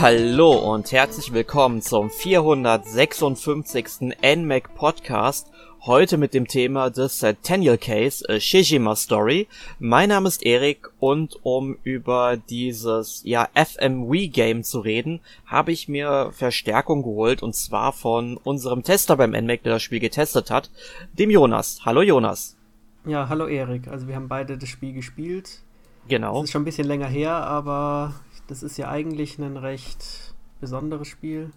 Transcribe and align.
Hallo 0.00 0.52
und 0.52 0.92
herzlich 0.92 1.32
willkommen 1.32 1.82
zum 1.82 2.08
456. 2.08 4.14
NMAC 4.22 4.72
Podcast. 4.76 5.50
Heute 5.80 6.18
mit 6.18 6.34
dem 6.34 6.46
Thema 6.46 6.88
des 6.88 7.18
Centennial 7.18 7.78
Case 7.78 8.24
äh, 8.28 8.38
Shijima 8.38 8.94
Story. 8.94 9.48
Mein 9.80 10.10
Name 10.10 10.28
ist 10.28 10.46
Erik 10.46 10.88
und 11.00 11.40
um 11.42 11.78
über 11.82 12.36
dieses 12.36 13.22
ja 13.24 13.48
FMW 13.54 14.28
Game 14.28 14.62
zu 14.62 14.78
reden, 14.78 15.18
habe 15.46 15.72
ich 15.72 15.88
mir 15.88 16.30
Verstärkung 16.32 17.02
geholt 17.02 17.42
und 17.42 17.56
zwar 17.56 17.92
von 17.92 18.36
unserem 18.36 18.84
Tester 18.84 19.16
beim 19.16 19.32
NMAC, 19.32 19.64
der 19.64 19.72
das 19.72 19.82
Spiel 19.82 19.98
getestet 19.98 20.52
hat, 20.52 20.70
dem 21.14 21.28
Jonas. 21.28 21.80
Hallo 21.84 22.02
Jonas. 22.02 22.56
Ja, 23.04 23.28
hallo 23.28 23.48
Erik. 23.48 23.88
Also 23.88 24.06
wir 24.06 24.14
haben 24.14 24.28
beide 24.28 24.58
das 24.58 24.68
Spiel 24.68 24.92
gespielt. 24.92 25.64
Genau. 26.06 26.34
Das 26.34 26.44
ist 26.44 26.52
schon 26.52 26.62
ein 26.62 26.66
bisschen 26.66 26.86
länger 26.86 27.08
her, 27.08 27.32
aber 27.32 28.14
das 28.48 28.62
ist 28.62 28.76
ja 28.78 28.90
eigentlich 28.90 29.38
ein 29.38 29.56
recht 29.56 30.34
besonderes 30.60 31.08
Spiel. 31.08 31.52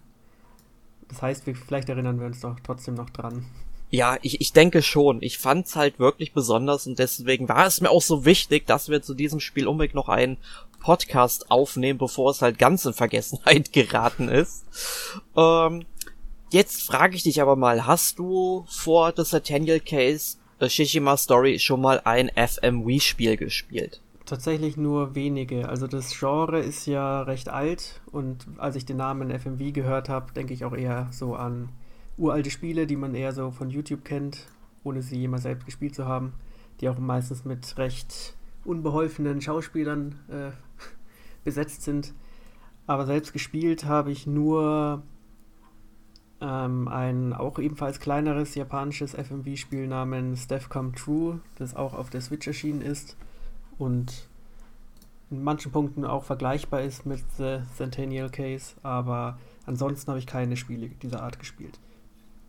Das 1.08 1.20
heißt, 1.20 1.46
wir, 1.46 1.56
vielleicht 1.56 1.88
erinnern 1.88 2.20
wir 2.20 2.26
uns 2.26 2.40
doch 2.40 2.58
trotzdem 2.60 2.94
noch 2.94 3.10
dran. 3.10 3.44
Ja, 3.90 4.16
ich, 4.22 4.40
ich 4.40 4.52
denke 4.52 4.80
schon. 4.80 5.20
Ich 5.20 5.38
fand's 5.38 5.76
halt 5.76 5.98
wirklich 5.98 6.32
besonders 6.32 6.86
und 6.86 6.98
deswegen 6.98 7.48
war 7.48 7.66
es 7.66 7.80
mir 7.80 7.90
auch 7.90 8.00
so 8.00 8.24
wichtig, 8.24 8.66
dass 8.66 8.88
wir 8.88 9.02
zu 9.02 9.14
diesem 9.14 9.40
Spiel 9.40 9.66
unbedingt 9.68 9.94
noch 9.94 10.08
einen 10.08 10.38
Podcast 10.80 11.50
aufnehmen, 11.50 11.98
bevor 11.98 12.30
es 12.30 12.42
halt 12.42 12.58
ganz 12.58 12.84
in 12.84 12.94
Vergessenheit 12.94 13.72
geraten 13.72 14.28
ist. 14.28 14.64
Ähm, 15.36 15.84
jetzt 16.50 16.82
frage 16.82 17.16
ich 17.16 17.22
dich 17.22 17.40
aber 17.42 17.56
mal, 17.56 17.86
hast 17.86 18.18
du 18.18 18.64
vor 18.68 19.12
The 19.16 19.24
Centennial 19.24 19.80
Case 19.80 20.36
The 20.60 20.68
Shishima 20.68 21.16
Story 21.16 21.58
schon 21.58 21.80
mal 21.80 22.00
ein 22.04 22.30
FMV-Spiel 22.30 23.36
gespielt? 23.36 24.00
Tatsächlich 24.24 24.76
nur 24.76 25.14
wenige. 25.14 25.68
Also 25.68 25.86
das 25.88 26.16
Genre 26.16 26.60
ist 26.60 26.86
ja 26.86 27.22
recht 27.22 27.48
alt 27.48 28.00
und 28.12 28.46
als 28.58 28.76
ich 28.76 28.84
den 28.84 28.96
Namen 28.96 29.36
FMV 29.36 29.72
gehört 29.72 30.08
habe, 30.08 30.32
denke 30.32 30.54
ich 30.54 30.64
auch 30.64 30.74
eher 30.74 31.08
so 31.10 31.34
an 31.34 31.70
uralte 32.16 32.50
Spiele, 32.50 32.86
die 32.86 32.96
man 32.96 33.14
eher 33.14 33.32
so 33.32 33.50
von 33.50 33.68
YouTube 33.68 34.04
kennt, 34.04 34.46
ohne 34.84 35.02
sie 35.02 35.18
jemals 35.18 35.42
selbst 35.42 35.66
gespielt 35.66 35.96
zu 35.96 36.06
haben, 36.06 36.34
die 36.80 36.88
auch 36.88 36.98
meistens 36.98 37.44
mit 37.44 37.76
recht 37.78 38.34
unbeholfenen 38.64 39.40
Schauspielern 39.40 40.14
äh, 40.28 40.50
besetzt 41.44 41.82
sind. 41.82 42.14
Aber 42.86 43.06
selbst 43.06 43.32
gespielt 43.32 43.86
habe 43.86 44.12
ich 44.12 44.28
nur 44.28 45.02
ähm, 46.40 46.86
ein 46.86 47.32
auch 47.32 47.58
ebenfalls 47.58 47.98
kleineres 47.98 48.54
japanisches 48.54 49.14
FMV-Spiel 49.14 49.88
namens 49.88 50.46
Death 50.46 50.68
Come 50.68 50.92
True, 50.92 51.40
das 51.56 51.74
auch 51.74 51.94
auf 51.94 52.08
der 52.08 52.20
Switch 52.20 52.46
erschienen 52.46 52.82
ist 52.82 53.16
und 53.78 54.28
in 55.30 55.42
manchen 55.42 55.72
Punkten 55.72 56.04
auch 56.04 56.24
vergleichbar 56.24 56.82
ist 56.82 57.06
mit 57.06 57.20
The 57.38 57.60
Centennial 57.76 58.30
Case, 58.30 58.74
aber 58.82 59.38
ansonsten 59.66 60.10
habe 60.10 60.18
ich 60.18 60.26
keine 60.26 60.56
Spiele 60.56 60.88
dieser 60.88 61.22
Art 61.22 61.38
gespielt. 61.38 61.78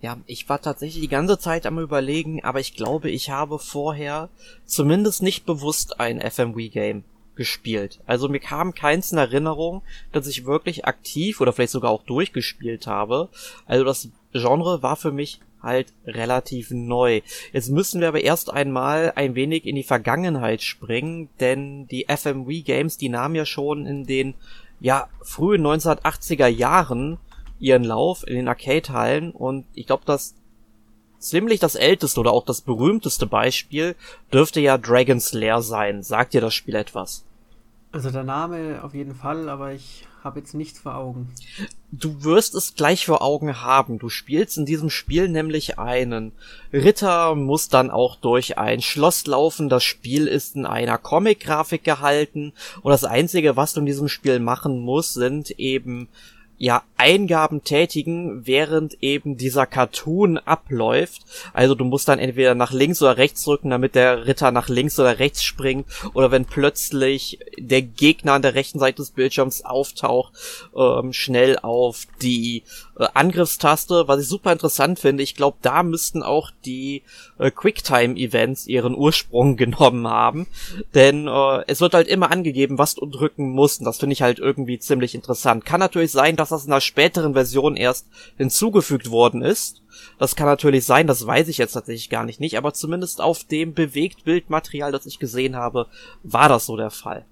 Ja, 0.01 0.17
ich 0.25 0.49
war 0.49 0.61
tatsächlich 0.61 1.01
die 1.01 1.07
ganze 1.07 1.39
Zeit 1.39 1.65
am 1.65 1.79
überlegen, 1.79 2.43
aber 2.43 2.59
ich 2.59 2.75
glaube, 2.75 3.09
ich 3.09 3.29
habe 3.29 3.57
vorher 3.57 4.29
zumindest 4.65 5.23
nicht 5.23 5.45
bewusst 5.45 6.01
ein 6.01 6.19
FMV-Game 6.19 7.05
gespielt. 7.35 8.01
Also 8.05 8.27
mir 8.27 8.39
kam 8.39 8.73
keins 8.73 9.13
in 9.13 9.17
Erinnerung, 9.17 9.81
dass 10.11 10.27
ich 10.27 10.45
wirklich 10.45 10.85
aktiv 10.85 11.39
oder 11.39 11.53
vielleicht 11.53 11.71
sogar 11.71 11.91
auch 11.91 12.03
durchgespielt 12.03 12.85
habe. 12.85 13.29
Also 13.65 13.85
das 13.85 14.09
Genre 14.33 14.83
war 14.83 14.97
für 14.97 15.13
mich 15.13 15.39
halt 15.63 15.93
relativ 16.05 16.69
neu. 16.71 17.21
Jetzt 17.51 17.71
müssen 17.71 18.01
wir 18.01 18.09
aber 18.09 18.21
erst 18.21 18.53
einmal 18.53 19.13
ein 19.15 19.33
wenig 19.33 19.65
in 19.65 19.75
die 19.75 19.83
Vergangenheit 19.83 20.61
springen, 20.61 21.29
denn 21.39 21.87
die 21.87 22.05
FMV 22.07 22.63
Games, 22.63 22.97
die 22.97 23.09
nahmen 23.09 23.35
ja 23.35 23.45
schon 23.45 23.87
in 23.87 24.05
den 24.05 24.35
ja 24.79 25.07
frühen 25.21 25.65
1980er 25.65 26.47
Jahren 26.47 27.17
ihren 27.59 27.85
Lauf 27.85 28.27
in 28.27 28.35
den 28.35 28.47
Arcade-Hallen 28.47 29.31
und 29.31 29.65
ich 29.73 29.87
glaube, 29.87 30.03
das 30.05 30.35
ziemlich 31.17 31.61
das 31.61 31.75
älteste 31.75 32.19
oder 32.19 32.33
auch 32.33 32.45
das 32.45 32.61
berühmteste 32.61 33.25
Beispiel 33.25 33.95
dürfte 34.31 34.59
ja 34.59 34.77
Dragon's 34.77 35.31
Lair 35.31 35.61
sein. 35.61 36.03
Sagt 36.03 36.33
dir 36.33 36.41
das 36.41 36.53
Spiel 36.53 36.75
etwas? 36.75 37.23
Also 37.93 38.11
der 38.11 38.23
Name 38.23 38.83
auf 38.83 38.93
jeden 38.93 39.15
Fall, 39.15 39.47
aber 39.47 39.71
ich 39.71 40.05
habe 40.23 40.39
jetzt 40.39 40.53
nichts 40.53 40.79
vor 40.79 40.95
Augen. 40.95 41.29
Du 41.91 42.23
wirst 42.23 42.55
es 42.55 42.75
gleich 42.75 43.05
vor 43.05 43.21
Augen 43.21 43.61
haben. 43.61 43.99
Du 43.99 44.09
spielst 44.09 44.57
in 44.57 44.65
diesem 44.65 44.89
Spiel 44.89 45.27
nämlich 45.27 45.77
einen 45.77 46.31
Ritter, 46.71 47.35
muss 47.35 47.69
dann 47.69 47.91
auch 47.91 48.15
durch 48.15 48.57
ein 48.57 48.81
Schloss 48.81 49.25
laufen. 49.27 49.69
Das 49.69 49.83
Spiel 49.83 50.27
ist 50.27 50.55
in 50.55 50.65
einer 50.65 50.97
Comic-Grafik 50.97 51.83
gehalten 51.83 52.53
und 52.81 52.91
das 52.91 53.03
einzige, 53.03 53.57
was 53.57 53.73
du 53.73 53.81
in 53.81 53.85
diesem 53.85 54.07
Spiel 54.07 54.39
machen 54.39 54.79
musst, 54.79 55.13
sind 55.13 55.51
eben 55.51 56.07
ja 56.63 56.83
Eingaben 56.95 57.65
tätigen, 57.65 58.47
während 58.47 59.03
eben 59.03 59.35
dieser 59.35 59.65
Cartoon 59.65 60.37
abläuft. 60.37 61.23
Also 61.51 61.75
du 61.75 61.83
musst 61.83 62.07
dann 62.07 62.19
entweder 62.19 62.55
nach 62.55 62.71
links 62.71 63.01
oder 63.01 63.17
rechts 63.17 63.43
drücken, 63.43 63.69
damit 63.69 63.95
der 63.95 64.27
Ritter 64.27 64.51
nach 64.51 64.69
links 64.69 64.97
oder 64.97 65.19
rechts 65.19 65.43
springt, 65.43 65.85
oder 66.13 66.31
wenn 66.31 66.45
plötzlich 66.45 67.37
der 67.57 67.81
Gegner 67.81 68.31
an 68.31 68.43
der 68.43 68.55
rechten 68.55 68.79
Seite 68.79 69.01
des 69.01 69.11
Bildschirms 69.11 69.65
auftaucht, 69.65 70.31
ähm, 70.73 71.11
schnell 71.11 71.59
auf 71.59 72.07
die 72.21 72.63
äh, 72.97 73.07
Angriffstaste, 73.13 74.07
was 74.07 74.21
ich 74.21 74.27
super 74.27 74.51
interessant 74.51 74.99
finde. 74.99 75.23
Ich 75.23 75.35
glaube, 75.35 75.57
da 75.61 75.83
müssten 75.83 76.23
auch 76.23 76.51
die 76.65 77.03
äh, 77.39 77.51
Quicktime-Events 77.51 78.67
ihren 78.67 78.95
Ursprung 78.95 79.57
genommen 79.57 80.07
haben, 80.07 80.47
denn 80.93 81.27
äh, 81.27 81.63
es 81.67 81.81
wird 81.81 81.93
halt 81.93 82.07
immer 82.07 82.31
angegeben, 82.31 82.77
was 82.77 82.95
du 82.95 83.05
drücken 83.05 83.49
musst, 83.49 83.79
und 83.79 83.85
das 83.85 83.99
finde 83.99 84.13
ich 84.13 84.21
halt 84.21 84.39
irgendwie 84.39 84.79
ziemlich 84.79 85.15
interessant. 85.15 85.65
Kann 85.65 85.79
natürlich 85.79 86.11
sein, 86.11 86.35
dass 86.35 86.49
das 86.49 86.65
in 86.65 86.71
einer 86.71 86.81
späteren 86.81 87.33
Version 87.33 87.75
erst 87.75 88.07
hinzugefügt 88.37 89.09
worden 89.09 89.41
ist. 89.41 89.81
Das 90.17 90.35
kann 90.35 90.47
natürlich 90.47 90.85
sein, 90.85 91.07
das 91.07 91.25
weiß 91.25 91.47
ich 91.47 91.57
jetzt 91.57 91.73
tatsächlich 91.73 92.09
gar 92.09 92.25
nicht, 92.25 92.39
nicht, 92.39 92.57
aber 92.57 92.73
zumindest 92.73 93.21
auf 93.21 93.43
dem 93.43 93.73
Bewegtbildmaterial, 93.73 94.91
das 94.91 95.05
ich 95.05 95.19
gesehen 95.19 95.55
habe, 95.55 95.87
war 96.23 96.49
das 96.49 96.65
so 96.65 96.77
der 96.77 96.89
Fall. 96.89 97.25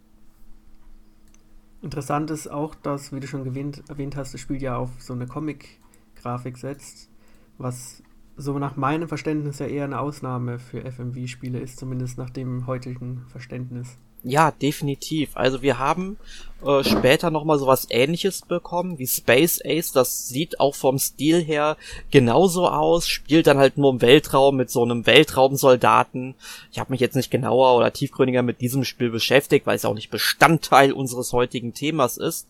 Interessant 1.82 2.30
ist 2.30 2.48
auch, 2.48 2.76
dass, 2.76 3.12
wie 3.12 3.20
du 3.20 3.28
schon 3.28 3.46
erwähnt, 3.46 3.84
erwähnt 3.90 4.16
hast, 4.16 4.34
das 4.34 4.42
Spiel 4.42 4.62
ja 4.62 4.78
auf 4.78 4.90
so 5.00 5.14
eine 5.14 5.26
Comic-Grafik 5.26 6.58
setzt, 6.58 7.10
was 7.58 8.04
so 8.38 8.60
nach 8.60 8.76
meinem 8.76 9.08
Verständnis 9.08 9.60
ja 9.60 9.66
eher 9.66 9.86
eine 9.86 10.00
Ausnahme 10.00 10.60
für 10.60 10.90
FMV-Spiele 10.90 11.60
ist, 11.60 11.80
zumindest 11.80 12.18
nach 12.18 12.30
dem 12.30 12.68
heutigen 12.68 13.26
Verständnis. 13.30 13.98
Ja, 14.24 14.52
definitiv. 14.52 15.32
Also 15.34 15.64
wir 15.64 15.80
haben 15.80 16.18
äh, 16.64 16.84
später 16.84 17.32
nochmal 17.32 17.58
sowas 17.58 17.88
ähnliches 17.90 18.44
bekommen 18.44 19.00
wie 19.00 19.08
Space 19.08 19.60
Ace. 19.66 19.92
Das 19.92 20.28
sieht 20.28 20.60
auch 20.60 20.76
vom 20.76 21.00
Stil 21.00 21.44
her 21.44 21.76
genauso 22.12 22.68
aus, 22.68 23.08
spielt 23.08 23.48
dann 23.48 23.58
halt 23.58 23.78
nur 23.78 23.92
im 23.92 24.02
Weltraum 24.02 24.58
mit 24.58 24.70
so 24.70 24.84
einem 24.84 25.08
Weltraumsoldaten. 25.08 26.36
Ich 26.72 26.78
habe 26.78 26.92
mich 26.92 27.02
jetzt 27.02 27.16
nicht 27.16 27.32
genauer 27.32 27.76
oder 27.76 27.92
tiefgründiger 27.92 28.44
mit 28.44 28.62
diesem 28.62 28.84
Spiel 28.84 29.10
beschäftigt, 29.10 29.66
weil 29.66 29.76
es 29.76 29.86
auch 29.86 29.96
nicht 29.96 30.12
Bestandteil 30.12 30.92
unseres 30.92 31.34
heutigen 31.34 31.74
Themas 31.74 32.18
ist. 32.18 32.48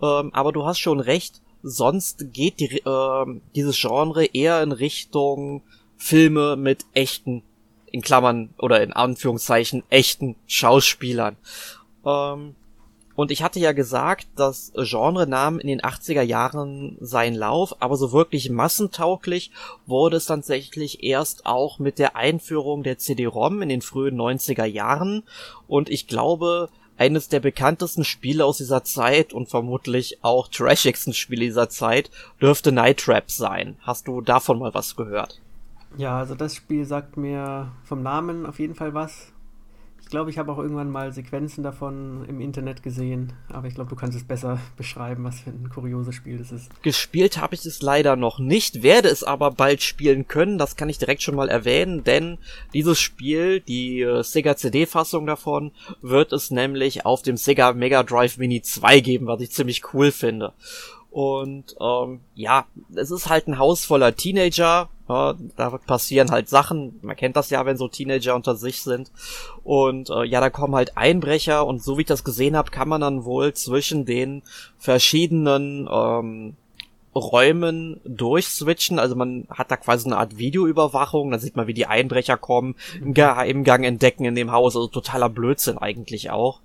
Ähm, 0.00 0.32
aber 0.32 0.52
du 0.52 0.64
hast 0.64 0.78
schon 0.78 1.00
recht, 1.00 1.40
sonst 1.64 2.32
geht 2.32 2.60
die, 2.60 2.78
äh, 2.78 3.40
dieses 3.56 3.76
Genre 3.80 4.24
eher 4.24 4.62
in 4.62 4.70
Richtung 4.70 5.62
Filme 5.96 6.54
mit 6.54 6.86
echten 6.94 7.42
in 7.92 8.02
Klammern 8.02 8.50
oder 8.58 8.82
in 8.82 8.92
Anführungszeichen 8.92 9.82
echten 9.90 10.36
Schauspielern. 10.46 11.36
Ähm, 12.04 12.54
und 13.18 13.32
ich 13.32 13.42
hatte 13.42 13.58
ja 13.58 13.72
gesagt, 13.72 14.28
das 14.36 14.72
Genre 14.76 15.26
nahm 15.26 15.58
in 15.58 15.66
den 15.66 15.80
80er 15.80 16.22
Jahren 16.22 16.96
seinen 17.00 17.34
Lauf, 17.34 17.82
aber 17.82 17.96
so 17.96 18.12
wirklich 18.12 18.48
massentauglich 18.48 19.50
wurde 19.86 20.18
es 20.18 20.26
tatsächlich 20.26 21.02
erst 21.02 21.44
auch 21.44 21.80
mit 21.80 21.98
der 21.98 22.14
Einführung 22.14 22.84
der 22.84 22.98
CD-ROM 22.98 23.60
in 23.60 23.70
den 23.70 23.82
frühen 23.82 24.16
90er 24.16 24.66
Jahren. 24.66 25.24
Und 25.66 25.90
ich 25.90 26.06
glaube, 26.06 26.68
eines 26.96 27.28
der 27.28 27.40
bekanntesten 27.40 28.04
Spiele 28.04 28.44
aus 28.44 28.58
dieser 28.58 28.84
Zeit 28.84 29.32
und 29.32 29.48
vermutlich 29.48 30.18
auch 30.22 30.46
trashigsten 30.46 31.12
Spiele 31.12 31.44
dieser 31.44 31.68
Zeit 31.68 32.12
dürfte 32.40 32.70
Night 32.70 32.98
Trap 32.98 33.32
sein. 33.32 33.76
Hast 33.80 34.06
du 34.06 34.20
davon 34.20 34.60
mal 34.60 34.74
was 34.74 34.94
gehört? 34.94 35.40
Ja, 35.96 36.18
also 36.18 36.34
das 36.34 36.54
Spiel 36.54 36.84
sagt 36.84 37.16
mir 37.16 37.72
vom 37.84 38.02
Namen 38.02 38.46
auf 38.46 38.58
jeden 38.58 38.74
Fall 38.74 38.94
was. 38.94 39.32
Ich 40.08 40.10
glaube, 40.10 40.30
ich 40.30 40.38
habe 40.38 40.50
auch 40.50 40.58
irgendwann 40.58 40.90
mal 40.90 41.12
Sequenzen 41.12 41.62
davon 41.62 42.24
im 42.28 42.40
Internet 42.40 42.82
gesehen, 42.82 43.34
aber 43.50 43.66
ich 43.68 43.74
glaube, 43.74 43.90
du 43.90 43.96
kannst 43.96 44.16
es 44.16 44.24
besser 44.24 44.58
beschreiben, 44.78 45.22
was 45.24 45.40
für 45.40 45.50
ein 45.50 45.68
kurioses 45.68 46.14
Spiel 46.14 46.38
das 46.38 46.50
ist. 46.50 46.82
Gespielt 46.82 47.38
habe 47.38 47.54
ich 47.54 47.66
es 47.66 47.82
leider 47.82 48.16
noch 48.16 48.38
nicht, 48.38 48.82
werde 48.82 49.08
es 49.08 49.22
aber 49.22 49.50
bald 49.50 49.82
spielen 49.82 50.26
können, 50.26 50.56
das 50.56 50.76
kann 50.76 50.88
ich 50.88 50.96
direkt 50.96 51.20
schon 51.20 51.34
mal 51.34 51.50
erwähnen, 51.50 52.04
denn 52.04 52.38
dieses 52.72 52.98
Spiel, 52.98 53.60
die 53.60 54.00
äh, 54.00 54.22
Sega 54.22 54.56
CD-Fassung 54.56 55.26
davon, 55.26 55.72
wird 56.00 56.32
es 56.32 56.50
nämlich 56.50 57.04
auf 57.04 57.20
dem 57.20 57.36
Sega 57.36 57.74
Mega 57.74 58.02
Drive 58.02 58.38
Mini 58.38 58.62
2 58.62 59.00
geben, 59.00 59.26
was 59.26 59.42
ich 59.42 59.50
ziemlich 59.50 59.92
cool 59.92 60.10
finde. 60.10 60.54
Und 61.10 61.74
ähm, 61.80 62.20
ja, 62.34 62.66
es 62.94 63.10
ist 63.10 63.28
halt 63.28 63.48
ein 63.48 63.58
Haus 63.58 63.84
voller 63.84 64.14
Teenager. 64.14 64.88
Ja, 65.08 65.34
da 65.56 65.70
passieren 65.70 66.30
halt 66.30 66.48
Sachen. 66.50 66.98
Man 67.02 67.16
kennt 67.16 67.36
das 67.36 67.48
ja, 67.48 67.64
wenn 67.64 67.78
so 67.78 67.88
Teenager 67.88 68.34
unter 68.34 68.56
sich 68.56 68.82
sind. 68.82 69.10
Und 69.64 70.10
äh, 70.10 70.24
ja, 70.24 70.40
da 70.40 70.50
kommen 70.50 70.74
halt 70.74 70.96
Einbrecher. 70.98 71.66
Und 71.66 71.82
so 71.82 71.96
wie 71.96 72.02
ich 72.02 72.06
das 72.06 72.24
gesehen 72.24 72.56
habe, 72.56 72.70
kann 72.70 72.88
man 72.88 73.00
dann 73.00 73.24
wohl 73.24 73.54
zwischen 73.54 74.04
den 74.04 74.42
verschiedenen 74.76 75.88
ähm, 75.90 76.56
Räumen 77.18 78.00
durchswitchen. 78.04 78.98
Also 78.98 79.14
man 79.16 79.46
hat 79.50 79.70
da 79.70 79.76
quasi 79.76 80.06
eine 80.06 80.16
Art 80.16 80.38
Videoüberwachung. 80.38 81.30
Da 81.30 81.38
sieht 81.38 81.56
man, 81.56 81.66
wie 81.66 81.74
die 81.74 81.86
Einbrecher 81.86 82.36
kommen, 82.36 82.76
im 83.00 83.14
Geheimgang 83.14 83.84
entdecken 83.84 84.24
in 84.24 84.34
dem 84.34 84.52
Haus. 84.52 84.76
Also 84.76 84.88
totaler 84.88 85.28
Blödsinn 85.28 85.78
eigentlich 85.78 86.30
auch. 86.30 86.60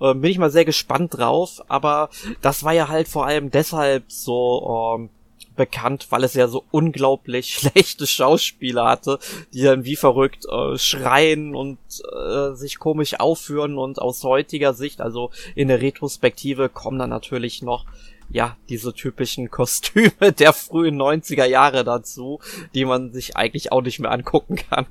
Ähm, 0.00 0.20
bin 0.20 0.30
ich 0.30 0.38
mal 0.38 0.50
sehr 0.50 0.64
gespannt 0.64 1.16
drauf. 1.16 1.62
Aber 1.68 2.10
das 2.42 2.64
war 2.64 2.72
ja 2.72 2.88
halt 2.88 3.08
vor 3.08 3.26
allem 3.26 3.50
deshalb 3.50 4.04
so 4.08 4.96
ähm, 4.96 5.10
bekannt, 5.58 6.06
weil 6.08 6.24
es 6.24 6.32
ja 6.32 6.48
so 6.48 6.64
unglaublich 6.70 7.54
schlechte 7.54 8.06
Schauspieler 8.06 8.86
hatte, 8.86 9.18
die 9.52 9.60
dann 9.60 9.84
wie 9.84 9.96
verrückt 9.96 10.46
äh, 10.50 10.78
schreien 10.78 11.54
und 11.54 11.78
äh, 12.16 12.54
sich 12.54 12.78
komisch 12.78 13.20
aufführen 13.20 13.76
und 13.76 14.00
aus 14.00 14.24
heutiger 14.24 14.72
Sicht, 14.72 15.02
also 15.02 15.30
in 15.54 15.68
der 15.68 15.82
Retrospektive, 15.82 16.70
kommen 16.70 16.98
dann 16.98 17.10
natürlich 17.10 17.60
noch 17.60 17.84
ja, 18.30 18.56
diese 18.68 18.92
typischen 18.92 19.50
Kostüme 19.50 20.32
der 20.38 20.52
frühen 20.52 21.00
90er 21.00 21.44
Jahre 21.44 21.84
dazu, 21.84 22.40
die 22.74 22.84
man 22.84 23.12
sich 23.12 23.36
eigentlich 23.36 23.72
auch 23.72 23.82
nicht 23.82 23.98
mehr 24.00 24.10
angucken 24.10 24.56
kann. 24.56 24.86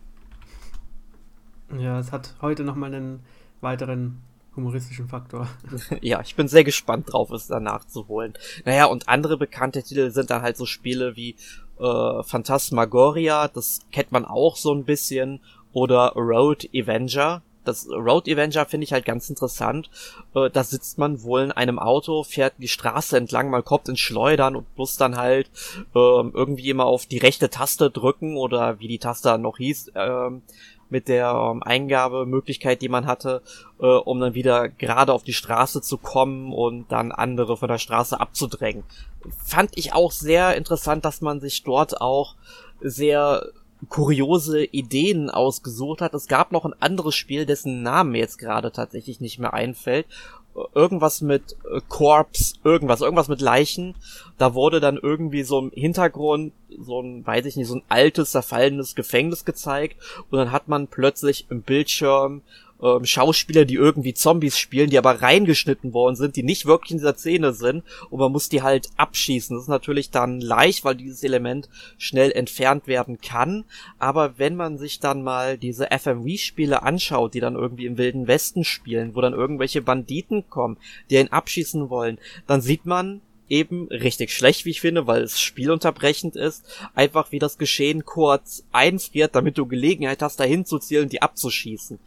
Ja, 1.77 1.99
es 1.99 2.11
hat 2.11 2.35
heute 2.41 2.63
nochmal 2.63 2.93
einen 2.93 3.23
weiteren 3.61 4.21
humoristischen 4.55 5.07
Faktor. 5.07 5.47
ja, 6.01 6.21
ich 6.21 6.35
bin 6.35 6.47
sehr 6.47 6.63
gespannt 6.63 7.13
drauf, 7.13 7.31
es 7.31 7.47
danach 7.47 7.85
zu 7.85 8.07
holen. 8.07 8.33
Naja, 8.65 8.85
und 8.85 9.07
andere 9.07 9.37
bekannte 9.37 9.83
Titel 9.83 10.09
sind 10.11 10.29
dann 10.29 10.41
halt 10.41 10.57
so 10.57 10.65
Spiele 10.65 11.15
wie 11.15 11.35
äh, 11.79 12.23
Phantasmagoria, 12.23 13.47
das 13.49 13.81
kennt 13.91 14.11
man 14.11 14.25
auch 14.25 14.55
so 14.55 14.73
ein 14.73 14.85
bisschen, 14.85 15.41
oder 15.73 16.13
Road 16.15 16.67
Avenger, 16.73 17.43
das 17.67 17.87
Road 17.89 18.27
Avenger 18.27 18.65
finde 18.65 18.85
ich 18.85 18.93
halt 18.93 19.05
ganz 19.05 19.29
interessant. 19.29 19.89
Äh, 20.33 20.49
da 20.49 20.63
sitzt 20.63 20.97
man 20.97 21.23
wohl 21.23 21.41
in 21.41 21.51
einem 21.51 21.79
Auto, 21.79 22.23
fährt 22.23 22.53
die 22.57 22.67
Straße 22.67 23.17
entlang, 23.17 23.49
mal 23.49 23.63
kommt 23.63 23.89
ins 23.89 23.99
Schleudern 23.99 24.55
und 24.55 24.65
muss 24.77 24.97
dann 24.97 25.17
halt 25.17 25.49
äh, 25.93 25.99
irgendwie 25.99 26.69
immer 26.69 26.85
auf 26.85 27.05
die 27.05 27.17
rechte 27.17 27.49
Taste 27.49 27.89
drücken 27.89 28.37
oder 28.37 28.79
wie 28.79 28.87
die 28.87 28.99
Taste 28.99 29.37
noch 29.37 29.57
hieß, 29.57 29.89
äh, 29.95 30.29
mit 30.89 31.07
der 31.07 31.31
ähm, 31.31 31.63
Eingabemöglichkeit, 31.63 32.81
die 32.81 32.89
man 32.89 33.05
hatte, 33.05 33.41
äh, 33.79 33.85
um 33.85 34.19
dann 34.19 34.33
wieder 34.33 34.69
gerade 34.69 35.13
auf 35.13 35.23
die 35.23 35.33
Straße 35.33 35.81
zu 35.81 35.97
kommen 35.97 36.53
und 36.53 36.91
dann 36.91 37.11
andere 37.11 37.57
von 37.57 37.67
der 37.67 37.77
Straße 37.77 38.19
abzudrängen. 38.19 38.83
Fand 39.43 39.71
ich 39.77 39.93
auch 39.93 40.11
sehr 40.11 40.55
interessant, 40.55 41.03
dass 41.05 41.21
man 41.21 41.39
sich 41.39 41.63
dort 41.63 41.99
auch 41.99 42.35
sehr 42.79 43.51
kuriose 43.89 44.63
Ideen 44.63 45.29
ausgesucht 45.29 46.01
hat. 46.01 46.13
Es 46.13 46.27
gab 46.27 46.51
noch 46.51 46.65
ein 46.65 46.73
anderes 46.79 47.15
Spiel, 47.15 47.45
dessen 47.45 47.83
Name 47.83 48.17
jetzt 48.17 48.37
gerade 48.37 48.71
tatsächlich 48.71 49.21
nicht 49.21 49.39
mehr 49.39 49.53
einfällt. 49.53 50.07
Irgendwas 50.73 51.21
mit 51.21 51.55
äh, 51.71 51.81
Corpse, 51.87 52.55
irgendwas, 52.63 53.01
irgendwas 53.01 53.27
mit 53.27 53.41
Leichen. 53.41 53.93
Da 54.39 54.55
wurde 54.55 54.79
dann 54.79 54.97
irgendwie 54.97 55.43
so 55.43 55.59
im 55.59 55.71
Hintergrund 55.71 56.51
so 56.79 56.99
ein, 56.99 57.25
weiß 57.25 57.45
ich 57.45 57.55
nicht, 57.55 57.67
so 57.67 57.75
ein 57.75 57.83
altes, 57.89 58.31
zerfallenes 58.31 58.95
Gefängnis 58.95 59.45
gezeigt 59.45 59.97
und 60.29 60.37
dann 60.37 60.51
hat 60.51 60.67
man 60.67 60.87
plötzlich 60.87 61.45
im 61.49 61.61
Bildschirm 61.61 62.41
ähm, 62.81 63.05
Schauspieler, 63.05 63.65
die 63.65 63.75
irgendwie 63.75 64.13
Zombies 64.13 64.57
spielen, 64.57 64.89
die 64.89 64.97
aber 64.97 65.21
reingeschnitten 65.21 65.93
worden 65.93 66.15
sind, 66.15 66.35
die 66.35 66.43
nicht 66.43 66.65
wirklich 66.65 66.91
in 66.91 66.97
dieser 66.97 67.15
Szene 67.15 67.53
sind 67.53 67.83
und 68.09 68.19
man 68.19 68.31
muss 68.31 68.49
die 68.49 68.61
halt 68.61 68.89
abschießen. 68.97 69.55
Das 69.55 69.63
ist 69.63 69.69
natürlich 69.69 70.11
dann 70.11 70.41
leicht, 70.41 70.85
weil 70.85 70.95
dieses 70.95 71.23
Element 71.23 71.69
schnell 71.97 72.31
entfernt 72.31 72.87
werden 72.87 73.19
kann. 73.21 73.65
Aber 73.99 74.37
wenn 74.37 74.55
man 74.55 74.77
sich 74.77 74.99
dann 74.99 75.23
mal 75.23 75.57
diese 75.57 75.87
FMV-Spiele 75.91 76.83
anschaut, 76.83 77.33
die 77.33 77.39
dann 77.39 77.55
irgendwie 77.55 77.85
im 77.85 77.97
Wilden 77.97 78.27
Westen 78.27 78.63
spielen, 78.63 79.15
wo 79.15 79.21
dann 79.21 79.33
irgendwelche 79.33 79.81
Banditen 79.81 80.49
kommen, 80.49 80.77
die 81.09 81.17
einen 81.17 81.31
abschießen 81.31 81.89
wollen, 81.89 82.19
dann 82.45 82.61
sieht 82.61 82.85
man, 82.85 83.21
eben 83.49 83.87
richtig 83.87 84.33
schlecht, 84.33 84.65
wie 84.65 84.71
ich 84.71 84.81
finde, 84.81 85.07
weil 85.07 85.21
es 85.21 85.39
spielunterbrechend 85.39 86.35
ist, 86.35 86.65
einfach 86.93 87.31
wie 87.31 87.39
das 87.39 87.57
Geschehen 87.57 88.03
kurz 88.03 88.65
einfriert, 88.73 89.35
damit 89.35 89.57
du 89.57 89.65
Gelegenheit 89.65 90.21
hast, 90.21 90.41
dahin 90.41 90.65
zu 90.65 90.79
zielen, 90.79 91.07
die 91.07 91.21
abzuschießen 91.21 91.97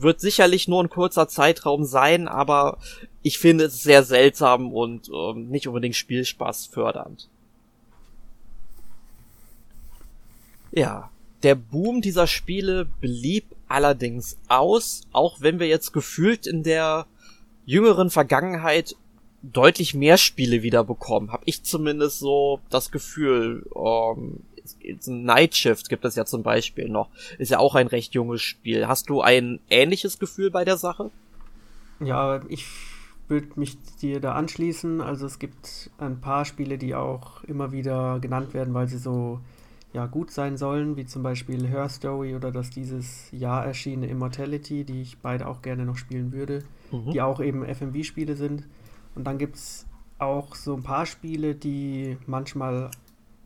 wird 0.00 0.20
sicherlich 0.20 0.68
nur 0.68 0.82
ein 0.82 0.90
kurzer 0.90 1.28
Zeitraum 1.28 1.84
sein, 1.84 2.28
aber 2.28 2.78
ich 3.22 3.38
finde 3.38 3.64
es 3.64 3.82
sehr 3.82 4.02
seltsam 4.02 4.72
und 4.72 5.10
ähm, 5.14 5.48
nicht 5.48 5.68
unbedingt 5.68 5.96
Spielspaß 5.96 6.66
fördernd. 6.66 7.28
Ja, 10.72 11.10
der 11.42 11.54
Boom 11.54 12.00
dieser 12.00 12.26
Spiele 12.26 12.86
blieb 13.00 13.44
allerdings 13.68 14.36
aus, 14.48 15.02
auch 15.12 15.40
wenn 15.40 15.58
wir 15.58 15.66
jetzt 15.66 15.92
gefühlt 15.92 16.46
in 16.46 16.62
der 16.62 17.06
jüngeren 17.64 18.10
Vergangenheit 18.10 18.96
deutlich 19.42 19.94
mehr 19.94 20.18
Spiele 20.18 20.62
wieder 20.62 20.84
bekommen. 20.84 21.32
Hab 21.32 21.42
ich 21.46 21.62
zumindest 21.62 22.18
so 22.18 22.60
das 22.68 22.90
Gefühl. 22.90 23.66
Ähm, 23.74 24.40
Night 25.06 25.54
Shift 25.54 25.88
gibt 25.88 26.04
es 26.04 26.16
ja 26.16 26.24
zum 26.24 26.42
Beispiel 26.42 26.88
noch. 26.88 27.08
Ist 27.38 27.50
ja 27.50 27.58
auch 27.58 27.74
ein 27.74 27.86
recht 27.86 28.14
junges 28.14 28.42
Spiel. 28.42 28.88
Hast 28.88 29.08
du 29.10 29.20
ein 29.20 29.60
ähnliches 29.70 30.18
Gefühl 30.18 30.50
bei 30.50 30.64
der 30.64 30.76
Sache? 30.76 31.10
Ja, 32.00 32.40
ich 32.48 32.66
würde 33.28 33.48
mich 33.56 33.78
dir 34.02 34.20
da 34.20 34.34
anschließen. 34.34 35.00
Also 35.00 35.26
es 35.26 35.38
gibt 35.38 35.90
ein 35.98 36.20
paar 36.20 36.44
Spiele, 36.44 36.78
die 36.78 36.94
auch 36.94 37.44
immer 37.44 37.72
wieder 37.72 38.18
genannt 38.20 38.54
werden, 38.54 38.74
weil 38.74 38.88
sie 38.88 38.98
so 38.98 39.40
ja, 39.92 40.06
gut 40.06 40.30
sein 40.30 40.56
sollen, 40.56 40.96
wie 40.96 41.06
zum 41.06 41.22
Beispiel 41.22 41.66
Her 41.66 41.88
Story 41.88 42.36
oder 42.36 42.52
das 42.52 42.70
dieses 42.70 43.30
Jahr 43.32 43.64
erschienene 43.64 44.08
Immortality, 44.08 44.84
die 44.84 45.02
ich 45.02 45.18
beide 45.18 45.48
auch 45.48 45.62
gerne 45.62 45.84
noch 45.84 45.96
spielen 45.96 46.32
würde, 46.32 46.62
mhm. 46.92 47.10
die 47.12 47.20
auch 47.20 47.40
eben 47.40 47.64
FMV-Spiele 47.64 48.36
sind. 48.36 48.64
Und 49.14 49.24
dann 49.24 49.38
gibt 49.38 49.56
es 49.56 49.86
auch 50.18 50.54
so 50.54 50.74
ein 50.74 50.82
paar 50.82 51.06
Spiele, 51.06 51.54
die 51.54 52.18
manchmal 52.26 52.90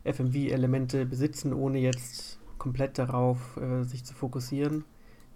FMV-Elemente 0.05 1.05
besitzen, 1.05 1.53
ohne 1.53 1.79
jetzt 1.79 2.39
komplett 2.57 2.97
darauf 2.97 3.57
äh, 3.57 3.83
sich 3.83 4.05
zu 4.05 4.13
fokussieren. 4.13 4.85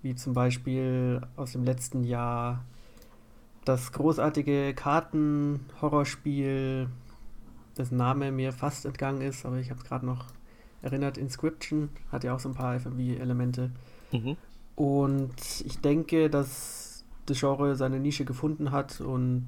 Wie 0.01 0.15
zum 0.15 0.33
Beispiel 0.33 1.21
aus 1.35 1.51
dem 1.51 1.65
letzten 1.65 2.03
Jahr 2.03 2.63
das 3.65 3.91
großartige 3.91 4.73
Karten-Horrorspiel, 4.73 6.87
dessen 7.77 7.97
Name 7.97 8.31
mir 8.31 8.53
fast 8.53 8.85
entgangen 8.85 9.21
ist, 9.21 9.45
aber 9.45 9.57
ich 9.57 9.69
habe 9.69 9.79
es 9.79 9.85
gerade 9.85 10.05
noch 10.05 10.27
erinnert. 10.81 11.17
Inscription 11.17 11.89
hat 12.11 12.23
ja 12.23 12.33
auch 12.33 12.39
so 12.39 12.49
ein 12.49 12.55
paar 12.55 12.79
FMV-Elemente. 12.79 13.71
Mhm. 14.11 14.37
Und 14.75 15.35
ich 15.65 15.79
denke, 15.81 16.29
dass 16.29 17.03
das 17.25 17.39
Genre 17.39 17.75
seine 17.75 17.99
Nische 17.99 18.25
gefunden 18.25 18.71
hat 18.71 19.01
und 19.01 19.47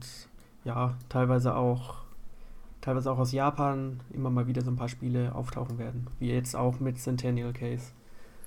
ja, 0.66 0.96
teilweise 1.10 1.56
auch 1.56 2.02
teilweise 2.82 3.12
auch 3.12 3.18
aus 3.18 3.32
Japan 3.32 4.00
immer 4.12 4.30
mal 4.30 4.48
wieder 4.48 4.62
so 4.62 4.72
ein 4.72 4.76
paar 4.76 4.90
Spiele 4.90 5.34
auftauchen 5.34 5.78
werden. 5.78 6.08
Wie 6.20 6.32
jetzt 6.32 6.56
auch 6.56 6.80
mit 6.80 6.98
Centennial 7.00 7.54
Case. 7.54 7.92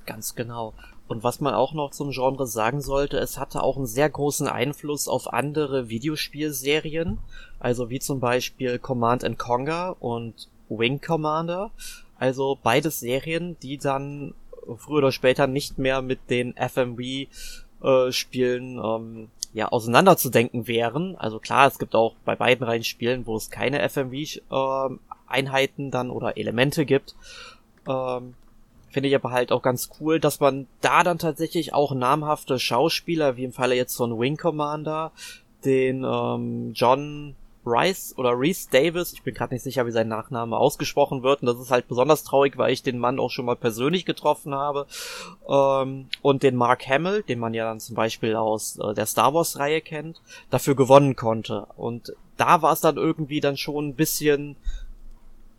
Ganz 0.07 0.35
genau. 0.35 0.75
Und 1.07 1.23
was 1.23 1.41
man 1.41 1.55
auch 1.55 1.73
noch 1.75 1.91
zum 1.91 2.11
Genre 2.11 2.47
sagen 2.47 2.81
sollte, 2.81 3.19
es 3.19 3.39
hatte 3.39 3.63
auch 3.63 3.77
einen 3.77 3.87
sehr 3.87 4.09
großen 4.09 4.49
Einfluss 4.49 5.09
auf 5.09 5.33
andere 5.33 5.89
Videospielserien, 5.89 7.19
also 7.59 7.91
wie 7.91 8.01
zum 8.01 8.21
Beispiel 8.21 8.79
Command 8.79 9.25
and 9.25 9.39
Conquer 9.39 9.97
und 10.01 10.49
Wing 10.69 11.01
Commander. 11.01 11.71
Also 12.19 12.59
beides 12.63 13.01
Serien, 13.01 13.57
die 13.61 13.79
dann 13.79 14.35
früher 14.77 14.99
oder 14.99 15.13
später 15.13 15.47
nicht 15.47 15.79
mehr 15.79 16.01
mit 16.01 16.31
den 16.31 16.55
FMV 16.55 17.01
äh, 17.83 18.13
Spielen 18.13 18.79
ähm, 18.83 19.29
ja 19.55 19.69
auseinanderzudenken 19.69 20.67
wären. 20.67 21.17
Also 21.17 21.39
klar, 21.39 21.67
es 21.69 21.79
gibt 21.79 21.95
auch 21.95 22.15
bei 22.25 22.37
beiden 22.37 22.67
Reihen 22.67 22.85
Spielen, 22.85 23.27
wo 23.27 23.37
es 23.37 23.51
keine 23.51 23.89
FMV-Einheiten 23.89 25.87
äh, 25.89 25.91
dann 25.91 26.11
oder 26.11 26.37
Elemente 26.37 26.85
gibt. 26.85 27.15
Ähm, 27.89 28.35
Finde 28.91 29.09
ich 29.09 29.15
aber 29.15 29.31
halt 29.31 29.51
auch 29.51 29.63
ganz 29.63 29.89
cool, 29.99 30.21
dass 30.21 30.39
man 30.41 30.67
da 30.81 31.03
dann 31.03 31.19
tatsächlich 31.19 31.73
auch 31.73 31.95
namhafte 31.95 32.59
Schauspieler, 32.59 33.37
wie 33.37 33.45
im 33.45 33.53
Falle 33.53 33.75
jetzt 33.75 33.97
von 33.97 34.21
Wing 34.21 34.37
Commander, 34.37 35.11
den 35.65 36.05
ähm, 36.05 36.73
John 36.75 37.35
Rice 37.67 38.15
oder 38.17 38.39
Reese 38.39 38.69
Davis, 38.71 39.13
ich 39.13 39.23
bin 39.23 39.35
gerade 39.35 39.55
nicht 39.55 39.63
sicher, 39.63 39.87
wie 39.87 39.91
sein 39.91 40.09
Nachname 40.09 40.57
ausgesprochen 40.57 41.23
wird, 41.23 41.43
und 41.43 41.47
das 41.47 41.59
ist 41.59 41.71
halt 41.71 41.89
besonders 41.89 42.25
traurig, 42.25 42.59
weil 42.59 42.73
ich 42.73 42.83
den 42.83 42.99
Mann 42.99 43.19
auch 43.19 43.31
schon 43.31 43.45
mal 43.45 43.57
persönlich 43.57 44.05
getroffen 44.05 44.55
habe. 44.55 44.87
Ähm, 45.49 46.09
und 46.23 46.43
den 46.43 46.57
Mark 46.57 46.87
Hamill, 46.89 47.23
den 47.23 47.39
man 47.39 47.55
ja 47.55 47.65
dann 47.65 47.81
zum 47.81 47.97
Beispiel 47.97 48.37
aus 48.37 48.79
äh, 48.79 48.95
der 48.95 49.07
Star 49.07 49.35
Wars-Reihe 49.35 49.81
kennt, 49.81 50.21
dafür 50.51 50.75
gewonnen 50.75 51.17
konnte. 51.17 51.67
Und 51.77 52.15
da 52.37 52.63
war 52.63 52.73
es 52.73 52.81
dann 52.81 52.97
irgendwie 52.97 53.41
dann 53.41 53.57
schon 53.57 53.89
ein 53.89 53.95
bisschen 53.95 54.57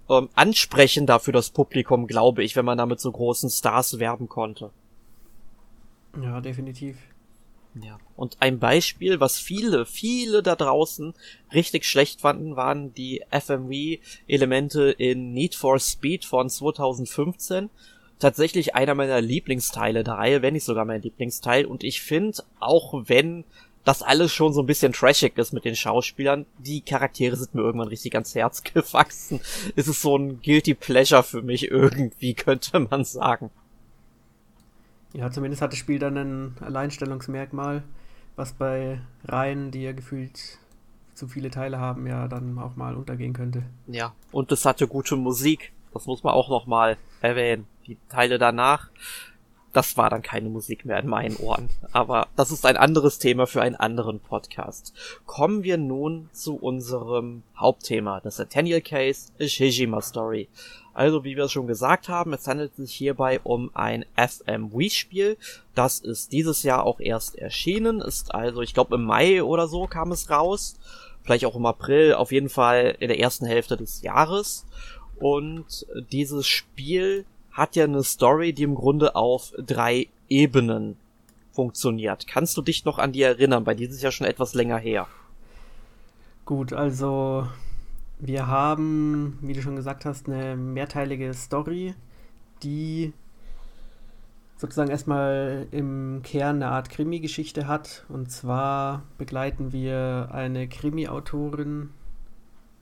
ähm, 0.09 0.29
ansprechender 0.35 1.19
für 1.19 1.31
das 1.31 1.49
Publikum, 1.49 2.07
glaube 2.07 2.43
ich, 2.43 2.55
wenn 2.55 2.65
man 2.65 2.77
damit 2.77 2.99
so 2.99 3.11
großen 3.11 3.49
Stars 3.49 3.99
werben 3.99 4.29
konnte. 4.29 4.69
Ja, 6.21 6.39
definitiv. 6.41 6.97
Ja. 7.81 7.97
Und 8.15 8.37
ein 8.39 8.59
Beispiel, 8.59 9.19
was 9.19 9.37
viele, 9.37 9.85
viele 9.85 10.41
da 10.41 10.55
draußen 10.55 11.13
richtig 11.53 11.85
schlecht 11.85 12.21
fanden, 12.21 12.55
waren 12.55 12.93
die 12.93 13.23
FMV-Elemente 13.31 14.91
in 14.91 15.33
Need 15.33 15.55
for 15.55 15.79
Speed 15.79 16.23
von 16.23 16.49
2015. 16.49 17.69
Tatsächlich 18.17 18.75
einer 18.75 18.95
meiner 18.95 19.19
Lieblingsteile 19.19 20.05
der 20.05 20.13
Reihe, 20.13 20.41
wenn 20.41 20.53
nicht 20.53 20.63
sogar 20.63 20.85
mein 20.85 21.01
Lieblingsteil. 21.01 21.65
Und 21.65 21.83
ich 21.83 22.01
finde, 22.01 22.43
auch 22.59 22.93
wenn 23.07 23.43
das 23.83 24.01
alles 24.01 24.31
schon 24.31 24.53
so 24.53 24.61
ein 24.61 24.65
bisschen 24.65 24.93
trashig 24.93 25.37
ist 25.37 25.51
mit 25.51 25.65
den 25.65 25.75
Schauspielern, 25.75 26.45
die 26.57 26.81
Charaktere 26.81 27.35
sind 27.35 27.55
mir 27.55 27.61
irgendwann 27.61 27.89
richtig 27.89 28.13
ans 28.15 28.33
Herz 28.33 28.63
gewachsen. 28.73 29.41
Es 29.75 29.87
ist 29.87 30.01
so 30.01 30.17
ein 30.17 30.41
guilty 30.41 30.75
pleasure 30.75 31.23
für 31.23 31.41
mich 31.41 31.69
irgendwie, 31.69 32.33
könnte 32.35 32.79
man 32.79 33.03
sagen. 33.03 33.51
Ja, 35.15 35.31
zumindest 35.31 35.61
hat 35.61 35.71
das 35.71 35.79
Spiel 35.79 35.97
dann 35.97 36.17
ein 36.17 36.55
Alleinstellungsmerkmal, 36.59 37.83
was 38.35 38.51
bei 38.51 38.99
Reihen, 39.23 39.71
die 39.71 39.83
ja 39.83 39.93
gefühlt 39.93 40.59
zu 41.13 41.29
viele 41.29 41.49
Teile 41.49 41.79
haben, 41.79 42.05
ja 42.05 42.27
dann 42.27 42.59
auch 42.59 42.75
mal 42.75 42.95
untergehen 42.95 43.31
könnte. 43.31 43.63
Ja, 43.87 44.13
und 44.33 44.51
es 44.51 44.65
hatte 44.65 44.87
gute 44.87 45.15
Musik. 45.15 45.71
Das 45.93 46.05
muss 46.05 46.23
man 46.23 46.33
auch 46.33 46.49
noch 46.49 46.65
mal 46.67 46.97
erwähnen. 47.21 47.65
Die 47.87 47.97
Teile 48.09 48.37
danach, 48.37 48.89
das 49.75 49.97
war 49.97 50.09
dann 50.09 50.21
keine 50.21 50.49
Musik 50.49 50.85
mehr 50.85 50.99
in 50.99 51.07
meinen 51.07 51.35
Ohren. 51.35 51.69
Aber 51.91 52.29
das 52.37 52.49
ist 52.49 52.65
ein 52.65 52.77
anderes 52.77 53.19
Thema 53.19 53.45
für 53.45 53.61
einen 53.61 53.75
anderen 53.75 54.21
Podcast. 54.21 54.93
Kommen 55.25 55.63
wir 55.63 55.77
nun 55.77 56.29
zu 56.31 56.55
unserem 56.55 57.43
Hauptthema, 57.57 58.21
das 58.21 58.37
Centennial 58.37 58.79
Case, 58.79 59.33
A 59.39 59.47
Shijima 59.47 60.01
Story. 60.01 60.47
Also, 60.93 61.25
wie 61.25 61.35
wir 61.35 61.49
schon 61.49 61.67
gesagt 61.67 62.07
haben, 62.07 62.31
es 62.31 62.47
handelt 62.47 62.73
sich 62.77 62.93
hierbei 62.93 63.41
um 63.43 63.69
ein 63.73 64.05
FMV-Spiel. 64.15 65.35
Das 65.73 65.99
ist 65.99 66.31
dieses 66.31 66.63
Jahr 66.63 66.85
auch 66.85 67.01
erst 67.01 67.37
erschienen, 67.37 67.99
ist 67.99 68.33
also, 68.33 68.61
ich 68.61 68.73
glaube, 68.73 68.95
im 68.95 69.03
Mai 69.03 69.43
oder 69.43 69.67
so 69.67 69.87
kam 69.87 70.13
es 70.13 70.29
raus. 70.29 70.77
Vielleicht 71.23 71.45
auch 71.45 71.55
im 71.55 71.65
April, 71.65 72.13
auf 72.13 72.31
jeden 72.31 72.49
Fall 72.49 72.95
in 72.99 73.09
der 73.09 73.19
ersten 73.19 73.45
Hälfte 73.45 73.75
des 73.75 74.03
Jahres. 74.03 74.65
Und 75.19 75.85
dieses 76.11 76.47
Spiel 76.47 77.25
hat 77.55 77.75
ja 77.77 77.85
eine 77.85 78.03
Story, 78.03 78.51
die 78.53 78.63
im 78.63 78.75
Grunde 78.75 79.15
auf 79.15 79.53
drei 79.57 80.09
Ebenen 80.27 80.97
funktioniert. 81.53 82.27
Kannst 82.27 82.57
du 82.57 82.61
dich 82.61 82.83
noch 82.83 82.99
an 82.99 83.13
die 83.13 83.21
erinnern? 83.21 83.63
Bei 83.63 83.73
dieses 83.73 84.01
Jahr 84.01 84.11
schon 84.11 84.27
etwas 84.27 84.53
länger 84.53 84.77
her. 84.77 85.07
Gut, 86.43 86.73
also 86.73 87.47
wir 88.19 88.47
haben, 88.47 89.39
wie 89.41 89.53
du 89.53 89.61
schon 89.61 89.77
gesagt 89.77 90.03
hast, 90.03 90.27
eine 90.27 90.57
mehrteilige 90.57 91.33
Story, 91.33 91.95
die 92.61 93.13
sozusagen 94.57 94.91
erstmal 94.91 95.67
im 95.71 96.21
Kern 96.23 96.57
eine 96.57 96.71
Art 96.71 96.89
Krimi-Geschichte 96.89 97.67
hat. 97.67 98.05
Und 98.09 98.31
zwar 98.31 99.03
begleiten 99.17 99.71
wir 99.71 100.29
eine 100.33 100.67
Krimi-Autorin, 100.67 101.91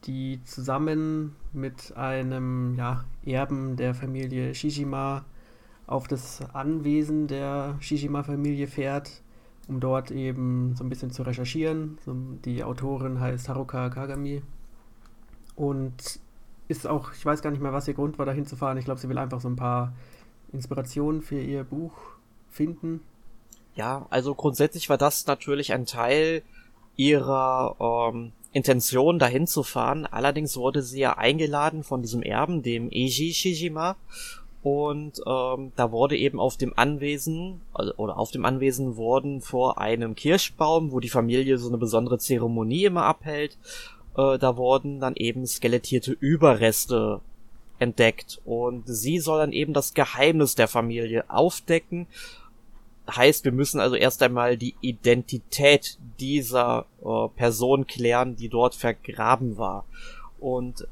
die 0.05 0.43
zusammen 0.45 1.35
mit 1.53 1.95
einem 1.95 2.75
ja, 2.75 3.05
Erben 3.25 3.75
der 3.75 3.93
Familie 3.93 4.53
Shijima 4.55 5.25
auf 5.87 6.07
das 6.07 6.41
Anwesen 6.53 7.27
der 7.27 7.75
Shijima-Familie 7.79 8.67
fährt, 8.67 9.21
um 9.67 9.79
dort 9.79 10.11
eben 10.11 10.75
so 10.75 10.83
ein 10.83 10.89
bisschen 10.89 11.11
zu 11.11 11.23
recherchieren. 11.23 11.97
Die 12.45 12.63
Autorin 12.63 13.19
heißt 13.19 13.49
Haruka 13.49 13.89
Kagami 13.89 14.41
und 15.55 16.19
ist 16.67 16.87
auch, 16.87 17.11
ich 17.13 17.25
weiß 17.25 17.41
gar 17.41 17.51
nicht 17.51 17.61
mehr, 17.61 17.73
was 17.73 17.87
ihr 17.87 17.93
Grund 17.93 18.17
war, 18.17 18.25
da 18.25 18.31
hinzufahren. 18.31 18.77
Ich 18.77 18.85
glaube, 18.85 18.99
sie 18.99 19.09
will 19.09 19.17
einfach 19.17 19.41
so 19.41 19.49
ein 19.49 19.55
paar 19.55 19.93
Inspirationen 20.51 21.21
für 21.21 21.39
ihr 21.39 21.63
Buch 21.63 21.93
finden. 22.49 23.01
Ja, 23.75 24.05
also 24.09 24.35
grundsätzlich 24.35 24.89
war 24.89 24.97
das 24.97 25.25
natürlich 25.27 25.73
ein 25.73 25.85
Teil 25.85 26.43
ihrer 26.95 27.75
ähm, 28.13 28.31
Intention, 28.53 29.19
dahin 29.19 29.47
zu 29.47 29.63
fahren. 29.63 30.05
Allerdings 30.05 30.55
wurde 30.55 30.81
sie 30.81 30.99
ja 30.99 31.17
eingeladen 31.17 31.83
von 31.83 32.01
diesem 32.01 32.21
Erben, 32.21 32.63
dem 32.63 32.89
Eiji 32.89 33.33
Shijima. 33.33 33.97
Und 34.61 35.21
ähm, 35.27 35.73
da 35.75 35.91
wurde 35.91 36.15
eben 36.15 36.39
auf 36.39 36.55
dem 36.55 36.71
Anwesen, 36.77 37.59
also, 37.73 37.93
oder 37.97 38.17
auf 38.17 38.31
dem 38.31 38.45
Anwesen 38.45 38.95
wurden 38.95 39.41
vor 39.41 39.77
einem 39.77 40.15
Kirschbaum, 40.15 40.93
wo 40.93 41.01
die 41.01 41.09
Familie 41.09 41.57
so 41.57 41.67
eine 41.67 41.77
besondere 41.77 42.17
Zeremonie 42.17 42.85
immer 42.85 43.03
abhält, 43.03 43.57
äh, 44.15 44.37
da 44.37 44.55
wurden 44.55 45.01
dann 45.01 45.15
eben 45.17 45.45
skelettierte 45.45 46.13
Überreste 46.13 47.19
entdeckt 47.79 48.39
und 48.45 48.83
sie 48.85 49.19
soll 49.19 49.39
dann 49.39 49.51
eben 49.51 49.73
das 49.73 49.93
Geheimnis 49.93 50.55
der 50.55 50.69
Familie 50.69 51.29
aufdecken. 51.29 52.07
Heißt, 53.09 53.43
wir 53.43 53.51
müssen 53.51 53.79
also 53.79 53.95
erst 53.95 54.23
einmal 54.23 54.57
die 54.57 54.75
Identität 54.81 55.97
dieser 56.19 56.85
äh, 57.03 57.27
Person 57.35 57.85
klären, 57.85 58.35
die 58.35 58.49
dort 58.49 58.75
vergraben 58.75 59.57
war. 59.57 59.85
Und 60.39 60.87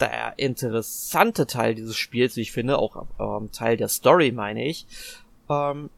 der 0.00 0.34
interessante 0.36 1.46
Teil 1.46 1.74
dieses 1.74 1.96
Spiels, 1.96 2.36
wie 2.36 2.42
ich 2.42 2.52
finde, 2.52 2.78
auch 2.78 3.06
ähm, 3.18 3.50
Teil 3.52 3.76
der 3.76 3.88
Story, 3.88 4.32
meine 4.32 4.64
ich, 4.64 4.86
ähm, 5.48 5.90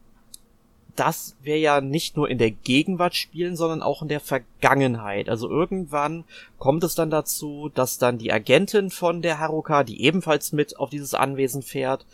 dass 0.95 1.35
wir 1.41 1.59
ja 1.59 1.81
nicht 1.81 2.15
nur 2.15 2.29
in 2.29 2.37
der 2.37 2.51
Gegenwart 2.51 3.15
spielen, 3.15 3.55
sondern 3.55 3.81
auch 3.81 4.01
in 4.01 4.07
der 4.07 4.21
Vergangenheit. 4.21 5.29
Also 5.29 5.49
irgendwann 5.49 6.23
kommt 6.57 6.83
es 6.83 6.95
dann 6.95 7.09
dazu, 7.09 7.69
dass 7.73 7.97
dann 7.97 8.17
die 8.17 8.31
Agentin 8.31 8.89
von 8.89 9.21
der 9.21 9.39
Haruka, 9.39 9.83
die 9.83 10.01
ebenfalls 10.03 10.53
mit 10.53 10.79
auf 10.79 10.89
dieses 10.89 11.13
Anwesen 11.13 11.63
fährt, 11.63 12.05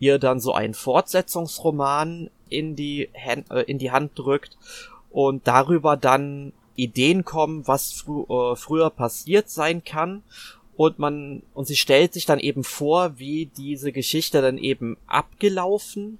ihr 0.00 0.18
dann 0.18 0.40
so 0.40 0.52
einen 0.52 0.74
Fortsetzungsroman 0.74 2.30
in 2.56 2.76
die, 2.76 3.08
Hand, 3.14 3.50
äh, 3.50 3.62
in 3.62 3.78
die 3.78 3.90
Hand 3.90 4.12
drückt 4.14 4.56
und 5.10 5.46
darüber 5.46 5.96
dann 5.96 6.52
Ideen 6.76 7.24
kommen, 7.24 7.66
was 7.66 7.92
frü 7.92 8.24
äh, 8.28 8.56
früher 8.56 8.90
passiert 8.90 9.48
sein 9.50 9.84
kann. 9.84 10.22
Und 10.76 10.98
man 10.98 11.42
und 11.54 11.68
sie 11.68 11.76
stellt 11.76 12.12
sich 12.12 12.26
dann 12.26 12.40
eben 12.40 12.64
vor, 12.64 13.18
wie 13.18 13.46
diese 13.46 13.92
Geschichte 13.92 14.42
dann 14.42 14.58
eben 14.58 14.96
abgelaufen 15.06 16.18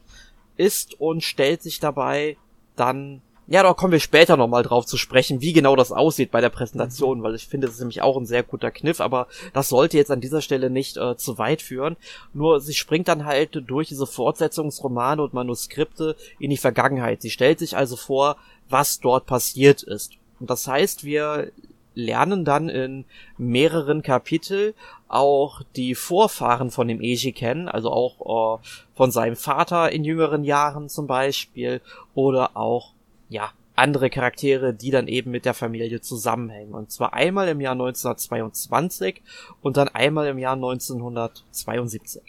ist 0.56 1.00
und 1.00 1.24
stellt 1.24 1.60
sich 1.62 1.80
dabei 1.80 2.36
dann 2.76 3.20
ja, 3.46 3.62
da 3.62 3.74
kommen 3.74 3.92
wir 3.92 4.00
später 4.00 4.36
nochmal 4.36 4.62
drauf 4.62 4.86
zu 4.86 4.96
sprechen, 4.96 5.40
wie 5.40 5.52
genau 5.52 5.76
das 5.76 5.92
aussieht 5.92 6.30
bei 6.30 6.40
der 6.40 6.50
Präsentation, 6.50 7.18
mhm. 7.18 7.22
weil 7.22 7.34
ich 7.34 7.46
finde, 7.46 7.66
das 7.66 7.74
ist 7.74 7.80
nämlich 7.80 8.02
auch 8.02 8.16
ein 8.16 8.26
sehr 8.26 8.42
guter 8.42 8.70
Kniff, 8.70 9.00
aber 9.00 9.26
das 9.52 9.68
sollte 9.68 9.96
jetzt 9.96 10.10
an 10.10 10.20
dieser 10.20 10.40
Stelle 10.40 10.70
nicht 10.70 10.96
äh, 10.96 11.16
zu 11.16 11.38
weit 11.38 11.62
führen. 11.62 11.96
Nur 12.32 12.60
sie 12.60 12.74
springt 12.74 13.08
dann 13.08 13.24
halt 13.24 13.62
durch 13.66 13.88
diese 13.88 14.06
Fortsetzungsromane 14.06 15.22
und 15.22 15.34
Manuskripte 15.34 16.16
in 16.38 16.50
die 16.50 16.56
Vergangenheit. 16.56 17.22
Sie 17.22 17.30
stellt 17.30 17.58
sich 17.58 17.76
also 17.76 17.96
vor, 17.96 18.36
was 18.68 19.00
dort 19.00 19.26
passiert 19.26 19.82
ist. 19.82 20.12
Und 20.40 20.50
das 20.50 20.66
heißt, 20.66 21.04
wir 21.04 21.52
lernen 21.94 22.44
dann 22.44 22.68
in 22.68 23.04
mehreren 23.38 24.02
Kapitel 24.02 24.74
auch 25.08 25.62
die 25.76 25.94
Vorfahren 25.94 26.70
von 26.70 26.88
dem 26.88 27.00
Eiji 27.00 27.32
kennen, 27.32 27.68
also 27.68 27.90
auch 27.90 28.58
äh, 28.60 28.66
von 28.96 29.10
seinem 29.10 29.36
Vater 29.36 29.92
in 29.92 30.04
jüngeren 30.04 30.44
Jahren 30.44 30.88
zum 30.88 31.06
Beispiel 31.06 31.80
oder 32.14 32.56
auch, 32.56 32.93
ja, 33.34 33.50
andere 33.74 34.10
Charaktere, 34.10 34.72
die 34.72 34.92
dann 34.92 35.08
eben 35.08 35.32
mit 35.32 35.44
der 35.44 35.54
Familie 35.54 36.00
zusammenhängen. 36.00 36.72
Und 36.72 36.92
zwar 36.92 37.12
einmal 37.12 37.48
im 37.48 37.60
Jahr 37.60 37.72
1922 37.72 39.22
und 39.60 39.76
dann 39.76 39.88
einmal 39.88 40.28
im 40.28 40.38
Jahr 40.38 40.54
1972. 40.54 42.22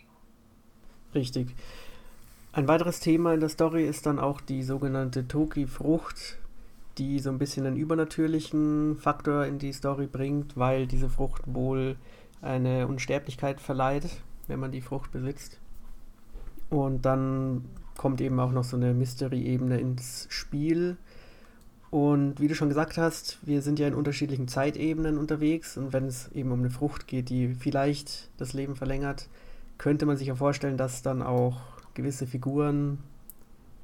Richtig. 1.14 1.56
Ein 2.54 2.68
weiteres 2.68 3.00
Thema 3.00 3.36
in 3.36 3.40
der 3.40 3.50
Story 3.50 3.86
ist 3.86 4.08
dann 4.08 4.18
auch 4.18 4.42
die 4.42 4.64
sogenannte 4.64 5.28
Toki-Frucht, 5.28 6.38
die 6.98 7.20
so 7.20 7.30
ein 7.30 7.38
bisschen 7.38 7.68
einen 7.68 7.78
übernatürlichen 7.78 8.98
Faktor 8.98 9.46
in 9.46 9.60
die 9.60 9.74
Story 9.74 10.08
bringt, 10.08 10.58
weil 10.58 10.88
diese 10.88 11.10
Frucht 11.10 11.44
wohl 11.46 11.98
eine 12.42 12.88
Unsterblichkeit 12.88 13.62
verleiht, 13.62 14.06
wenn 14.48 14.60
man 14.60 14.72
die 14.72 14.82
Frucht 14.82 15.12
besitzt. 15.12 15.60
Und 16.72 17.06
dann 17.06 17.66
kommt 17.98 18.22
eben 18.22 18.40
auch 18.40 18.52
noch 18.52 18.64
so 18.64 18.78
eine 18.78 18.94
Mystery-Ebene 18.94 19.80
ins 19.80 20.28
Spiel. 20.30 20.98
Und 21.92 22.40
wie 22.42 22.48
du 22.48 22.56
schon 22.56 22.70
gesagt 22.70 22.98
hast, 22.98 23.40
wir 23.44 23.62
sind 23.62 23.80
ja 23.80 23.88
in 23.88 23.96
unterschiedlichen 23.96 24.48
Zeitebenen 24.48 25.18
unterwegs. 25.18 25.78
Und 25.78 25.94
wenn 25.94 26.06
es 26.06 26.32
eben 26.34 26.52
um 26.52 26.60
eine 26.60 26.70
Frucht 26.70 27.08
geht, 27.08 27.30
die 27.30 27.54
vielleicht 27.54 28.30
das 28.38 28.54
Leben 28.54 28.76
verlängert, 28.76 29.30
könnte 29.78 30.06
man 30.06 30.18
sich 30.18 30.28
ja 30.28 30.36
vorstellen, 30.36 30.78
dass 30.78 31.02
dann 31.02 31.22
auch 31.22 31.62
gewisse 31.94 32.28
Figuren 32.28 33.00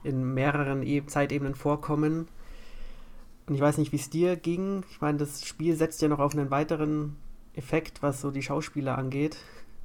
in 0.04 0.34
mehreren 0.34 0.84
e 0.84 1.06
Zeitebenen 1.06 1.56
vorkommen. 1.56 2.28
Und 3.48 3.56
ich 3.56 3.62
weiß 3.62 3.78
nicht, 3.78 3.92
wie 3.92 3.98
es 3.98 4.10
dir 4.10 4.36
ging. 4.36 4.84
Ich 4.92 5.02
meine, 5.02 5.18
das 5.18 5.46
Spiel 5.46 5.76
setzt 5.76 6.02
ja 6.02 6.08
noch 6.08 6.20
auf 6.20 6.34
einen 6.34 6.52
weiteren 6.52 7.16
Effekt, 7.54 8.02
was 8.02 8.22
so 8.22 8.32
die 8.32 8.44
Schauspieler 8.44 8.98
angeht. 8.98 9.38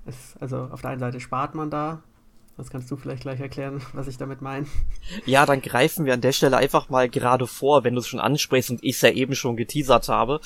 Es, 0.05 0.37
also 0.41 0.69
auf 0.71 0.83
der 0.83 0.91
einen 0.91 1.01
Seite 1.01 1.21
spart 1.21 1.55
man 1.55 1.71
da. 1.71 2.03
Das 2.57 2.71
kannst 2.71 2.91
du 2.91 2.97
vielleicht 2.97 3.23
gleich 3.23 3.41
erklären, 3.41 3.83
was 3.93 4.09
ich 4.09 4.17
damit 4.17 4.41
meine. 4.41 4.67
Ja, 5.27 5.45
dann 5.45 5.61
greifen 5.61 6.07
wir 6.07 6.15
an 6.15 6.23
der 6.23 6.33
Stelle 6.33 6.57
einfach 6.57 6.89
mal 6.89 7.09
gerade 7.09 7.47
vor, 7.47 7.85
wenn 7.85 7.95
du 7.95 8.01
es 8.01 8.09
schon 8.09 8.21
ansprichst 8.21 8.71
und 8.71 8.83
ich 8.83 8.97
es 8.97 9.03
ja 9.03 9.11
eben 9.11 9.35
schon 9.35 9.57
geteasert 9.57 10.09
habe. 10.09 10.41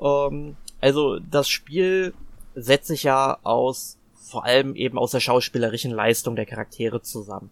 Ähm, 0.00 0.56
also 0.80 1.18
das 1.18 1.48
Spiel 1.48 2.12
setzt 2.54 2.88
sich 2.88 3.04
ja 3.04 3.38
aus 3.42 3.98
vor 4.14 4.44
allem 4.44 4.74
eben 4.74 4.98
aus 4.98 5.12
der 5.12 5.20
schauspielerischen 5.20 5.92
Leistung 5.92 6.36
der 6.36 6.46
Charaktere 6.46 7.00
zusammen. 7.00 7.50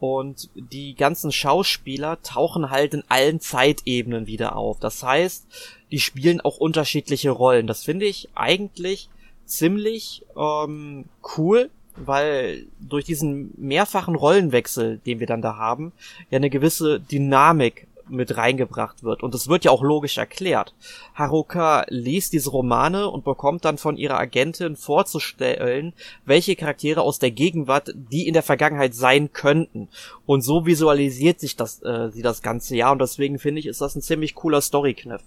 Und 0.00 0.50
die 0.54 0.94
ganzen 0.94 1.32
Schauspieler 1.32 2.20
tauchen 2.22 2.70
halt 2.70 2.94
in 2.94 3.04
allen 3.08 3.40
Zeitebenen 3.40 4.26
wieder 4.26 4.56
auf. 4.56 4.78
Das 4.78 5.02
heißt, 5.02 5.46
die 5.90 6.00
spielen 6.00 6.40
auch 6.40 6.58
unterschiedliche 6.58 7.30
Rollen. 7.30 7.66
Das 7.66 7.82
finde 7.84 8.06
ich 8.06 8.28
eigentlich 8.34 9.08
ziemlich 9.44 10.24
ähm, 10.36 11.06
cool, 11.36 11.70
weil 12.04 12.66
durch 12.80 13.04
diesen 13.04 13.52
mehrfachen 13.56 14.14
Rollenwechsel, 14.14 14.98
den 15.04 15.20
wir 15.20 15.26
dann 15.26 15.42
da 15.42 15.56
haben, 15.56 15.92
ja 16.30 16.36
eine 16.36 16.50
gewisse 16.50 17.00
Dynamik 17.00 17.86
mit 18.10 18.36
reingebracht 18.36 19.02
wird. 19.02 19.22
Und 19.22 19.34
es 19.34 19.48
wird 19.48 19.64
ja 19.64 19.70
auch 19.70 19.82
logisch 19.82 20.18
erklärt. 20.18 20.74
Haruka 21.14 21.84
liest 21.88 22.32
diese 22.32 22.50
Romane 22.50 23.08
und 23.08 23.24
bekommt 23.24 23.64
dann 23.64 23.78
von 23.78 23.96
ihrer 23.96 24.18
Agentin 24.18 24.76
vorzustellen, 24.76 25.92
welche 26.24 26.56
Charaktere 26.56 27.02
aus 27.02 27.18
der 27.18 27.30
Gegenwart 27.30 27.92
die 27.94 28.26
in 28.26 28.34
der 28.34 28.42
Vergangenheit 28.42 28.94
sein 28.94 29.32
könnten. 29.32 29.88
Und 30.26 30.42
so 30.42 30.66
visualisiert 30.66 31.40
sich 31.40 31.56
das, 31.56 31.82
äh, 31.82 32.10
sie 32.10 32.22
das 32.22 32.42
ganze 32.42 32.76
Jahr. 32.76 32.92
Und 32.92 33.00
deswegen 33.00 33.38
finde 33.38 33.60
ich, 33.60 33.66
ist 33.66 33.80
das 33.80 33.94
ein 33.94 34.02
ziemlich 34.02 34.34
cooler 34.34 34.60
Story-Kniff. 34.60 35.22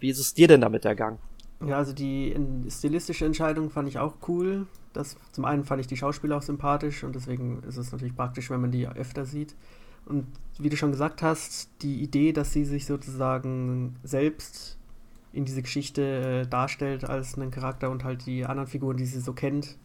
Wie 0.00 0.10
ist 0.10 0.18
es 0.18 0.34
dir 0.34 0.48
denn 0.48 0.60
damit 0.60 0.84
ergangen? 0.84 1.18
Ja, 1.66 1.76
also 1.76 1.92
die 1.92 2.34
stilistische 2.68 3.24
Entscheidung 3.24 3.70
fand 3.70 3.88
ich 3.88 3.98
auch 3.98 4.16
cool. 4.28 4.66
Das, 4.92 5.16
zum 5.32 5.44
einen 5.44 5.64
fand 5.64 5.80
ich 5.80 5.86
die 5.86 5.96
Schauspieler 5.96 6.36
auch 6.36 6.42
sympathisch 6.42 7.04
und 7.04 7.14
deswegen 7.14 7.62
ist 7.62 7.76
es 7.76 7.92
natürlich 7.92 8.16
praktisch, 8.16 8.50
wenn 8.50 8.60
man 8.60 8.70
die 8.70 8.86
öfter 8.86 9.24
sieht. 9.24 9.54
Und 10.04 10.26
wie 10.58 10.68
du 10.68 10.76
schon 10.76 10.90
gesagt 10.90 11.22
hast, 11.22 11.70
die 11.82 12.02
Idee, 12.02 12.32
dass 12.32 12.52
sie 12.52 12.64
sich 12.64 12.86
sozusagen 12.86 13.96
selbst 14.02 14.78
in 15.32 15.44
diese 15.44 15.62
Geschichte 15.62 16.02
äh, 16.02 16.46
darstellt 16.46 17.04
als 17.04 17.36
einen 17.38 17.50
Charakter 17.50 17.90
und 17.90 18.04
halt 18.04 18.26
die 18.26 18.44
anderen 18.44 18.68
Figuren, 18.68 18.96
die 18.96 19.06
sie 19.06 19.20
so 19.20 19.32
kennt, 19.32 19.78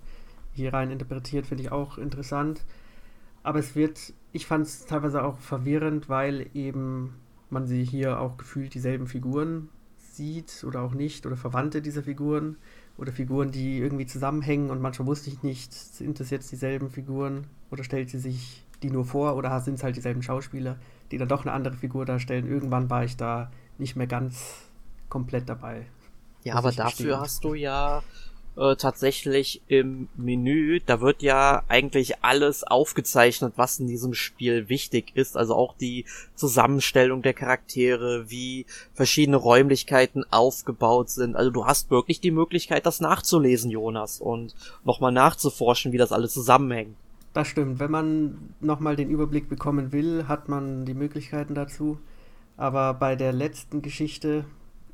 hier 0.53 0.73
rein 0.73 0.91
interpretiert, 0.91 1.45
finde 1.47 1.63
ich 1.63 1.71
auch 1.71 1.97
interessant. 1.97 2.65
Aber 3.43 3.59
es 3.59 3.75
wird, 3.75 4.13
ich 4.33 4.45
fand 4.45 4.65
es 4.65 4.85
teilweise 4.85 5.23
auch 5.23 5.37
verwirrend, 5.37 6.09
weil 6.09 6.49
eben 6.53 7.13
man 7.49 7.65
sie 7.65 7.83
hier 7.85 8.19
auch 8.19 8.35
gefühlt 8.35 8.73
dieselben 8.73 9.07
Figuren 9.07 9.69
sieht 10.17 10.63
oder 10.65 10.81
auch 10.81 10.93
nicht 10.93 11.25
oder 11.25 11.37
Verwandte 11.37 11.81
dieser 11.81 12.03
Figuren 12.03 12.57
oder 12.97 13.11
Figuren, 13.11 13.51
die 13.51 13.77
irgendwie 13.77 14.05
zusammenhängen 14.05 14.69
und 14.69 14.81
manchmal 14.81 15.07
wusste 15.07 15.29
ich 15.29 15.43
nicht, 15.43 15.73
sind 15.73 16.19
das 16.19 16.29
jetzt 16.29 16.51
dieselben 16.51 16.89
Figuren 16.89 17.47
oder 17.71 17.83
stellt 17.83 18.09
sie 18.09 18.19
sich 18.19 18.65
die 18.83 18.91
nur 18.91 19.05
vor 19.05 19.35
oder 19.35 19.59
sind 19.59 19.75
es 19.75 19.83
halt 19.83 19.95
dieselben 19.95 20.21
Schauspieler, 20.21 20.77
die 21.11 21.17
dann 21.17 21.27
doch 21.27 21.45
eine 21.45 21.53
andere 21.53 21.75
Figur 21.75 22.05
darstellen. 22.05 22.47
Irgendwann 22.47 22.89
war 22.89 23.03
ich 23.03 23.17
da 23.17 23.51
nicht 23.77 23.95
mehr 23.95 24.07
ganz 24.07 24.67
komplett 25.09 25.49
dabei. 25.49 25.87
Ja, 26.43 26.55
aber 26.55 26.71
dafür 26.71 27.19
hast 27.19 27.43
du 27.43 27.53
ja 27.53 28.03
äh, 28.57 28.75
tatsächlich 28.75 29.61
im 29.67 30.09
Menü, 30.17 30.79
da 30.85 30.99
wird 30.99 31.21
ja 31.21 31.63
eigentlich 31.67 32.23
alles 32.23 32.63
aufgezeichnet, 32.63 33.53
was 33.55 33.79
in 33.79 33.87
diesem 33.87 34.13
Spiel 34.13 34.67
wichtig 34.67 35.11
ist. 35.15 35.37
Also 35.37 35.55
auch 35.55 35.75
die 35.77 36.05
Zusammenstellung 36.35 37.21
der 37.21 37.33
Charaktere, 37.33 38.29
wie 38.29 38.65
verschiedene 38.93 39.37
Räumlichkeiten 39.37 40.23
aufgebaut 40.31 41.09
sind. 41.09 41.35
Also 41.35 41.51
du 41.51 41.65
hast 41.65 41.91
wirklich 41.91 42.19
die 42.19 42.31
Möglichkeit, 42.31 42.85
das 42.85 42.99
nachzulesen, 42.99 43.69
Jonas, 43.69 44.19
und 44.19 44.55
nochmal 44.83 45.11
nachzuforschen, 45.11 45.91
wie 45.91 45.97
das 45.97 46.11
alles 46.11 46.33
zusammenhängt. 46.33 46.95
Das 47.33 47.47
stimmt. 47.49 47.79
Wenn 47.79 47.91
man 47.91 48.53
nochmal 48.59 48.95
den 48.95 49.11
Überblick 49.11 49.47
bekommen 49.49 49.91
will, 49.91 50.27
hat 50.27 50.49
man 50.49 50.85
die 50.85 50.95
Möglichkeiten 50.95 51.53
dazu. 51.53 51.99
Aber 52.55 52.95
bei 52.95 53.15
der 53.15 53.33
letzten 53.33 53.83
Geschichte, 53.83 54.45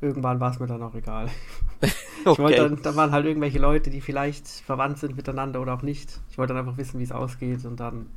irgendwann 0.03 0.39
war 0.39 0.51
es 0.51 0.59
mir 0.59 0.67
dann 0.67 0.83
auch 0.83 0.93
egal. 0.93 1.29
okay. 2.25 2.41
wollte 2.41 2.57
dann, 2.57 2.81
da 2.81 2.95
waren 2.95 3.11
halt 3.11 3.25
irgendwelche 3.25 3.59
Leute, 3.59 3.89
die 3.89 4.01
vielleicht 4.01 4.47
verwandt 4.47 4.99
sind 4.99 5.15
miteinander 5.15 5.61
oder 5.61 5.73
auch 5.73 5.81
nicht. 5.81 6.19
Ich 6.29 6.37
wollte 6.37 6.53
dann 6.53 6.65
einfach 6.65 6.77
wissen, 6.77 6.99
wie 6.99 7.03
es 7.03 7.11
ausgeht 7.11 7.65
und 7.65 7.79
dann, 7.79 8.07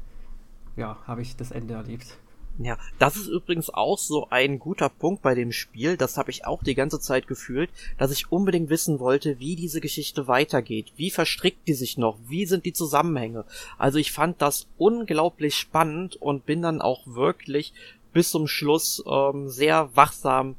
ja, 0.76 0.98
habe 1.06 1.22
ich 1.22 1.36
das 1.36 1.50
Ende 1.50 1.74
erlebt. 1.74 2.18
Ja, 2.58 2.78
das 2.98 3.16
ist 3.16 3.28
übrigens 3.28 3.68
auch 3.68 3.98
so 3.98 4.28
ein 4.30 4.58
guter 4.58 4.88
Punkt 4.88 5.20
bei 5.20 5.34
dem 5.34 5.52
Spiel, 5.52 5.98
das 5.98 6.16
habe 6.16 6.30
ich 6.30 6.46
auch 6.46 6.62
die 6.62 6.74
ganze 6.74 6.98
Zeit 6.98 7.26
gefühlt, 7.26 7.68
dass 7.98 8.10
ich 8.10 8.32
unbedingt 8.32 8.70
wissen 8.70 8.98
wollte, 8.98 9.38
wie 9.38 9.56
diese 9.56 9.82
Geschichte 9.82 10.26
weitergeht, 10.26 10.92
wie 10.96 11.10
verstrickt 11.10 11.68
die 11.68 11.74
sich 11.74 11.98
noch, 11.98 12.18
wie 12.26 12.46
sind 12.46 12.64
die 12.64 12.72
Zusammenhänge. 12.72 13.44
Also 13.76 13.98
ich 13.98 14.10
fand 14.10 14.40
das 14.40 14.68
unglaublich 14.78 15.54
spannend 15.54 16.16
und 16.16 16.46
bin 16.46 16.62
dann 16.62 16.80
auch 16.80 17.06
wirklich 17.06 17.74
bis 18.14 18.30
zum 18.30 18.46
Schluss 18.46 19.04
ähm, 19.06 19.50
sehr 19.50 19.94
wachsam 19.94 20.56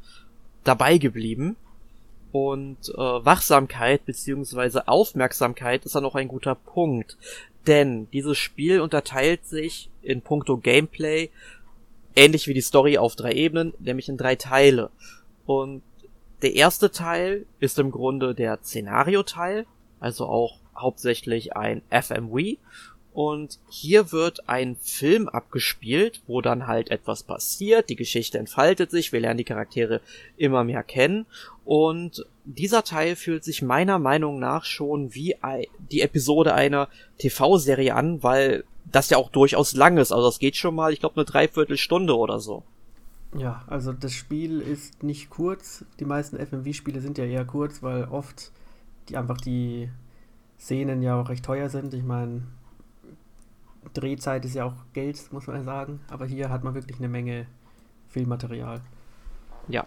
dabei 0.68 0.98
geblieben. 0.98 1.56
Und 2.32 2.90
äh, 2.90 2.98
Wachsamkeit 2.98 4.06
beziehungsweise 4.06 4.88
Aufmerksamkeit 4.88 5.86
ist 5.86 5.96
dann 5.96 6.06
auch 6.06 6.16
ein 6.16 6.28
guter 6.28 6.56
Punkt. 6.56 7.18
Denn 7.66 8.10
dieses 8.12 8.38
Spiel 8.38 8.82
unterteilt 8.82 9.46
sich 9.46 9.90
in 10.02 10.22
puncto 10.22 10.58
Gameplay 10.58 11.30
ähnlich 12.18 12.48
wie 12.48 12.54
die 12.54 12.62
Story 12.62 12.98
auf 12.98 13.16
drei 13.16 13.34
Ebenen, 13.34 13.74
nämlich 13.80 14.10
in 14.10 14.18
drei 14.18 14.36
Teile. 14.36 14.90
Und 15.46 15.84
der 16.42 16.56
erste 16.56 16.92
Teil 16.92 17.46
ist 17.60 17.80
im 17.80 17.92
Grunde 17.92 18.36
der 18.36 18.60
Szenario-Teil, 18.62 19.66
also 20.00 20.26
auch 20.26 20.60
hauptsächlich 20.76 21.56
ein 21.56 21.82
FMV. 21.90 22.58
Und 23.18 23.58
hier 23.68 24.12
wird 24.12 24.48
ein 24.48 24.76
Film 24.76 25.28
abgespielt, 25.28 26.22
wo 26.28 26.40
dann 26.40 26.68
halt 26.68 26.92
etwas 26.92 27.24
passiert, 27.24 27.90
die 27.90 27.96
Geschichte 27.96 28.38
entfaltet 28.38 28.92
sich, 28.92 29.12
wir 29.12 29.20
lernen 29.20 29.40
die 29.40 29.44
Charaktere 29.44 30.02
immer 30.38 30.64
mehr 30.64 30.84
kennen. 30.84 31.26
Und 31.66 32.28
dieser 32.46 32.84
Teil 32.84 33.16
fühlt 33.16 33.44
sich 33.44 33.64
meiner 33.64 33.98
Meinung 33.98 34.38
nach 34.38 34.66
schon 34.66 35.16
wie 35.16 35.36
die 35.90 36.02
Episode 36.02 36.54
einer 36.54 36.90
TV-Serie 37.18 37.96
an, 37.96 38.22
weil 38.22 38.66
das 38.86 39.10
ja 39.10 39.18
auch 39.18 39.32
durchaus 39.32 39.74
lang 39.74 39.98
ist. 39.98 40.12
Also 40.12 40.28
das 40.28 40.38
geht 40.38 40.56
schon 40.56 40.76
mal, 40.76 40.94
ich 40.94 41.00
glaube, 41.00 41.16
eine 41.16 41.26
Dreiviertelstunde 41.26 42.16
oder 42.16 42.40
so. 42.40 42.62
Ja, 43.36 43.64
also 43.66 43.94
das 43.94 44.14
Spiel 44.14 44.62
ist 44.62 45.02
nicht 45.02 45.32
kurz. 45.32 45.86
Die 46.00 46.06
meisten 46.06 46.38
FMV-Spiele 46.38 47.02
sind 47.02 47.18
ja 47.18 47.26
eher 47.26 47.46
kurz, 47.46 47.82
weil 47.82 48.04
oft 48.04 48.52
die 49.10 49.18
einfach 49.18 49.42
die 49.42 49.90
Szenen 50.60 51.02
ja 51.02 51.20
auch 51.20 51.30
recht 51.30 51.44
teuer 51.44 51.70
sind. 51.70 51.96
Ich 51.96 52.04
meine, 52.04 52.44
Drehzeit 53.94 54.46
ist 54.46 54.56
ja 54.56 54.66
auch 54.66 54.76
Geld, 54.94 55.32
muss 55.32 55.48
man 55.48 55.64
sagen. 55.64 56.00
Aber 56.10 56.26
hier 56.26 56.50
hat 56.50 56.64
man 56.64 56.74
wirklich 56.74 56.98
eine 56.98 57.10
Menge 57.10 57.48
Filmmaterial. 58.08 58.82
Ja. 59.68 59.86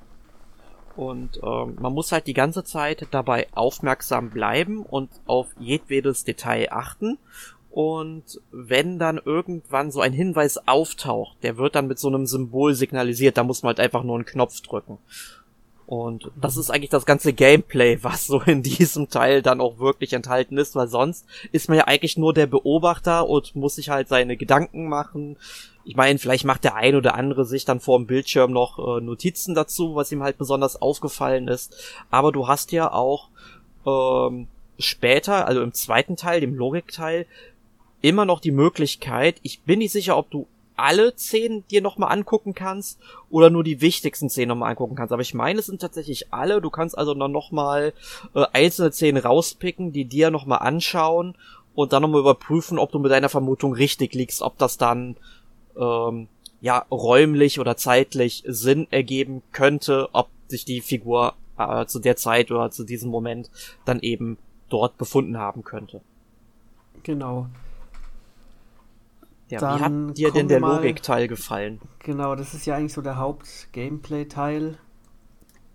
Und 0.97 1.41
ähm, 1.43 1.77
man 1.81 1.93
muss 1.93 2.13
halt 2.13 2.27
die 2.27 2.35
ganze 2.35 2.65
Zeit 2.65 3.07
dabei 3.11 3.47
aufmerksam 3.53 4.31
bleiben 4.31 4.83
und 4.83 5.11
auf 5.27 5.49
jedwedes 5.59 6.25
Detail 6.25 6.69
achten. 6.73 7.19
Und 7.71 8.41
wenn 8.51 8.99
dann 8.99 9.21
irgendwann 9.25 9.93
so 9.93 10.01
ein 10.01 10.13
Hinweis 10.13 10.67
auftaucht, 10.67 11.43
der 11.45 11.57
wird 11.57 11.77
dann 11.77 11.87
mit 11.87 12.01
so 12.01 12.09
einem 12.09 12.27
Symbol 12.27 12.75
signalisiert, 12.75 13.39
da 13.39 13.45
muss 13.45 13.63
man 13.63 13.69
halt 13.69 13.81
einfach 13.81 14.03
nur 14.03 14.17
einen 14.17 14.25
Knopf 14.27 14.61
drücken. 14.61 14.99
Und 15.91 16.31
das 16.41 16.57
ist 16.57 16.71
eigentlich 16.71 16.91
das 16.91 17.05
ganze 17.05 17.33
Gameplay, 17.33 17.99
was 18.03 18.29
so 18.29 18.41
in 18.43 18.63
diesem 18.63 19.09
Teil 19.09 19.43
dann 19.43 19.61
auch 19.61 19.81
wirklich 19.81 20.13
enthalten 20.13 20.57
ist, 20.57 20.77
weil 20.77 20.87
sonst 20.87 21.27
ist 21.51 21.69
man 21.69 21.79
ja 21.79 21.89
eigentlich 21.89 22.17
nur 22.17 22.33
der 22.33 22.47
Beobachter 22.47 23.29
und 23.29 23.57
muss 23.57 23.75
sich 23.75 23.91
halt 23.91 24.07
seine 24.07 24.37
Gedanken 24.37 24.89
machen. 24.89 25.37
Ich 25.85 25.97
meine, 25.97 26.21
vielleicht 26.21 26.45
macht 26.45 26.63
der 26.63 26.77
ein 26.77 26.95
oder 26.95 27.17
andere 27.17 27.45
sich 27.45 27.65
dann 27.65 27.81
vor 27.81 27.99
dem 27.99 28.07
Bildschirm 28.07 28.53
noch 28.53 28.79
äh, 28.79 29.01
Notizen 29.01 29.57
dazu, 29.57 29.97
was 29.97 30.13
ihm 30.13 30.23
halt 30.23 30.39
besonders 30.39 30.81
aufgefallen 30.81 31.49
ist. 31.49 31.75
Aber 32.09 32.31
du 32.31 32.47
hast 32.47 32.71
ja 32.71 32.93
auch 32.93 33.29
ähm, 33.85 34.47
später, 34.79 35.49
also 35.49 35.61
im 35.61 35.75
zweiten 35.75 36.15
Teil, 36.15 36.41
dem 36.41 36.55
Logikteil, 36.55 37.27
immer 38.01 38.27
noch 38.27 38.39
die 38.39 38.53
Möglichkeit, 38.53 39.41
ich 39.43 39.63
bin 39.63 39.81
nicht 39.81 39.91
sicher, 39.91 40.17
ob 40.17 40.31
du 40.31 40.47
alle 40.81 41.15
zehn 41.15 41.65
dir 41.69 41.83
nochmal 41.83 42.13
angucken 42.13 42.55
kannst 42.55 42.99
oder 43.29 43.51
nur 43.51 43.65
die 43.65 43.81
wichtigsten 43.81 44.29
zehn 44.29 44.49
nochmal 44.49 44.71
angucken 44.71 44.97
kannst. 44.97 45.13
Aber 45.13 45.23
ich 45.23 45.35
meine, 45.35 45.61
es 45.61 45.67
sind 45.67 45.81
tatsächlich 45.81 46.33
alle. 46.33 46.61
Du 46.61 46.71
kannst 46.71 46.97
also 46.97 47.15
dann 47.15 47.33
nochmal 47.33 47.93
äh, 48.35 48.45
einzelne 48.53 48.91
zehn 48.91 49.17
rauspicken, 49.17 49.93
die 49.93 50.05
dir 50.05 50.31
nochmal 50.31 50.59
anschauen 50.59 51.37
und 51.75 51.93
dann 51.93 52.03
nochmal 52.03 52.21
überprüfen, 52.21 52.79
ob 52.79 52.93
du 52.93 52.99
mit 52.99 53.11
deiner 53.11 53.29
Vermutung 53.29 53.73
richtig 53.73 54.15
liegst, 54.15 54.43
ob 54.43 54.59
das 54.59 54.77
dann 54.77 55.17
ähm, 55.79 56.29
ja 56.61 56.85
räumlich 56.91 57.61
oder 57.61 57.77
zeitlich 57.77 58.43
Sinn 58.47 58.87
ergeben 58.91 59.43
könnte, 59.53 60.09
ob 60.13 60.29
sich 60.49 60.65
die 60.65 60.81
Figur 60.81 61.35
äh, 61.59 61.87
zu 61.87 62.01
der 62.01 62.17
Zeit 62.17 62.51
oder 62.51 62.71
zu 62.71 62.85
diesem 62.85 63.11
Moment 63.11 63.51
dann 63.85 64.01
eben 64.01 64.39
dort 64.69 64.99
befunden 64.99 65.39
haben 65.39 65.65
könnte. 65.65 66.01
Genau. 67.03 67.47
Ja, 69.51 69.59
Dann 69.59 69.81
wie 69.81 69.83
hat 69.83 70.17
dir 70.17 70.31
denn 70.33 70.47
der 70.47 70.61
Logikteil 70.61 71.27
gefallen? 71.27 71.81
Genau, 71.99 72.37
das 72.37 72.55
ist 72.55 72.67
ja 72.67 72.77
eigentlich 72.77 72.93
so 72.93 73.03
der 73.03 73.17
Haupt-Gameplay-Teil. 73.17 74.79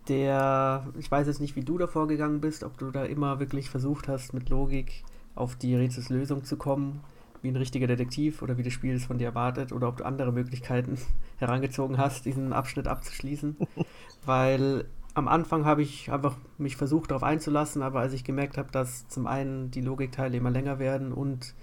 Der, 0.07 0.88
ich 0.97 1.11
weiß 1.11 1.27
jetzt 1.27 1.41
nicht, 1.41 1.57
wie 1.57 1.63
du 1.63 1.77
da 1.77 1.88
vorgegangen 1.88 2.39
bist, 2.39 2.63
ob 2.63 2.77
du 2.77 2.89
da 2.91 3.03
immer 3.03 3.39
wirklich 3.39 3.69
versucht 3.69 4.07
hast, 4.07 4.33
mit 4.33 4.49
Logik 4.49 5.03
auf 5.33 5.57
die 5.57 5.75
Rätselslösung 5.75 6.45
zu 6.45 6.55
kommen, 6.55 7.01
wie 7.41 7.49
ein 7.49 7.55
richtiger 7.57 7.88
Detektiv 7.88 8.41
oder 8.41 8.57
wie 8.57 8.63
das 8.63 8.71
Spiel 8.71 8.95
es 8.95 9.05
von 9.05 9.17
dir 9.17 9.25
erwartet, 9.25 9.73
oder 9.73 9.89
ob 9.89 9.97
du 9.97 10.05
andere 10.05 10.31
Möglichkeiten 10.31 10.97
herangezogen 11.38 11.97
hast, 11.97 12.25
diesen 12.25 12.53
Abschnitt 12.53 12.88
abzuschließen. 12.88 13.57
Weil 14.25 14.85
am 15.15 15.27
Anfang 15.27 15.65
habe 15.65 15.81
ich 15.81 16.11
einfach 16.11 16.38
mich 16.57 16.77
versucht, 16.77 17.11
darauf 17.11 17.23
einzulassen, 17.23 17.81
aber 17.81 17.99
als 17.99 18.13
ich 18.13 18.23
gemerkt 18.23 18.57
habe, 18.57 18.71
dass 18.71 19.07
zum 19.09 19.27
einen 19.27 19.69
die 19.71 19.81
Logikteile 19.81 20.38
immer 20.38 20.51
länger 20.51 20.79
werden 20.79 21.11
und 21.11 21.55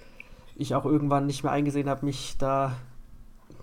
ich 0.62 0.74
auch 0.74 0.84
irgendwann 0.84 1.26
nicht 1.26 1.42
mehr 1.42 1.52
eingesehen 1.52 1.88
habe, 1.88 2.06
mich 2.06 2.36
da 2.38 2.76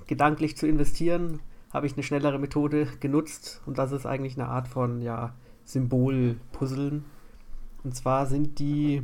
gedanklich 0.07 0.57
zu 0.57 0.67
investieren, 0.67 1.39
habe 1.71 1.85
ich 1.85 1.93
eine 1.93 2.03
schnellere 2.03 2.39
Methode 2.39 2.87
genutzt 2.99 3.61
und 3.65 3.77
das 3.77 3.91
ist 3.91 4.05
eigentlich 4.05 4.39
eine 4.39 4.49
Art 4.49 4.67
von 4.67 5.01
ja, 5.01 5.33
Symbolpuzzeln. 5.65 7.05
Und 7.83 7.95
zwar 7.95 8.25
sind 8.25 8.59
die 8.59 9.03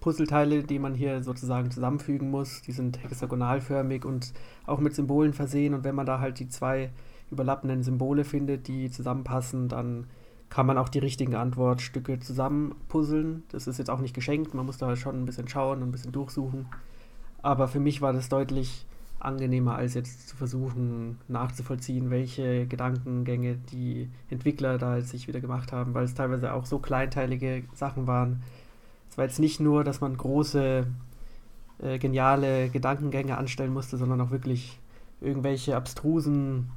Puzzleteile, 0.00 0.64
die 0.64 0.78
man 0.78 0.94
hier 0.94 1.22
sozusagen 1.22 1.70
zusammenfügen 1.70 2.30
muss, 2.30 2.62
die 2.62 2.72
sind 2.72 3.02
hexagonalförmig 3.02 4.04
und 4.04 4.32
auch 4.66 4.80
mit 4.80 4.94
Symbolen 4.94 5.34
versehen 5.34 5.74
und 5.74 5.84
wenn 5.84 5.94
man 5.94 6.06
da 6.06 6.20
halt 6.20 6.38
die 6.38 6.48
zwei 6.48 6.90
überlappenden 7.30 7.82
Symbole 7.82 8.24
findet, 8.24 8.66
die 8.66 8.90
zusammenpassen, 8.90 9.68
dann 9.68 10.06
kann 10.50 10.66
man 10.66 10.76
auch 10.78 10.88
die 10.88 10.98
richtigen 10.98 11.36
Antwortstücke 11.36 12.18
zusammenpuzzeln. 12.18 13.44
Das 13.50 13.66
ist 13.66 13.78
jetzt 13.78 13.88
auch 13.88 14.00
nicht 14.00 14.14
geschenkt, 14.14 14.52
man 14.52 14.66
muss 14.66 14.78
da 14.78 14.94
schon 14.96 15.22
ein 15.22 15.24
bisschen 15.24 15.48
schauen 15.48 15.80
und 15.80 15.88
ein 15.88 15.92
bisschen 15.92 16.12
durchsuchen. 16.12 16.66
Aber 17.40 17.68
für 17.68 17.80
mich 17.80 18.02
war 18.02 18.12
das 18.12 18.28
deutlich 18.28 18.84
angenehmer, 19.20 19.76
als 19.76 19.94
jetzt 19.94 20.28
zu 20.28 20.36
versuchen 20.36 21.18
nachzuvollziehen, 21.28 22.10
welche 22.10 22.66
Gedankengänge 22.66 23.56
die 23.70 24.08
Entwickler 24.28 24.78
da 24.78 25.00
sich 25.00 25.28
wieder 25.28 25.40
gemacht 25.40 25.72
haben, 25.72 25.94
weil 25.94 26.04
es 26.04 26.14
teilweise 26.14 26.52
auch 26.52 26.66
so 26.66 26.78
kleinteilige 26.78 27.62
Sachen 27.74 28.06
waren. 28.06 28.42
Es 29.08 29.18
war 29.18 29.26
jetzt 29.26 29.38
nicht 29.38 29.60
nur, 29.60 29.84
dass 29.84 30.00
man 30.00 30.16
große, 30.16 30.86
äh, 31.82 31.98
geniale 31.98 32.70
Gedankengänge 32.70 33.36
anstellen 33.36 33.72
musste, 33.72 33.98
sondern 33.98 34.20
auch 34.20 34.30
wirklich 34.30 34.78
irgendwelche 35.20 35.76
abstrusen 35.76 36.70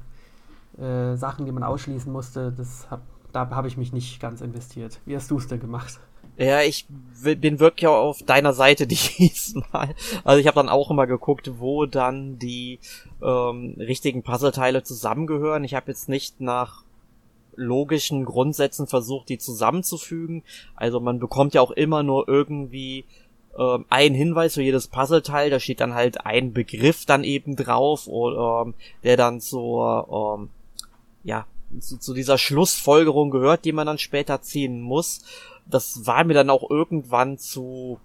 äh, 0.78 1.16
Sachen, 1.16 1.46
die 1.46 1.52
man 1.52 1.62
ausschließen 1.62 2.12
musste. 2.12 2.52
Das 2.52 2.90
hab, 2.90 3.00
da 3.34 3.50
habe 3.50 3.68
ich 3.68 3.76
mich 3.76 3.92
nicht 3.92 4.20
ganz 4.20 4.40
investiert. 4.40 5.00
Wie 5.04 5.16
hast 5.16 5.30
du 5.30 5.38
es 5.38 5.48
denn 5.48 5.60
gemacht? 5.60 5.98
Ja, 6.36 6.62
ich 6.62 6.86
bin 7.22 7.60
wirklich 7.60 7.86
auch 7.88 7.96
auf 7.96 8.22
deiner 8.22 8.52
Seite 8.52 8.86
diesmal. 9.18 9.94
Also 10.24 10.40
ich 10.40 10.46
habe 10.46 10.56
dann 10.56 10.68
auch 10.68 10.90
immer 10.90 11.06
geguckt, 11.06 11.50
wo 11.58 11.86
dann 11.86 12.38
die 12.38 12.78
ähm, 13.22 13.74
richtigen 13.78 14.22
Puzzleteile 14.22 14.82
zusammengehören. 14.82 15.64
Ich 15.64 15.74
habe 15.74 15.90
jetzt 15.90 16.08
nicht 16.08 16.40
nach 16.40 16.84
logischen 17.56 18.24
Grundsätzen 18.24 18.86
versucht, 18.86 19.28
die 19.28 19.38
zusammenzufügen. 19.38 20.42
Also 20.74 21.00
man 21.00 21.18
bekommt 21.18 21.54
ja 21.54 21.60
auch 21.60 21.70
immer 21.70 22.02
nur 22.02 22.28
irgendwie 22.28 23.04
ähm, 23.58 23.84
einen 23.88 24.14
Hinweis 24.14 24.54
für 24.54 24.62
jedes 24.62 24.88
Puzzleteil. 24.88 25.50
Da 25.50 25.60
steht 25.60 25.80
dann 25.80 25.94
halt 25.94 26.24
ein 26.24 26.52
Begriff 26.52 27.04
dann 27.04 27.24
eben 27.24 27.56
drauf, 27.56 28.06
oder, 28.06 28.62
ähm, 28.66 28.74
der 29.02 29.16
dann 29.16 29.40
zur 29.40 30.38
ähm, 30.40 30.50
ja 31.22 31.46
zu, 31.80 31.98
zu 31.98 32.14
dieser 32.14 32.38
Schlussfolgerung 32.38 33.30
gehört, 33.30 33.64
die 33.64 33.72
man 33.72 33.86
dann 33.86 33.98
später 33.98 34.42
ziehen 34.42 34.80
muss 34.80 35.22
das 35.66 36.06
war 36.06 36.24
mir 36.24 36.34
dann 36.34 36.50
auch 36.50 36.68
irgendwann 36.68 37.38
zu, 37.38 37.98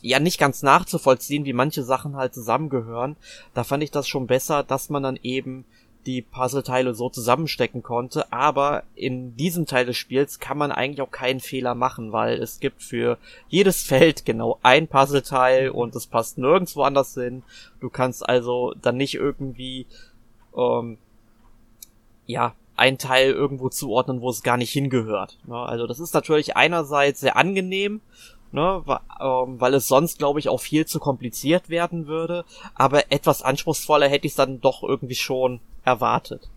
ja, 0.00 0.18
nicht 0.18 0.38
ganz 0.38 0.62
nachzuvollziehen, 0.62 1.44
wie 1.44 1.52
manche 1.52 1.82
Sachen 1.82 2.16
halt 2.16 2.34
zusammengehören. 2.34 3.16
Da 3.54 3.64
fand 3.64 3.82
ich 3.82 3.90
das 3.90 4.08
schon 4.08 4.26
besser, 4.26 4.62
dass 4.62 4.90
man 4.90 5.02
dann 5.02 5.18
eben 5.22 5.64
die 6.06 6.22
Puzzleteile 6.22 6.94
so 6.94 7.10
zusammenstecken 7.10 7.84
konnte, 7.84 8.32
aber 8.32 8.82
in 8.96 9.36
diesem 9.36 9.66
Teil 9.66 9.86
des 9.86 9.96
Spiels 9.96 10.40
kann 10.40 10.58
man 10.58 10.72
eigentlich 10.72 11.00
auch 11.00 11.12
keinen 11.12 11.38
Fehler 11.38 11.76
machen, 11.76 12.10
weil 12.10 12.42
es 12.42 12.58
gibt 12.58 12.82
für 12.82 13.18
jedes 13.48 13.82
Feld 13.82 14.24
genau 14.24 14.58
ein 14.62 14.88
Puzzleteil 14.88 15.70
und 15.70 15.94
es 15.94 16.08
passt 16.08 16.38
nirgendwo 16.38 16.82
anders 16.82 17.14
hin. 17.14 17.44
Du 17.78 17.88
kannst 17.88 18.28
also 18.28 18.74
dann 18.82 18.96
nicht 18.96 19.14
irgendwie 19.14 19.86
ähm, 20.56 20.98
ja 22.26 22.56
ein 22.82 22.98
Teil 22.98 23.30
irgendwo 23.30 23.68
zuordnen, 23.68 24.20
wo 24.20 24.28
es 24.28 24.42
gar 24.42 24.56
nicht 24.56 24.72
hingehört. 24.72 25.38
Ne? 25.46 25.54
Also 25.54 25.86
das 25.86 26.00
ist 26.00 26.14
natürlich 26.14 26.56
einerseits 26.56 27.20
sehr 27.20 27.36
angenehm, 27.36 28.00
ne, 28.50 28.82
ähm, 29.20 29.60
weil 29.60 29.74
es 29.74 29.86
sonst, 29.86 30.18
glaube 30.18 30.40
ich, 30.40 30.48
auch 30.48 30.60
viel 30.60 30.84
zu 30.84 30.98
kompliziert 30.98 31.68
werden 31.68 32.08
würde, 32.08 32.44
aber 32.74 33.12
etwas 33.12 33.42
anspruchsvoller 33.42 34.08
hätte 34.08 34.26
ich 34.26 34.32
es 34.32 34.36
dann 34.36 34.60
doch 34.60 34.82
irgendwie 34.82 35.14
schon 35.14 35.60
erwartet. 35.84 36.50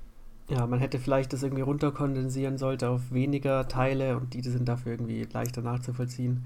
Ja, 0.50 0.66
man 0.66 0.80
hätte 0.80 0.98
vielleicht 0.98 1.32
das 1.32 1.44
irgendwie 1.44 1.62
runterkondensieren 1.62 2.58
sollte 2.58 2.90
auf 2.90 3.12
weniger 3.12 3.68
Teile 3.68 4.18
und 4.18 4.34
die 4.34 4.42
sind 4.42 4.68
dafür 4.68 4.94
irgendwie 4.94 5.28
leichter 5.32 5.62
nachzuvollziehen. 5.62 6.46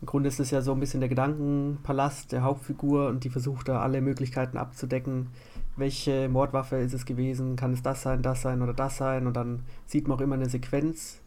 Im 0.00 0.06
Grunde 0.06 0.28
ist 0.28 0.40
es 0.40 0.50
ja 0.50 0.60
so 0.60 0.72
ein 0.72 0.80
bisschen 0.80 1.00
der 1.00 1.08
Gedankenpalast 1.08 2.32
der 2.32 2.42
Hauptfigur 2.42 3.08
und 3.08 3.24
die 3.24 3.30
versucht 3.30 3.68
da 3.68 3.80
alle 3.80 4.02
Möglichkeiten 4.02 4.58
abzudecken, 4.58 5.28
welche 5.76 6.28
Mordwaffe 6.28 6.76
ist 6.76 6.94
es 6.94 7.04
gewesen, 7.04 7.56
kann 7.56 7.72
es 7.72 7.82
das 7.82 8.02
sein, 8.02 8.22
das 8.22 8.42
sein 8.42 8.62
oder 8.62 8.72
das 8.72 8.96
sein 8.96 9.26
und 9.26 9.34
dann 9.34 9.62
sieht 9.86 10.08
man 10.08 10.18
auch 10.18 10.22
immer 10.22 10.34
eine 10.34 10.48
Sequenz, 10.48 11.20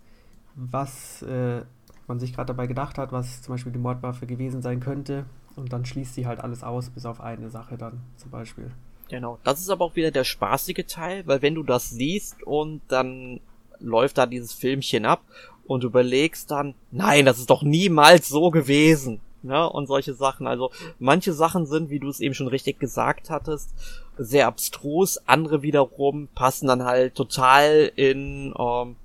was 0.56 1.22
äh, 1.22 1.62
man 2.08 2.20
sich 2.20 2.34
gerade 2.34 2.48
dabei 2.48 2.68
gedacht 2.68 2.98
hat, 2.98 3.12
was 3.12 3.42
zum 3.42 3.54
Beispiel 3.54 3.72
die 3.72 3.80
Mordwaffe 3.80 4.26
gewesen 4.26 4.62
sein 4.62 4.80
könnte 4.80 5.26
und 5.56 5.72
dann 5.72 5.86
schließt 5.86 6.16
sie 6.16 6.26
halt 6.26 6.40
alles 6.40 6.64
aus, 6.64 6.90
bis 6.90 7.06
auf 7.06 7.22
eine 7.22 7.50
Sache 7.50 7.78
dann 7.78 8.02
zum 8.18 8.32
Beispiel. 8.32 8.72
Genau, 9.10 9.40
das 9.44 9.60
ist 9.60 9.70
aber 9.70 9.86
auch 9.86 9.96
wieder 9.96 10.12
der 10.12 10.24
spaßige 10.24 10.86
Teil, 10.88 11.26
weil 11.26 11.42
wenn 11.42 11.56
du 11.56 11.64
das 11.64 11.90
siehst 11.90 12.44
und 12.44 12.82
dann 12.88 13.40
läuft 13.80 14.18
da 14.18 14.26
dieses 14.26 14.54
Filmchen 14.54 15.06
ab 15.06 15.22
und 15.66 15.84
überlegst 15.84 16.52
dann, 16.52 16.76
nein, 16.92 17.26
das 17.26 17.40
ist 17.40 17.50
doch 17.50 17.64
niemals 17.64 18.28
so 18.28 18.52
gewesen 18.52 19.22
ja, 19.44 19.66
und 19.66 19.88
solche 19.88 20.14
Sachen. 20.14 20.48
Also 20.48 20.72
manche 21.00 21.34
Sachen 21.34 21.66
sind, 21.66 21.90
wie 21.90 22.00
du 22.00 22.10
es 22.10 22.20
eben 22.20 22.34
schon 22.34 22.48
richtig 22.48 22.80
gesagt 22.80 23.30
hattest, 23.30 23.74
sehr 24.20 24.48
abstrus, 24.48 25.18
andere 25.26 25.62
wiederum 25.62 26.28
passen 26.36 26.68
dann 26.68 26.84
halt 26.84 27.16
total 27.16 27.92
in 27.96 28.54
ähm, 28.60 28.96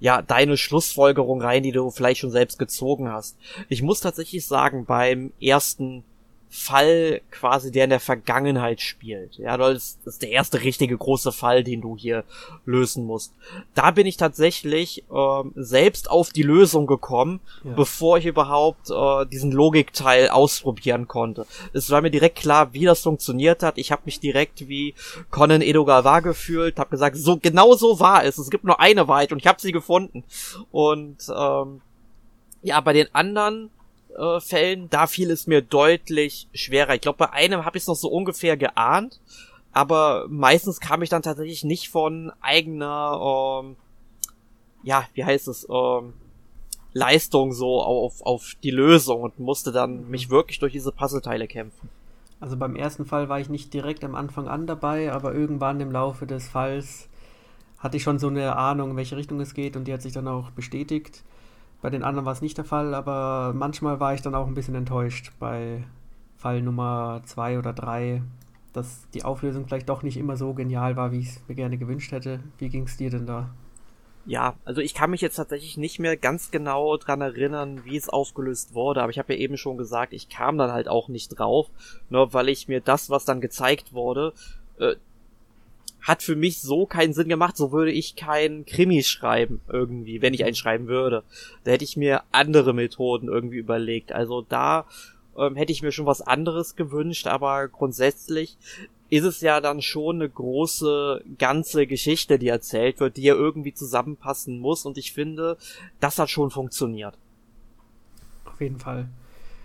ja 0.00 0.22
deine 0.22 0.56
Schlussfolgerung 0.56 1.40
rein, 1.40 1.62
die 1.62 1.72
du 1.72 1.90
vielleicht 1.90 2.20
schon 2.20 2.30
selbst 2.30 2.58
gezogen 2.58 3.08
hast. 3.08 3.36
Ich 3.68 3.82
muss 3.82 4.00
tatsächlich 4.00 4.46
sagen, 4.46 4.84
beim 4.86 5.32
ersten 5.40 6.04
Fall 6.52 7.20
quasi, 7.30 7.70
der 7.70 7.84
in 7.84 7.90
der 7.90 8.00
Vergangenheit 8.00 8.80
spielt. 8.80 9.38
Ja, 9.38 9.56
das 9.56 9.98
ist 10.04 10.20
der 10.20 10.30
erste 10.30 10.62
richtige 10.62 10.98
große 10.98 11.30
Fall, 11.30 11.62
den 11.62 11.80
du 11.80 11.96
hier 11.96 12.24
lösen 12.64 13.06
musst. 13.06 13.32
Da 13.76 13.92
bin 13.92 14.04
ich 14.04 14.16
tatsächlich 14.16 15.04
ähm, 15.14 15.52
selbst 15.54 16.10
auf 16.10 16.30
die 16.30 16.42
Lösung 16.42 16.88
gekommen, 16.88 17.38
ja. 17.62 17.72
bevor 17.74 18.18
ich 18.18 18.26
überhaupt 18.26 18.90
äh, 18.90 19.26
diesen 19.26 19.52
Logikteil 19.52 20.28
ausprobieren 20.28 21.06
konnte. 21.06 21.46
Es 21.72 21.88
war 21.90 22.02
mir 22.02 22.10
direkt 22.10 22.38
klar, 22.38 22.72
wie 22.72 22.84
das 22.84 23.02
funktioniert 23.02 23.62
hat. 23.62 23.78
Ich 23.78 23.92
habe 23.92 24.02
mich 24.04 24.18
direkt 24.18 24.68
wie 24.68 24.94
Conan 25.30 25.62
Edogawa 25.62 26.18
gefühlt, 26.18 26.80
habe 26.80 26.90
gesagt, 26.90 27.16
so 27.16 27.36
genau 27.36 27.74
so 27.74 28.00
war 28.00 28.24
es. 28.24 28.38
Es 28.38 28.50
gibt 28.50 28.64
nur 28.64 28.80
eine 28.80 29.06
Wahrheit 29.06 29.30
und 29.30 29.38
ich 29.38 29.46
habe 29.46 29.60
sie 29.60 29.70
gefunden. 29.70 30.24
Und 30.72 31.18
ähm, 31.32 31.80
ja, 32.62 32.80
bei 32.80 32.92
den 32.92 33.14
anderen 33.14 33.70
äh, 34.20 34.40
Fällen, 34.40 34.90
da 34.90 35.06
fiel 35.06 35.30
es 35.30 35.46
mir 35.46 35.62
deutlich 35.62 36.48
schwerer. 36.52 36.94
Ich 36.94 37.00
glaube, 37.00 37.18
bei 37.18 37.30
einem 37.30 37.64
habe 37.64 37.76
ich 37.78 37.84
es 37.84 37.88
noch 37.88 37.96
so 37.96 38.08
ungefähr 38.08 38.56
geahnt, 38.56 39.20
aber 39.72 40.26
meistens 40.28 40.80
kam 40.80 41.02
ich 41.02 41.08
dann 41.08 41.22
tatsächlich 41.22 41.64
nicht 41.64 41.88
von 41.88 42.32
eigener, 42.40 43.62
ähm, 43.64 43.76
ja, 44.82 45.04
wie 45.14 45.24
heißt 45.24 45.48
es, 45.48 45.66
ähm, 45.70 46.12
Leistung 46.92 47.52
so 47.52 47.80
auf, 47.80 48.20
auf 48.22 48.56
die 48.62 48.72
Lösung 48.72 49.22
und 49.22 49.38
musste 49.38 49.70
dann 49.70 50.10
mich 50.10 50.28
wirklich 50.28 50.58
durch 50.58 50.72
diese 50.72 50.92
Puzzleteile 50.92 51.46
kämpfen. 51.46 51.88
Also 52.40 52.56
beim 52.56 52.74
ersten 52.74 53.06
Fall 53.06 53.28
war 53.28 53.38
ich 53.38 53.48
nicht 53.48 53.72
direkt 53.72 54.02
am 54.02 54.14
Anfang 54.14 54.48
an 54.48 54.66
dabei, 54.66 55.12
aber 55.12 55.34
irgendwann 55.34 55.80
im 55.80 55.92
Laufe 55.92 56.26
des 56.26 56.48
Falls 56.48 57.08
hatte 57.78 57.96
ich 57.96 58.02
schon 58.02 58.18
so 58.18 58.28
eine 58.28 58.56
Ahnung, 58.56 58.90
in 58.90 58.96
welche 58.96 59.16
Richtung 59.16 59.40
es 59.40 59.54
geht 59.54 59.76
und 59.76 59.84
die 59.86 59.92
hat 59.92 60.02
sich 60.02 60.12
dann 60.12 60.26
auch 60.26 60.50
bestätigt. 60.50 61.22
Bei 61.82 61.90
den 61.90 62.02
anderen 62.02 62.26
war 62.26 62.32
es 62.32 62.42
nicht 62.42 62.58
der 62.58 62.64
Fall, 62.64 62.94
aber 62.94 63.52
manchmal 63.54 64.00
war 64.00 64.14
ich 64.14 64.22
dann 64.22 64.34
auch 64.34 64.46
ein 64.46 64.54
bisschen 64.54 64.74
enttäuscht 64.74 65.32
bei 65.38 65.84
Fall 66.36 66.62
Nummer 66.62 67.22
2 67.24 67.58
oder 67.58 67.72
3, 67.72 68.22
dass 68.72 69.08
die 69.14 69.24
Auflösung 69.24 69.66
vielleicht 69.66 69.88
doch 69.88 70.02
nicht 70.02 70.16
immer 70.16 70.36
so 70.36 70.54
genial 70.54 70.96
war, 70.96 71.12
wie 71.12 71.20
ich 71.20 71.28
es 71.28 71.42
mir 71.48 71.54
gerne 71.54 71.78
gewünscht 71.78 72.12
hätte. 72.12 72.40
Wie 72.58 72.68
ging 72.68 72.84
es 72.84 72.96
dir 72.96 73.10
denn 73.10 73.26
da? 73.26 73.50
Ja, 74.26 74.54
also 74.64 74.82
ich 74.82 74.92
kann 74.92 75.10
mich 75.10 75.22
jetzt 75.22 75.36
tatsächlich 75.36 75.78
nicht 75.78 75.98
mehr 75.98 76.16
ganz 76.16 76.50
genau 76.50 76.96
dran 76.98 77.22
erinnern, 77.22 77.84
wie 77.84 77.96
es 77.96 78.10
aufgelöst 78.10 78.74
wurde, 78.74 79.02
aber 79.02 79.10
ich 79.10 79.18
habe 79.18 79.32
ja 79.32 79.38
eben 79.38 79.56
schon 79.56 79.78
gesagt, 79.78 80.12
ich 80.12 80.28
kam 80.28 80.58
dann 80.58 80.72
halt 80.72 80.88
auch 80.88 81.08
nicht 81.08 81.28
drauf, 81.38 81.70
nur 82.10 82.32
weil 82.34 82.50
ich 82.50 82.68
mir 82.68 82.80
das, 82.80 83.08
was 83.08 83.24
dann 83.24 83.40
gezeigt 83.40 83.94
wurde, 83.94 84.34
äh, 84.78 84.96
hat 86.02 86.22
für 86.22 86.36
mich 86.36 86.60
so 86.60 86.86
keinen 86.86 87.12
Sinn 87.12 87.28
gemacht, 87.28 87.56
so 87.56 87.72
würde 87.72 87.92
ich 87.92 88.16
kein 88.16 88.64
Krimi 88.64 89.02
schreiben 89.02 89.60
irgendwie, 89.68 90.22
wenn 90.22 90.34
ich 90.34 90.44
einen 90.44 90.54
schreiben 90.54 90.88
würde. 90.88 91.24
Da 91.64 91.72
hätte 91.72 91.84
ich 91.84 91.96
mir 91.96 92.22
andere 92.32 92.72
Methoden 92.72 93.28
irgendwie 93.28 93.58
überlegt. 93.58 94.12
Also 94.12 94.42
da 94.42 94.86
ähm, 95.36 95.56
hätte 95.56 95.72
ich 95.72 95.82
mir 95.82 95.92
schon 95.92 96.06
was 96.06 96.22
anderes 96.22 96.76
gewünscht, 96.76 97.26
aber 97.26 97.68
grundsätzlich 97.68 98.56
ist 99.10 99.24
es 99.24 99.40
ja 99.40 99.60
dann 99.60 99.82
schon 99.82 100.16
eine 100.16 100.28
große 100.28 101.24
ganze 101.36 101.86
Geschichte, 101.86 102.38
die 102.38 102.48
erzählt 102.48 103.00
wird, 103.00 103.16
die 103.16 103.22
ja 103.22 103.34
irgendwie 103.34 103.74
zusammenpassen 103.74 104.60
muss 104.60 104.86
und 104.86 104.96
ich 104.98 105.12
finde, 105.12 105.58
das 105.98 106.18
hat 106.18 106.30
schon 106.30 106.50
funktioniert. 106.50 107.18
Auf 108.44 108.60
jeden 108.60 108.78
Fall. 108.78 109.08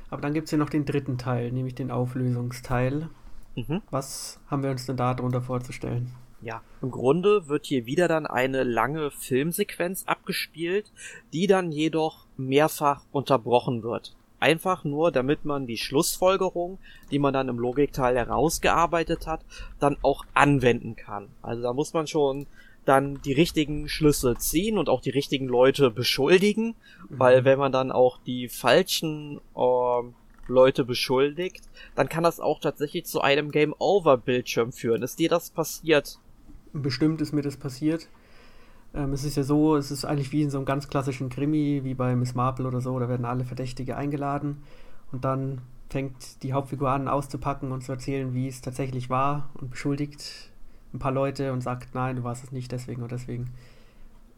Aber 0.10 0.22
dann 0.22 0.34
gibt's 0.34 0.52
ja 0.52 0.58
noch 0.58 0.70
den 0.70 0.86
dritten 0.86 1.18
Teil, 1.18 1.52
nämlich 1.52 1.76
den 1.76 1.92
Auflösungsteil. 1.92 3.10
Mhm. 3.56 3.82
Was 3.92 4.40
haben 4.48 4.64
wir 4.64 4.72
uns 4.72 4.86
denn 4.86 4.98
da 4.98 5.14
drunter 5.14 5.42
vorzustellen? 5.42 6.12
Ja, 6.46 6.62
im 6.84 6.92
Grunde 6.92 7.48
wird 7.48 7.66
hier 7.66 7.88
wieder 7.88 8.08
dann 8.08 8.28
eine 8.28 8.64
lange 8.64 9.10
Filmsequenz 9.10 10.04
abgespielt, 10.06 10.92
die 11.34 11.48
dann 11.48 11.72
jedoch 11.72 12.28
mehrfach 12.38 13.02
unterbrochen 13.12 13.82
wird. 13.82 14.16
einfach 14.40 14.84
nur, 14.84 15.12
damit 15.12 15.44
man 15.44 15.66
die 15.66 15.78
Schlussfolgerung, 15.78 16.78
die 17.10 17.18
man 17.18 17.34
dann 17.34 17.50
im 17.50 17.58
Logikteil 17.58 18.16
herausgearbeitet 18.16 19.26
hat, 19.26 19.44
dann 19.80 19.98
auch 20.04 20.24
anwenden 20.36 20.96
kann. 20.96 21.30
Also 21.42 21.64
da 21.64 21.74
muss 21.74 21.94
man 21.94 22.06
schon 22.06 22.46
dann 22.86 23.20
die 23.24 23.34
richtigen 23.34 23.90
Schlüsse 23.90 24.36
ziehen 24.38 24.78
und 24.78 24.88
auch 24.88 25.02
die 25.02 25.10
richtigen 25.10 25.48
Leute 25.48 25.90
beschuldigen, 25.90 26.76
mhm. 27.10 27.20
weil 27.20 27.44
wenn 27.44 27.58
man 27.58 27.72
dann 27.72 27.92
auch 27.92 28.20
die 28.24 28.48
falschen 28.48 29.40
äh, 29.56 30.04
Leute 30.48 30.86
beschuldigt, 30.86 31.64
dann 31.96 32.08
kann 32.08 32.24
das 32.24 32.40
auch 32.40 32.60
tatsächlich 32.60 33.06
zu 33.06 33.22
einem 33.22 33.50
Game 33.50 33.74
Over 33.80 34.18
Bildschirm 34.18 34.72
führen. 34.72 35.02
Ist 35.02 35.18
dir 35.18 35.30
das 35.30 35.50
passiert? 35.50 36.20
Bestimmt 36.82 37.22
ist 37.22 37.32
mir 37.32 37.42
das 37.42 37.58
passiert. 37.58 38.10
Ähm, 38.94 39.14
es 39.14 39.24
ist 39.24 39.38
ja 39.38 39.44
so, 39.44 39.76
es 39.76 39.92
ist 39.92 40.06
eigentlich 40.06 40.32
wie 40.32 40.44
in 40.44 40.50
so 40.50 40.58
einem 40.58 40.66
ganz 40.66 40.88
klassischen 40.88 41.30
Krimi, 41.30 41.82
wie 41.84 41.94
bei 41.94 42.16
Miss 42.16 42.36
Marple 42.36 42.68
oder 42.68 42.82
so, 42.82 42.98
da 43.00 43.10
werden 43.10 43.26
alle 43.26 43.46
Verdächtige 43.46 43.96
eingeladen 43.96 44.64
und 45.12 45.24
dann 45.24 45.62
fängt 45.90 46.44
die 46.44 46.54
Hauptfigur 46.54 46.90
an 46.90 47.08
auszupacken 47.08 47.72
und 47.72 47.82
zu 47.82 47.92
erzählen, 47.92 48.34
wie 48.34 48.48
es 48.48 48.62
tatsächlich 48.62 49.10
war 49.10 49.50
und 49.56 49.70
beschuldigt 49.72 50.52
ein 50.94 51.00
paar 51.00 51.12
Leute 51.12 51.54
und 51.54 51.62
sagt, 51.62 51.94
nein, 51.94 52.16
du 52.16 52.24
warst 52.24 52.44
es 52.44 52.52
nicht 52.52 52.72
deswegen 52.72 53.04
oder 53.04 53.18
deswegen. 53.18 53.52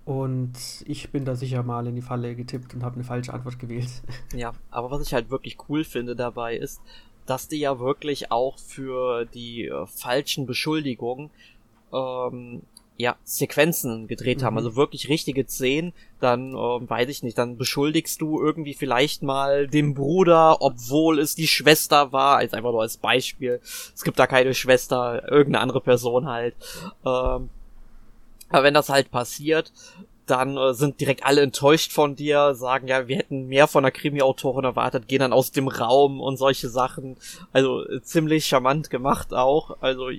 Und 0.05 0.53
ich 0.85 1.11
bin 1.11 1.25
da 1.25 1.35
sicher 1.35 1.63
mal 1.63 1.85
in 1.85 1.95
die 1.95 2.01
Falle 2.01 2.35
getippt 2.35 2.73
und 2.73 2.83
habe 2.83 2.95
eine 2.95 3.03
falsche 3.03 3.33
Antwort 3.33 3.59
gewählt. 3.59 3.89
Ja, 4.33 4.53
aber 4.71 4.91
was 4.91 5.01
ich 5.01 5.13
halt 5.13 5.29
wirklich 5.29 5.57
cool 5.67 5.83
finde 5.83 6.15
dabei 6.15 6.55
ist, 6.55 6.81
dass 7.25 7.47
die 7.47 7.59
ja 7.59 7.79
wirklich 7.79 8.31
auch 8.31 8.57
für 8.57 9.25
die 9.25 9.65
äh, 9.65 9.85
falschen 9.85 10.45
Beschuldigungen 10.45 11.29
ähm, 11.93 12.61
ja, 12.97 13.15
Sequenzen 13.23 14.07
gedreht 14.07 14.41
mhm. 14.41 14.45
haben, 14.45 14.57
also 14.57 14.75
wirklich 14.75 15.07
richtige 15.07 15.47
Szenen, 15.47 15.93
dann 16.19 16.49
ähm, 16.49 16.89
weiß 16.89 17.09
ich 17.09 17.21
nicht, 17.21 17.37
dann 17.37 17.57
beschuldigst 17.57 18.19
du 18.19 18.41
irgendwie 18.41 18.73
vielleicht 18.73 19.21
mal 19.21 19.67
den 19.67 19.93
Bruder, 19.93 20.61
obwohl 20.61 21.19
es 21.19 21.35
die 21.35 21.47
Schwester 21.47 22.11
war, 22.11 22.37
als 22.37 22.53
einfach 22.53 22.71
nur 22.71 22.81
als 22.81 22.97
Beispiel. 22.97 23.61
Es 23.63 24.03
gibt 24.03 24.17
da 24.17 24.25
keine 24.25 24.55
Schwester, 24.55 25.29
irgendeine 25.29 25.61
andere 25.61 25.81
Person 25.81 26.25
halt. 26.25 26.55
Ähm, 27.05 27.49
aber 28.49 28.63
wenn 28.63 28.73
das 28.73 28.89
halt 28.89 29.11
passiert, 29.11 29.71
dann 30.25 30.57
äh, 30.57 30.73
sind 30.73 30.99
direkt 30.99 31.23
alle 31.23 31.41
enttäuscht 31.41 31.93
von 31.93 32.15
dir, 32.15 32.55
sagen 32.55 32.87
ja, 32.87 33.07
wir 33.07 33.17
hätten 33.17 33.47
mehr 33.47 33.67
von 33.67 33.83
der 33.83 33.91
Krimi-Autorin 33.91 34.65
erwartet, 34.65 35.07
gehen 35.07 35.19
dann 35.19 35.33
aus 35.33 35.51
dem 35.51 35.67
Raum 35.67 36.19
und 36.19 36.37
solche 36.37 36.69
Sachen. 36.69 37.15
Also 37.53 37.87
äh, 37.87 38.01
ziemlich 38.01 38.45
charmant 38.45 38.89
gemacht 38.89 39.33
auch. 39.33 39.77
Also 39.81 40.09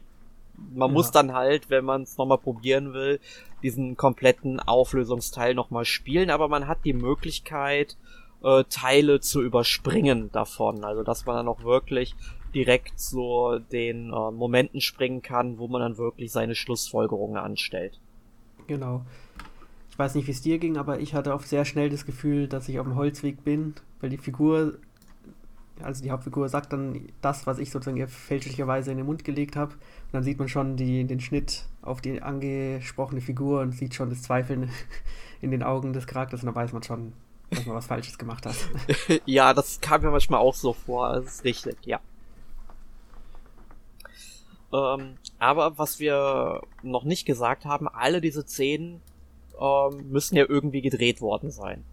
man 0.74 0.90
ja. 0.90 0.94
muss 0.94 1.10
dann 1.10 1.32
halt, 1.32 1.70
wenn 1.70 1.84
man 1.84 2.02
es 2.02 2.18
nochmal 2.18 2.38
probieren 2.38 2.92
will, 2.92 3.20
diesen 3.62 3.96
kompletten 3.96 4.60
Auflösungsteil 4.60 5.54
nochmal 5.54 5.84
spielen, 5.84 6.30
aber 6.30 6.48
man 6.48 6.68
hat 6.68 6.84
die 6.84 6.92
Möglichkeit, 6.92 7.96
äh, 8.42 8.64
Teile 8.68 9.20
zu 9.20 9.42
überspringen 9.42 10.30
davon. 10.32 10.84
Also 10.84 11.02
dass 11.02 11.26
man 11.26 11.36
dann 11.36 11.48
auch 11.48 11.64
wirklich 11.64 12.14
direkt 12.54 12.98
so 12.98 13.58
den 13.58 14.12
äh, 14.12 14.30
Momenten 14.30 14.80
springen 14.80 15.22
kann, 15.22 15.58
wo 15.58 15.68
man 15.68 15.80
dann 15.80 15.98
wirklich 15.98 16.32
seine 16.32 16.54
Schlussfolgerungen 16.54 17.36
anstellt. 17.36 17.98
Genau. 18.66 19.04
Ich 19.90 19.98
weiß 19.98 20.14
nicht, 20.14 20.28
wie 20.28 20.32
es 20.32 20.42
dir 20.42 20.58
ging, 20.58 20.76
aber 20.76 21.00
ich 21.00 21.14
hatte 21.14 21.34
auch 21.34 21.42
sehr 21.42 21.64
schnell 21.64 21.90
das 21.90 22.06
Gefühl, 22.06 22.46
dass 22.46 22.68
ich 22.68 22.78
auf 22.78 22.86
dem 22.86 22.94
Holzweg 22.94 23.44
bin, 23.44 23.74
weil 24.00 24.10
die 24.10 24.18
Figur 24.18 24.78
also 25.82 26.02
die 26.02 26.10
Hauptfigur 26.10 26.48
sagt 26.48 26.72
dann 26.72 27.08
das, 27.20 27.46
was 27.46 27.58
ich 27.58 27.70
sozusagen 27.70 28.06
fälschlicherweise 28.08 28.90
in 28.90 28.96
den 28.96 29.06
Mund 29.06 29.24
gelegt 29.24 29.56
habe. 29.56 29.72
Und 29.72 30.12
dann 30.12 30.22
sieht 30.22 30.38
man 30.38 30.48
schon 30.48 30.76
die, 30.76 31.04
den 31.04 31.20
Schnitt 31.20 31.64
auf 31.82 32.00
die 32.00 32.22
angesprochene 32.22 33.20
Figur 33.20 33.60
und 33.60 33.72
sieht 33.72 33.94
schon 33.94 34.10
das 34.10 34.22
Zweifeln 34.22 34.70
in 35.40 35.50
den 35.50 35.62
Augen 35.62 35.92
des 35.92 36.06
Charakters 36.06 36.42
und 36.42 36.46
dann 36.46 36.54
weiß 36.54 36.72
man 36.72 36.82
schon, 36.82 37.12
dass 37.50 37.66
man 37.66 37.76
was 37.76 37.86
Falsches 37.86 38.18
gemacht 38.18 38.46
hat. 38.46 38.56
ja, 39.26 39.54
das 39.54 39.80
kam 39.80 40.02
mir 40.02 40.10
manchmal 40.10 40.40
auch 40.40 40.54
so 40.54 40.72
vor, 40.72 41.14
das 41.14 41.36
ist 41.36 41.44
richtig, 41.44 41.76
ja. 41.84 42.00
Ähm, 44.72 45.16
aber 45.38 45.78
was 45.78 45.98
wir 45.98 46.60
noch 46.82 47.04
nicht 47.04 47.24
gesagt 47.24 47.64
haben, 47.64 47.88
alle 47.88 48.20
diese 48.20 48.42
Szenen 48.46 49.00
ähm, 49.58 50.10
müssen 50.10 50.36
ja 50.36 50.44
irgendwie 50.46 50.82
gedreht 50.82 51.20
worden 51.20 51.50
sein. 51.50 51.84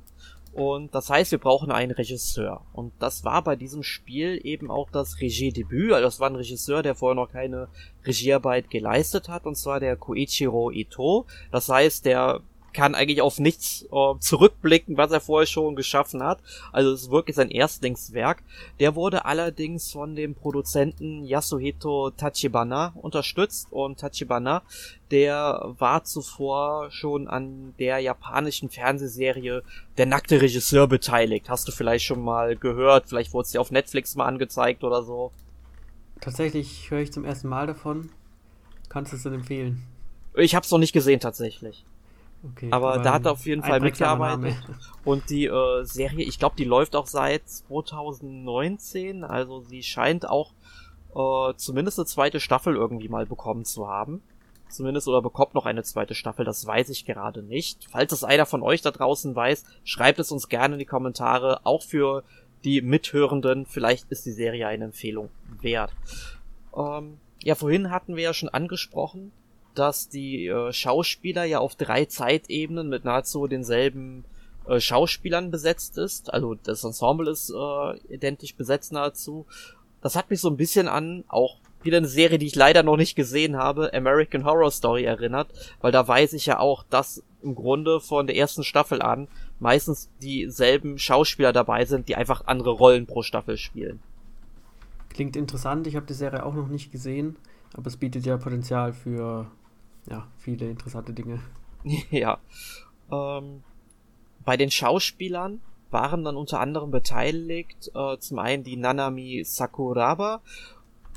Und 0.56 0.96
das 0.96 1.10
heißt, 1.10 1.32
wir 1.32 1.38
brauchen 1.38 1.70
einen 1.70 1.92
Regisseur. 1.92 2.66
Und 2.72 2.94
das 3.00 3.26
war 3.26 3.44
bei 3.44 3.58
diesem 3.58 3.84
Spiel 3.84 4.40
eben 4.42 4.72
auch 4.72 4.90
das 4.90 5.20
Regiedebüt. 5.20 5.92
Also 5.92 6.06
das 6.06 6.22
war 6.22 6.30
ein 6.30 6.38
Regisseur, 6.38 6.82
der 6.82 6.96
vorher 6.96 7.16
noch 7.16 7.30
keine 7.30 7.68
Regiearbeit 8.06 8.70
geleistet 8.70 9.28
hat, 9.28 9.46
und 9.46 9.56
zwar 9.56 9.82
der 9.82 9.98
Koichiro 9.98 10.72
Ito. 10.72 11.26
Das 11.52 11.68
heißt, 11.68 12.06
der 12.06 12.40
kann 12.76 12.94
eigentlich 12.94 13.22
auf 13.22 13.40
nichts 13.40 13.86
äh, 13.92 14.20
zurückblicken, 14.20 14.98
was 14.98 15.12
er 15.12 15.22
vorher 15.22 15.48
schon 15.48 15.76
geschaffen 15.76 16.22
hat. 16.22 16.40
Also 16.72 16.92
es 16.92 17.04
ist 17.04 17.12
wirklich 17.12 17.36
sein 17.36 17.50
Erstlingswerk. 17.50 18.44
Der 18.80 18.96
wurde 18.96 19.26
allerdings 19.26 19.92
von 19.92 20.16
dem 20.16 20.36
Produzenten 20.36 21.26
Yasuhito 21.26 22.12
Tachibana 22.12 22.94
unterstützt 22.96 23.70
und 23.72 24.00
Tachibana, 24.00 24.62
der 25.10 25.74
war 25.80 26.04
zuvor 26.04 26.92
schon 26.92 27.28
an 27.28 27.74
der 27.80 28.00
japanischen 28.00 28.70
Fernsehserie 28.70 29.64
Der 29.98 30.06
nackte 30.06 30.42
Regisseur 30.42 30.88
beteiligt. 30.88 31.50
Hast 31.50 31.68
du 31.68 31.72
vielleicht 31.72 32.06
schon 32.06 32.22
mal 32.22 32.58
gehört? 32.58 33.08
Vielleicht 33.08 33.34
wurde 33.34 33.46
es 33.46 33.52
dir 33.52 33.62
auf 33.62 33.72
Netflix 33.72 34.16
mal 34.16 34.26
angezeigt 34.26 34.84
oder 34.84 35.02
so. 35.04 35.32
Tatsächlich 36.20 36.92
höre 36.92 37.02
ich 37.02 37.14
zum 37.14 37.24
ersten 37.24 37.48
Mal 37.48 37.68
davon. 37.68 38.10
Kannst 38.90 39.14
du 39.14 39.16
es 39.16 39.24
denn 39.24 39.34
empfehlen? 39.34 39.84
Ich 40.36 40.56
habe 40.56 40.66
es 40.66 40.72
noch 40.72 40.80
nicht 40.80 40.94
gesehen 40.94 41.22
tatsächlich. 41.22 41.86
Okay, 42.52 42.68
aber, 42.72 42.94
aber 42.94 43.04
da 43.04 43.14
hat 43.14 43.26
er 43.26 43.32
auf 43.32 43.46
jeden 43.46 43.64
Fall 43.64 43.80
mitgearbeitet. 43.80 44.56
Und 45.04 45.30
die 45.30 45.46
äh, 45.46 45.84
Serie, 45.84 46.26
ich 46.26 46.40
glaube, 46.40 46.56
die 46.58 46.64
läuft 46.64 46.96
auch 46.96 47.08
seit 47.08 47.48
2019. 47.48 49.24
Also 49.24 49.62
sie 49.62 49.84
scheint 49.84 50.30
auch 50.30 50.54
äh, 51.16 51.54
zumindest 51.56 52.00
eine 52.00 52.06
zweite 52.06 52.40
Staffel 52.40 52.76
irgendwie 52.76 53.10
mal 53.10 53.26
bekommen 53.26 53.66
zu 53.66 53.88
haben. 53.88 54.22
Zumindest 54.68 55.08
oder 55.08 55.22
bekommt 55.22 55.54
noch 55.54 55.66
eine 55.66 55.84
zweite 55.84 56.16
Staffel, 56.16 56.44
das 56.44 56.66
weiß 56.66 56.90
ich 56.90 57.06
gerade 57.06 57.44
nicht. 57.44 57.88
Falls 57.90 58.12
es 58.12 58.24
einer 58.24 58.46
von 58.46 58.64
euch 58.64 58.82
da 58.82 58.92
draußen 58.92 59.36
weiß, 59.36 59.64
schreibt 59.84 60.20
es 60.20 60.32
uns 60.32 60.50
gerne 60.50 60.76
in 60.76 60.80
die 60.80 60.86
Kommentare. 60.86 61.62
Auch 61.66 61.84
für 61.84 62.24
die 62.64 62.82
Mithörenden, 62.82 63.66
vielleicht 63.68 64.12
ist 64.12 64.26
die 64.26 64.32
Serie 64.32 64.68
eine 64.68 64.86
Empfehlung 64.86 65.30
wert. 65.62 65.94
Ähm, 66.76 67.20
ja, 67.44 67.56
vorhin 67.56 67.92
hatten 67.92 68.16
wir 68.16 68.24
ja 68.24 68.34
schon 68.34 68.50
angesprochen, 68.50 69.32
dass 69.76 70.10
die 70.10 70.48
äh, 70.48 70.74
Schauspieler 70.74 71.44
ja 71.44 71.60
auf 71.60 71.76
drei 71.76 72.06
Zeitebenen 72.06 72.90
mit 72.90 73.06
nahezu 73.06 73.48
denselben 73.48 74.26
äh, 74.68 74.80
Schauspielern 74.80 75.52
besetzt 75.52 75.98
ist. 75.98 76.34
Also 76.34 76.56
das 76.56 76.84
Ensemble 76.84 77.30
ist 77.30 77.52
äh, 77.52 78.14
identisch 78.14 78.56
besetzt 78.56 78.92
nahezu. 78.92 79.46
Das 80.02 80.16
hat 80.16 80.30
mich 80.30 80.42
so 80.42 80.50
ein 80.50 80.58
bisschen 80.58 80.88
an, 80.88 81.24
auch 81.28 81.58
wieder 81.84 81.98
eine 81.98 82.08
Serie, 82.08 82.40
die 82.40 82.48
ich 82.48 82.56
leider 82.56 82.84
noch 82.84 82.98
nicht 82.98 83.16
gesehen 83.16 83.58
habe, 83.58 83.94
American 83.94 84.44
Horror 84.44 84.72
Story 84.72 85.04
erinnert, 85.04 85.48
weil 85.82 85.92
da 85.92 86.08
weiß 86.08 86.34
ich 86.34 86.48
ja 86.48 86.60
auch, 86.60 86.84
dass 86.90 87.24
im 87.44 87.54
Grunde 87.54 88.00
von 88.00 88.26
der 88.26 88.36
ersten 88.36 88.64
Staffel 88.64 89.02
an 89.02 89.28
meistens 89.60 90.10
dieselben 90.22 90.98
Schauspieler 90.98 91.54
dabei 91.54 91.86
sind, 91.86 92.10
die 92.10 92.16
einfach 92.16 92.48
andere 92.48 92.72
Rollen 92.72 93.06
pro 93.06 93.22
Staffel 93.22 93.58
spielen. 93.58 94.00
Klingt 95.10 95.36
interessant, 95.36 95.88
ich 95.88 95.96
habe 95.96 96.08
die 96.08 96.14
Serie 96.14 96.44
auch 96.44 96.56
noch 96.56 96.68
nicht 96.68 96.92
gesehen, 96.92 97.38
aber 97.74 97.88
es 97.88 97.98
bietet 97.98 98.26
ja 98.26 98.38
Potenzial 98.38 98.92
für 98.92 99.46
ja, 100.10 100.28
viele 100.38 100.70
interessante 100.70 101.14
Dinge. 101.14 101.40
ja. 102.12 102.40
Ähm, 103.12 103.64
bei 104.44 104.58
den 104.58 104.72
Schauspielern 104.72 105.62
waren 105.92 106.24
dann 106.24 106.36
unter 106.36 106.60
anderem 106.60 106.92
beteiligt 106.92 107.92
äh, 107.96 108.18
zum 108.18 108.40
einen 108.40 108.64
die 108.64 108.76
Nanami 108.76 109.44
Sakuraba 109.46 110.42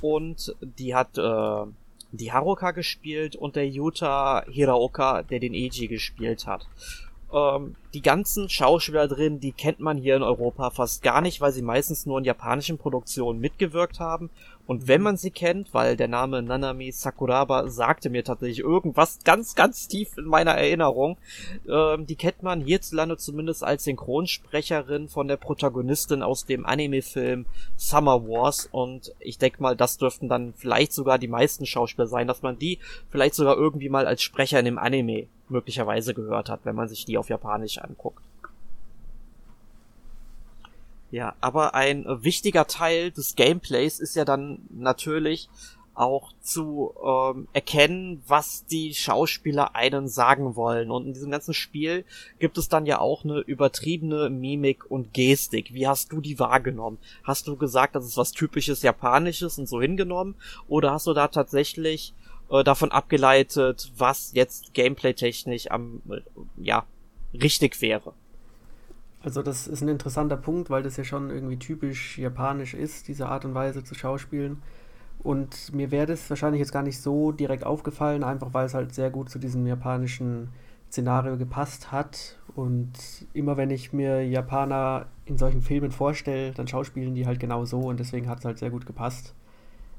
und 0.00 0.54
die 0.60 0.94
hat 0.94 1.18
äh, 1.18 1.66
die 2.12 2.32
Haruka 2.32 2.70
gespielt 2.70 3.36
und 3.36 3.56
der 3.56 3.68
Yuta 3.68 4.44
Hiraoka, 4.48 5.22
der 5.22 5.40
den 5.40 5.54
Eiji 5.54 5.88
gespielt 5.88 6.46
hat. 6.46 6.66
Ähm, 7.32 7.74
die 7.94 8.02
ganzen 8.02 8.48
Schauspieler 8.48 9.08
drin, 9.08 9.40
die 9.40 9.52
kennt 9.52 9.80
man 9.80 9.96
hier 9.96 10.16
in 10.16 10.22
Europa 10.22 10.70
fast 10.70 11.02
gar 11.02 11.20
nicht, 11.20 11.40
weil 11.40 11.52
sie 11.52 11.62
meistens 11.62 12.04
nur 12.04 12.18
in 12.18 12.24
japanischen 12.24 12.78
Produktionen 12.78 13.40
mitgewirkt 13.40 13.98
haben. 13.98 14.30
Und 14.66 14.86
wenn 14.86 15.00
man 15.00 15.16
sie 15.16 15.30
kennt, 15.30 15.72
weil 15.72 15.96
der 15.96 16.08
Name 16.08 16.42
Nanami 16.42 16.92
Sakuraba 16.92 17.68
sagte 17.68 18.10
mir 18.10 18.22
tatsächlich 18.22 18.58
irgendwas 18.58 19.18
ganz, 19.24 19.54
ganz 19.54 19.88
tief 19.88 20.18
in 20.18 20.26
meiner 20.26 20.50
Erinnerung, 20.50 21.16
ähm, 21.66 22.06
die 22.06 22.16
kennt 22.16 22.42
man 22.42 22.60
hierzulande 22.60 23.16
zumindest 23.16 23.64
als 23.64 23.84
Synchronsprecherin 23.84 25.08
von 25.08 25.26
der 25.26 25.38
Protagonistin 25.38 26.22
aus 26.22 26.44
dem 26.44 26.66
Anime-Film 26.66 27.46
Summer 27.78 28.28
Wars. 28.28 28.68
Und 28.70 29.14
ich 29.20 29.38
denke 29.38 29.62
mal, 29.62 29.74
das 29.74 29.96
dürften 29.96 30.28
dann 30.28 30.52
vielleicht 30.52 30.92
sogar 30.92 31.18
die 31.18 31.28
meisten 31.28 31.64
Schauspieler 31.64 32.06
sein, 32.06 32.28
dass 32.28 32.42
man 32.42 32.58
die 32.58 32.78
vielleicht 33.08 33.36
sogar 33.36 33.56
irgendwie 33.56 33.88
mal 33.88 34.06
als 34.06 34.20
Sprecher 34.20 34.58
in 34.58 34.66
dem 34.66 34.78
Anime 34.78 35.28
möglicherweise 35.48 36.14
gehört 36.14 36.48
hat, 36.50 36.60
wenn 36.64 36.76
man 36.76 36.88
sich 36.88 37.04
die 37.04 37.18
auf 37.18 37.28
Japanisch 37.28 37.77
anguckt. 37.78 38.22
Ja, 41.10 41.34
aber 41.40 41.74
ein 41.74 42.04
wichtiger 42.22 42.66
Teil 42.66 43.10
des 43.10 43.34
Gameplays 43.34 43.98
ist 43.98 44.14
ja 44.14 44.26
dann 44.26 44.60
natürlich 44.70 45.48
auch 45.98 46.32
zu 46.40 46.94
ähm, 47.04 47.48
erkennen, 47.52 48.22
was 48.28 48.64
die 48.66 48.94
Schauspieler 48.94 49.74
einen 49.74 50.06
sagen 50.08 50.54
wollen. 50.54 50.90
Und 50.90 51.06
in 51.06 51.12
diesem 51.12 51.30
ganzen 51.30 51.54
Spiel 51.54 52.04
gibt 52.38 52.56
es 52.56 52.68
dann 52.68 52.86
ja 52.86 53.00
auch 53.00 53.24
eine 53.24 53.40
übertriebene 53.40 54.30
Mimik 54.30 54.88
und 54.88 55.12
Gestik. 55.12 55.74
Wie 55.74 55.88
hast 55.88 56.12
du 56.12 56.20
die 56.20 56.38
wahrgenommen? 56.38 56.98
Hast 57.24 57.48
du 57.48 57.56
gesagt, 57.56 57.96
das 57.96 58.04
ist 58.04 58.16
was 58.16 58.30
typisches 58.30 58.82
Japanisches 58.82 59.58
und 59.58 59.68
so 59.68 59.80
hingenommen? 59.80 60.36
Oder 60.68 60.92
hast 60.92 61.08
du 61.08 61.14
da 61.14 61.26
tatsächlich 61.28 62.14
äh, 62.50 62.62
davon 62.62 62.92
abgeleitet, 62.92 63.90
was 63.96 64.32
jetzt 64.34 64.74
gameplay-technisch 64.74 65.70
am, 65.70 66.00
äh, 66.08 66.20
ja, 66.62 66.84
richtig 67.32 67.80
wäre? 67.80 68.12
Also 69.20 69.42
das 69.42 69.66
ist 69.66 69.82
ein 69.82 69.88
interessanter 69.88 70.36
Punkt, 70.36 70.70
weil 70.70 70.82
das 70.82 70.96
ja 70.96 71.04
schon 71.04 71.30
irgendwie 71.30 71.58
typisch 71.58 72.18
japanisch 72.18 72.74
ist, 72.74 73.08
diese 73.08 73.28
Art 73.28 73.44
und 73.44 73.54
Weise 73.54 73.82
zu 73.82 73.94
schauspielen. 73.94 74.62
Und 75.20 75.74
mir 75.74 75.90
wäre 75.90 76.06
das 76.06 76.30
wahrscheinlich 76.30 76.60
jetzt 76.60 76.72
gar 76.72 76.84
nicht 76.84 77.00
so 77.00 77.32
direkt 77.32 77.64
aufgefallen, 77.64 78.22
einfach 78.22 78.54
weil 78.54 78.66
es 78.66 78.74
halt 78.74 78.94
sehr 78.94 79.10
gut 79.10 79.28
zu 79.28 79.38
diesem 79.38 79.66
japanischen 79.66 80.50
Szenario 80.90 81.36
gepasst 81.36 81.90
hat. 81.90 82.38
Und 82.54 82.92
immer 83.34 83.56
wenn 83.56 83.70
ich 83.70 83.92
mir 83.92 84.24
Japaner 84.26 85.06
in 85.24 85.36
solchen 85.36 85.60
Filmen 85.60 85.90
vorstelle, 85.90 86.52
dann 86.52 86.68
schauspielen 86.68 87.14
die 87.14 87.26
halt 87.26 87.40
genau 87.40 87.64
so 87.64 87.80
und 87.80 87.98
deswegen 88.00 88.28
hat 88.28 88.38
es 88.38 88.44
halt 88.44 88.58
sehr 88.58 88.70
gut 88.70 88.86
gepasst. 88.86 89.34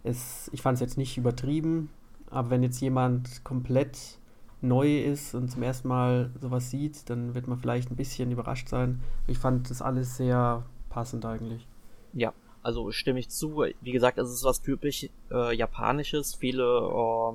Es, 0.04 0.50
ich 0.54 0.62
fand 0.62 0.76
es 0.76 0.82
jetzt 0.82 0.98
nicht 0.98 1.18
übertrieben, 1.18 1.90
aber 2.30 2.50
wenn 2.52 2.64
jetzt 2.64 2.80
jemand 2.80 3.44
komplett 3.44 4.19
neu 4.62 5.00
ist 5.00 5.36
und 5.36 5.50
zum 5.50 5.64
ersten 5.64 5.88
Mal 5.88 6.32
sowas 6.42 6.70
sieht, 6.70 7.10
dann 7.10 7.34
wird 7.34 7.48
man 7.48 7.60
vielleicht 7.60 7.92
ein 7.92 7.96
bisschen 7.96 8.32
überrascht 8.32 8.68
sein. 8.68 9.02
Ich 9.28 9.38
fand 9.38 9.70
das 9.70 9.82
alles 9.82 10.18
sehr 10.18 10.64
passend 10.90 11.26
eigentlich. 11.26 11.66
Ja, 12.14 12.34
also 12.62 12.92
stimme 12.92 13.20
ich 13.20 13.30
zu. 13.30 13.64
Wie 13.82 13.92
gesagt, 13.92 14.18
es 14.18 14.32
ist 14.32 14.44
was 14.44 14.62
typisch 14.62 15.08
äh, 15.32 15.56
Japanisches. 15.56 16.36
Viele 16.36 16.64
äh, 16.64 17.34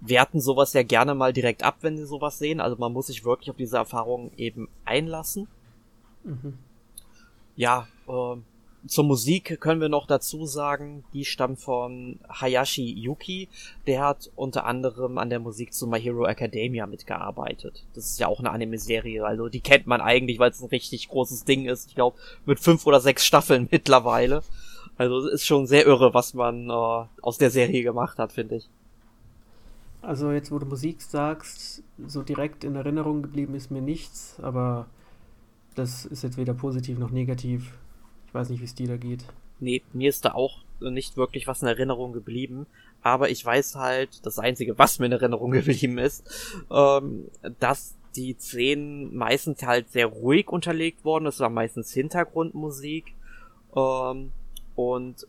werten 0.00 0.40
sowas 0.40 0.72
ja 0.72 0.82
gerne 0.82 1.14
mal 1.14 1.32
direkt 1.32 1.62
ab, 1.62 1.78
wenn 1.80 1.96
sie 1.96 2.06
sowas 2.06 2.38
sehen. 2.38 2.60
Also 2.60 2.76
man 2.76 2.92
muss 2.92 3.08
sich 3.08 3.24
wirklich 3.24 3.50
auf 3.50 3.56
diese 3.56 3.76
Erfahrung 3.76 4.30
eben 4.36 4.68
einlassen. 4.84 5.48
Mhm. 6.22 6.58
Ja, 7.56 7.88
äh, 8.06 8.36
zur 8.86 9.04
Musik 9.04 9.60
können 9.60 9.80
wir 9.80 9.88
noch 9.88 10.06
dazu 10.06 10.46
sagen, 10.46 11.04
die 11.12 11.24
stammt 11.24 11.58
von 11.58 12.18
Hayashi 12.28 12.92
Yuki. 12.92 13.48
Der 13.86 14.02
hat 14.02 14.30
unter 14.36 14.66
anderem 14.66 15.16
an 15.18 15.30
der 15.30 15.40
Musik 15.40 15.72
zu 15.72 15.86
My 15.86 16.00
Hero 16.00 16.26
Academia 16.26 16.86
mitgearbeitet. 16.86 17.84
Das 17.94 18.04
ist 18.10 18.20
ja 18.20 18.26
auch 18.26 18.40
eine 18.40 18.50
Anime-Serie, 18.50 19.24
also 19.24 19.48
die 19.48 19.60
kennt 19.60 19.86
man 19.86 20.00
eigentlich, 20.00 20.38
weil 20.38 20.50
es 20.50 20.60
ein 20.60 20.68
richtig 20.68 21.08
großes 21.08 21.44
Ding 21.44 21.66
ist. 21.66 21.88
Ich 21.88 21.94
glaube, 21.94 22.18
mit 22.44 22.60
fünf 22.60 22.86
oder 22.86 23.00
sechs 23.00 23.24
Staffeln 23.24 23.68
mittlerweile. 23.70 24.42
Also 24.96 25.26
es 25.26 25.32
ist 25.34 25.46
schon 25.46 25.66
sehr 25.66 25.86
irre, 25.86 26.14
was 26.14 26.34
man 26.34 26.68
äh, 26.68 27.06
aus 27.22 27.38
der 27.38 27.50
Serie 27.50 27.82
gemacht 27.82 28.18
hat, 28.18 28.32
finde 28.32 28.56
ich. 28.56 28.68
Also 30.02 30.30
jetzt, 30.30 30.52
wo 30.52 30.58
du 30.58 30.66
Musik 30.66 31.00
sagst, 31.00 31.82
so 32.06 32.22
direkt 32.22 32.62
in 32.62 32.76
Erinnerung 32.76 33.22
geblieben 33.22 33.54
ist 33.54 33.70
mir 33.70 33.80
nichts, 33.80 34.36
aber 34.42 34.86
das 35.74 36.04
ist 36.04 36.22
jetzt 36.22 36.36
weder 36.36 36.52
positiv 36.52 36.98
noch 36.98 37.10
negativ. 37.10 37.72
Ich 38.34 38.40
weiß 38.40 38.48
nicht, 38.48 38.62
wie 38.62 38.64
es 38.64 38.74
dir 38.74 38.88
da 38.88 38.96
geht. 38.96 39.24
Nee, 39.60 39.82
mir 39.92 40.08
ist 40.08 40.24
da 40.24 40.32
auch 40.32 40.58
nicht 40.80 41.16
wirklich 41.16 41.46
was 41.46 41.62
in 41.62 41.68
Erinnerung 41.68 42.12
geblieben. 42.12 42.66
Aber 43.00 43.30
ich 43.30 43.46
weiß 43.46 43.76
halt, 43.76 44.26
das 44.26 44.40
Einzige, 44.40 44.76
was 44.76 44.98
mir 44.98 45.06
in 45.06 45.12
Erinnerung 45.12 45.50
geblieben 45.52 45.98
ist, 45.98 46.28
ähm, 46.68 47.28
dass 47.60 47.94
die 48.16 48.34
Szenen 48.36 49.14
meistens 49.14 49.62
halt 49.62 49.92
sehr 49.92 50.06
ruhig 50.06 50.48
unterlegt 50.48 51.04
wurden. 51.04 51.26
Das 51.26 51.38
war 51.38 51.48
meistens 51.48 51.92
Hintergrundmusik. 51.92 53.14
Ähm, 53.76 54.32
und 54.74 55.28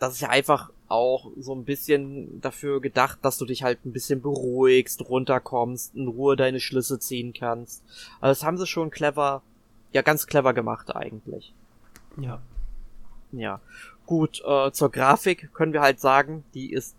das 0.00 0.14
ist 0.14 0.20
ja 0.20 0.30
einfach 0.30 0.72
auch 0.88 1.30
so 1.38 1.54
ein 1.54 1.64
bisschen 1.64 2.40
dafür 2.40 2.80
gedacht, 2.80 3.20
dass 3.22 3.38
du 3.38 3.44
dich 3.44 3.62
halt 3.62 3.86
ein 3.86 3.92
bisschen 3.92 4.22
beruhigst, 4.22 5.08
runterkommst, 5.08 5.94
in 5.94 6.08
Ruhe 6.08 6.34
deine 6.34 6.58
Schlüsse 6.58 6.98
ziehen 6.98 7.32
kannst. 7.32 7.84
Also 8.20 8.40
das 8.40 8.42
haben 8.42 8.58
sie 8.58 8.66
schon 8.66 8.90
clever, 8.90 9.42
ja 9.92 10.02
ganz 10.02 10.26
clever 10.26 10.52
gemacht 10.52 10.96
eigentlich. 10.96 11.54
Ja. 12.18 12.40
Ja. 13.32 13.60
Gut, 14.06 14.42
äh, 14.46 14.70
zur 14.72 14.90
Grafik 14.90 15.52
können 15.54 15.72
wir 15.72 15.80
halt 15.80 16.00
sagen, 16.00 16.44
die 16.54 16.72
ist 16.72 16.96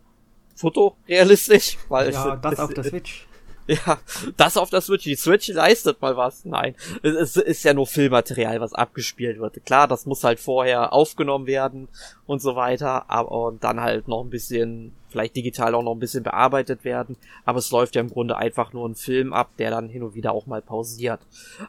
fotorealistisch, 0.56 1.78
weil 1.90 2.12
ja, 2.12 2.36
es, 2.36 2.42
das 2.42 2.54
es, 2.54 2.60
auf 2.60 2.74
der 2.74 2.84
Switch. 2.84 3.28
Ja, 3.68 3.98
das 4.38 4.58
auf 4.58 4.70
der 4.70 4.82
Switch. 4.82 5.06
Die 5.06 5.16
Switch 5.16 5.48
leistet 5.48 6.00
mal 6.02 6.16
was. 6.16 6.46
Nein, 6.46 6.76
es 7.02 7.36
ist 7.36 7.64
ja 7.64 7.74
nur 7.74 7.88
Filmmaterial, 7.88 8.62
was 8.62 8.74
abgespielt 8.74 9.40
wird. 9.40 9.66
Klar, 9.66 9.88
das 9.88 10.06
muss 10.06 10.24
halt 10.24 10.40
vorher 10.40 10.94
aufgenommen 10.94 11.48
werden 11.48 11.88
und 12.28 12.42
so 12.42 12.56
weiter, 12.56 13.10
aber 13.10 13.32
und 13.32 13.64
dann 13.64 13.82
halt 13.82 14.08
noch 14.08 14.24
ein 14.24 14.30
bisschen, 14.30 14.94
vielleicht 15.10 15.36
digital 15.36 15.74
auch 15.74 15.82
noch 15.82 15.94
ein 15.94 16.00
bisschen 16.00 16.24
bearbeitet 16.24 16.84
werden. 16.84 17.18
Aber 17.44 17.58
es 17.58 17.72
läuft 17.72 17.96
ja 17.96 18.02
im 18.02 18.12
Grunde 18.12 18.38
einfach 18.38 18.72
nur 18.72 18.88
ein 18.88 18.96
Film 18.96 19.34
ab, 19.34 19.50
der 19.58 19.72
dann 19.72 19.90
hin 19.90 20.04
und 20.04 20.14
wieder 20.14 20.32
auch 20.32 20.46
mal 20.46 20.62
pausiert. 20.62 21.22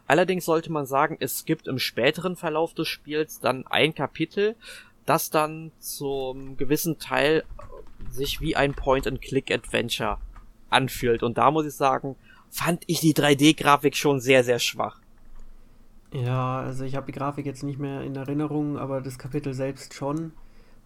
Allerdings 0.06 0.44
sollte 0.44 0.70
man 0.70 0.84
sagen, 0.84 1.16
es 1.20 1.46
gibt 1.46 1.66
im 1.66 1.78
späteren 1.78 2.36
Verlauf 2.36 2.74
des 2.74 2.88
Spiels 2.88 3.40
dann 3.40 3.66
ein 3.68 3.94
Kapitel, 3.94 4.54
das 5.06 5.30
dann 5.30 5.72
zum 5.78 6.58
gewissen 6.58 6.98
Teil 6.98 7.44
sich 8.10 8.42
wie 8.42 8.54
ein 8.54 8.74
Point-and-Click-Adventure 8.74 10.18
anfühlt. 10.70 11.22
Und 11.22 11.38
da 11.38 11.50
muss 11.50 11.66
ich 11.66 11.74
sagen, 11.74 12.16
fand 12.50 12.84
ich 12.86 13.00
die 13.00 13.14
3D-Grafik 13.14 13.96
schon 13.96 14.20
sehr, 14.20 14.44
sehr 14.44 14.58
schwach. 14.58 15.00
Ja, 16.12 16.60
also 16.60 16.84
ich 16.84 16.96
habe 16.96 17.06
die 17.06 17.18
Grafik 17.18 17.46
jetzt 17.46 17.62
nicht 17.62 17.78
mehr 17.78 18.02
in 18.02 18.16
Erinnerung, 18.16 18.78
aber 18.78 19.00
das 19.00 19.18
Kapitel 19.18 19.54
selbst 19.54 19.94
schon. 19.94 20.32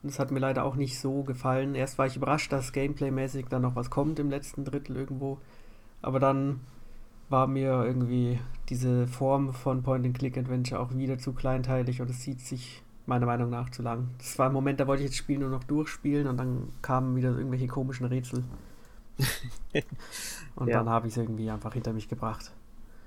Und 0.02 0.10
das 0.10 0.18
hat 0.18 0.30
mir 0.30 0.40
leider 0.40 0.64
auch 0.64 0.76
nicht 0.76 0.98
so 0.98 1.22
gefallen. 1.22 1.74
Erst 1.74 1.98
war 1.98 2.06
ich 2.06 2.16
überrascht, 2.16 2.52
dass 2.52 2.72
gameplay-mäßig 2.72 3.46
dann 3.48 3.62
noch 3.62 3.76
was 3.76 3.90
kommt 3.90 4.18
im 4.18 4.30
letzten 4.30 4.64
Drittel 4.64 4.96
irgendwo. 4.96 5.38
Aber 6.02 6.18
dann 6.18 6.60
war 7.28 7.46
mir 7.46 7.84
irgendwie 7.84 8.40
diese 8.68 9.06
Form 9.06 9.52
von 9.52 9.82
Point-and-Click-Adventure 9.82 10.80
auch 10.80 10.94
wieder 10.94 11.18
zu 11.18 11.32
kleinteilig 11.32 12.00
und 12.00 12.10
es 12.10 12.20
zieht 12.20 12.40
sich 12.40 12.82
meiner 13.06 13.26
Meinung 13.26 13.50
nach 13.50 13.70
zu 13.70 13.82
lang. 13.82 14.08
Das 14.18 14.38
war 14.38 14.46
ein 14.46 14.52
Moment, 14.52 14.80
da 14.80 14.86
wollte 14.86 15.04
ich 15.04 15.10
das 15.10 15.16
Spiel 15.16 15.38
nur 15.38 15.50
noch 15.50 15.64
durchspielen 15.64 16.26
und 16.26 16.36
dann 16.38 16.68
kamen 16.82 17.14
wieder 17.14 17.30
irgendwelche 17.36 17.66
komischen 17.66 18.06
Rätsel. 18.06 18.42
Und 20.56 20.68
ja. 20.68 20.78
dann 20.78 20.88
habe 20.88 21.06
ich 21.06 21.14
es 21.14 21.18
irgendwie 21.18 21.50
einfach 21.50 21.72
hinter 21.72 21.92
mich 21.92 22.08
gebracht. 22.08 22.52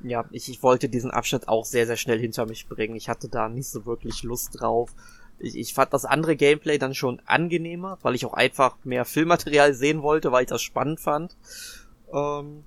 Ja, 0.01 0.25
ich, 0.31 0.49
ich 0.49 0.61
wollte 0.63 0.89
diesen 0.89 1.11
Abschnitt 1.11 1.47
auch 1.47 1.65
sehr, 1.65 1.87
sehr 1.87 1.97
schnell 1.97 2.19
hinter 2.19 2.45
mich 2.45 2.67
bringen. 2.67 2.95
Ich 2.95 3.09
hatte 3.09 3.29
da 3.29 3.47
nicht 3.47 3.67
so 3.67 3.85
wirklich 3.85 4.23
Lust 4.23 4.59
drauf. 4.59 4.93
Ich, 5.39 5.57
ich 5.57 5.73
fand 5.73 5.93
das 5.93 6.05
andere 6.05 6.35
Gameplay 6.35 6.77
dann 6.77 6.93
schon 6.93 7.21
angenehmer, 7.25 7.97
weil 8.01 8.15
ich 8.15 8.25
auch 8.25 8.33
einfach 8.33 8.75
mehr 8.83 9.05
Filmmaterial 9.05 9.73
sehen 9.73 10.01
wollte, 10.01 10.31
weil 10.31 10.43
ich 10.43 10.49
das 10.49 10.61
spannend 10.61 10.99
fand. 10.99 11.37
Ähm, 12.13 12.63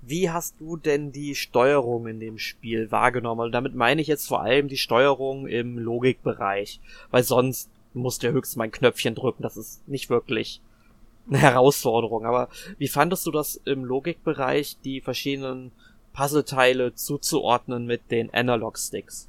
wie 0.00 0.30
hast 0.30 0.60
du 0.60 0.76
denn 0.76 1.12
die 1.12 1.34
Steuerung 1.34 2.06
in 2.06 2.20
dem 2.20 2.38
Spiel 2.38 2.90
wahrgenommen? 2.90 3.46
Und 3.46 3.52
damit 3.52 3.74
meine 3.74 4.00
ich 4.00 4.06
jetzt 4.06 4.26
vor 4.26 4.40
allem 4.40 4.68
die 4.68 4.78
Steuerung 4.78 5.46
im 5.46 5.78
Logikbereich, 5.78 6.80
weil 7.10 7.22
sonst 7.22 7.70
musst 7.92 8.22
du 8.22 8.28
ja 8.28 8.32
höchstens 8.32 8.56
mein 8.56 8.70
Knöpfchen 8.70 9.14
drücken. 9.14 9.42
Das 9.42 9.56
ist 9.56 9.86
nicht 9.88 10.08
wirklich 10.08 10.62
eine 11.30 11.38
Herausforderung. 11.38 12.24
Aber 12.24 12.48
wie 12.78 12.88
fandest 12.88 13.26
du 13.26 13.30
das 13.30 13.60
im 13.64 13.84
Logikbereich, 13.84 14.78
die 14.84 15.00
verschiedenen 15.00 15.72
Puzzleteile 16.12 16.94
zuzuordnen 16.94 17.86
mit 17.86 18.10
den 18.10 18.32
Analog-Sticks? 18.32 19.28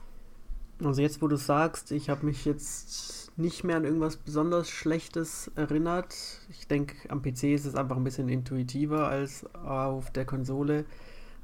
Also 0.83 1.01
jetzt, 1.01 1.21
wo 1.21 1.27
du 1.27 1.35
sagst, 1.35 1.91
ich 1.91 2.09
habe 2.09 2.25
mich 2.25 2.45
jetzt 2.45 3.31
nicht 3.37 3.63
mehr 3.63 3.77
an 3.77 3.85
irgendwas 3.85 4.17
besonders 4.17 4.69
Schlechtes 4.69 5.51
erinnert. 5.55 6.15
Ich 6.49 6.67
denke, 6.67 6.95
am 7.09 7.21
PC 7.21 7.43
ist 7.55 7.65
es 7.65 7.75
einfach 7.75 7.97
ein 7.97 8.03
bisschen 8.03 8.29
intuitiver 8.29 9.07
als 9.07 9.45
auf 9.55 10.11
der 10.11 10.25
Konsole. 10.25 10.85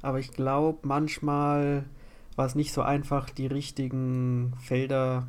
Aber 0.02 0.18
ich 0.18 0.30
glaube, 0.30 0.78
manchmal 0.82 1.84
war 2.36 2.46
es 2.46 2.54
nicht 2.54 2.72
so 2.72 2.82
einfach, 2.82 3.30
die 3.30 3.46
richtigen 3.46 4.52
Felder 4.60 5.26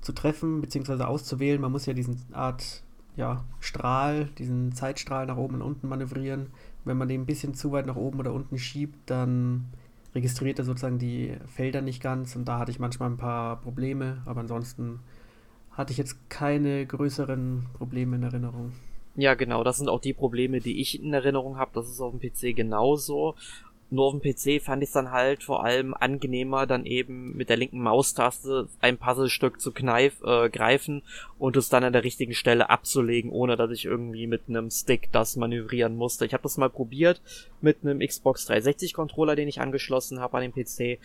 zu 0.00 0.12
treffen 0.12 0.60
bzw. 0.60 1.04
auszuwählen. 1.04 1.60
Man 1.60 1.72
muss 1.72 1.86
ja 1.86 1.92
diesen 1.92 2.20
Art 2.32 2.82
ja, 3.16 3.44
Strahl, 3.60 4.26
diesen 4.38 4.72
Zeitstrahl 4.72 5.26
nach 5.26 5.36
oben 5.36 5.56
und 5.56 5.62
unten 5.62 5.88
manövrieren. 5.88 6.48
Wenn 6.84 6.96
man 6.96 7.08
den 7.08 7.22
ein 7.22 7.26
bisschen 7.26 7.54
zu 7.54 7.72
weit 7.72 7.86
nach 7.86 7.96
oben 7.96 8.18
oder 8.18 8.32
unten 8.32 8.58
schiebt, 8.58 8.98
dann 9.06 9.66
registriert 10.14 10.58
er 10.58 10.64
sozusagen 10.64 10.98
die 10.98 11.36
Felder 11.46 11.80
nicht 11.80 12.02
ganz 12.02 12.36
und 12.36 12.46
da 12.46 12.58
hatte 12.58 12.70
ich 12.70 12.78
manchmal 12.78 13.10
ein 13.10 13.16
paar 13.16 13.60
Probleme, 13.60 14.22
aber 14.26 14.40
ansonsten 14.40 15.00
hatte 15.70 15.92
ich 15.92 15.98
jetzt 15.98 16.28
keine 16.28 16.84
größeren 16.84 17.66
Probleme 17.74 18.16
in 18.16 18.22
Erinnerung. 18.22 18.72
Ja, 19.14 19.34
genau, 19.34 19.62
das 19.62 19.76
sind 19.76 19.88
auch 19.88 20.00
die 20.00 20.14
Probleme, 20.14 20.60
die 20.60 20.80
ich 20.80 21.02
in 21.02 21.12
Erinnerung 21.12 21.58
habe. 21.58 21.70
Das 21.74 21.88
ist 21.88 22.00
auf 22.00 22.12
dem 22.12 22.20
PC 22.20 22.56
genauso. 22.56 23.34
Nur 23.92 24.06
auf 24.06 24.18
dem 24.18 24.22
PC 24.22 24.62
fand 24.62 24.82
ich 24.82 24.88
es 24.88 24.94
dann 24.94 25.10
halt 25.10 25.42
vor 25.42 25.64
allem 25.66 25.92
angenehmer, 25.92 26.66
dann 26.66 26.86
eben 26.86 27.36
mit 27.36 27.50
der 27.50 27.58
linken 27.58 27.82
Maustaste 27.82 28.66
ein 28.80 28.96
Puzzlestück 28.96 29.60
zu 29.60 29.70
kneif, 29.70 30.22
äh, 30.24 30.48
greifen 30.48 31.02
und 31.38 31.58
es 31.58 31.68
dann 31.68 31.84
an 31.84 31.92
der 31.92 32.02
richtigen 32.02 32.32
Stelle 32.32 32.70
abzulegen, 32.70 33.30
ohne 33.30 33.54
dass 33.56 33.70
ich 33.70 33.84
irgendwie 33.84 34.26
mit 34.26 34.44
einem 34.48 34.70
Stick 34.70 35.12
das 35.12 35.36
manövrieren 35.36 35.94
musste. 35.94 36.24
Ich 36.24 36.32
habe 36.32 36.42
das 36.42 36.56
mal 36.56 36.70
probiert 36.70 37.20
mit 37.60 37.82
einem 37.82 37.98
Xbox 37.98 38.46
360 38.46 38.94
Controller, 38.94 39.36
den 39.36 39.48
ich 39.48 39.60
angeschlossen 39.60 40.20
habe 40.20 40.38
an 40.38 40.50
den 40.50 40.54
PC. 40.54 40.98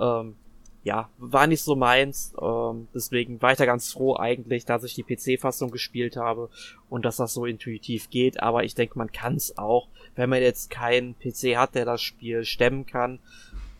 Ähm, 0.00 0.34
ja, 0.82 1.10
war 1.18 1.46
nicht 1.46 1.62
so 1.62 1.76
meins. 1.76 2.32
Ähm, 2.40 2.88
deswegen 2.94 3.40
war 3.42 3.52
ich 3.52 3.58
da 3.58 3.66
ganz 3.66 3.92
froh 3.92 4.16
eigentlich, 4.16 4.64
dass 4.64 4.84
ich 4.84 4.94
die 4.94 5.02
PC-Fassung 5.02 5.70
gespielt 5.70 6.16
habe 6.16 6.48
und 6.88 7.04
dass 7.04 7.16
das 7.16 7.34
so 7.34 7.44
intuitiv 7.44 8.08
geht. 8.10 8.42
Aber 8.42 8.64
ich 8.64 8.74
denke, 8.74 8.98
man 8.98 9.12
kann 9.12 9.34
es 9.36 9.58
auch, 9.58 9.88
wenn 10.16 10.30
man 10.30 10.40
jetzt 10.40 10.70
keinen 10.70 11.18
PC 11.18 11.56
hat, 11.56 11.74
der 11.74 11.84
das 11.84 12.00
Spiel 12.00 12.44
stemmen 12.44 12.86
kann, 12.86 13.18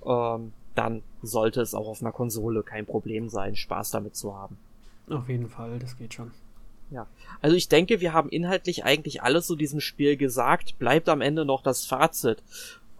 ähm, 0.05 0.53
dann 0.75 1.03
sollte 1.23 1.61
es 1.63 1.75
auch 1.75 1.89
auf 1.89 2.03
einer 2.03 2.13
Konsole 2.13 2.63
kein 2.63 2.87
Problem 2.87 3.29
sein, 3.29 3.57
Spaß 3.57 3.91
damit 3.91 4.15
zu 4.15 4.37
haben. 4.37 4.59
Auf 5.09 5.29
jeden 5.29 5.49
Fall, 5.49 5.79
das 5.79 5.97
geht 5.97 6.15
schon. 6.15 6.31
Ja, 6.91 7.07
also 7.41 7.57
ich 7.57 7.69
denke, 7.69 8.01
wir 8.01 8.13
haben 8.13 8.29
inhaltlich 8.29 8.85
eigentlich 8.85 9.23
alles 9.23 9.47
zu 9.47 9.57
diesem 9.57 9.81
Spiel 9.81 10.17
gesagt. 10.17 10.79
Bleibt 10.79 11.09
am 11.09 11.21
Ende 11.21 11.45
noch 11.45 11.63
das 11.63 11.87
Fazit. 11.87 12.43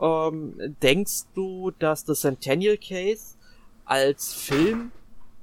Ähm, 0.01 0.55
denkst 0.83 1.25
du, 1.35 1.73
dass 1.79 2.07
The 2.07 2.15
Centennial 2.15 2.79
Case 2.79 3.37
als 3.91 4.33
Film 4.33 4.93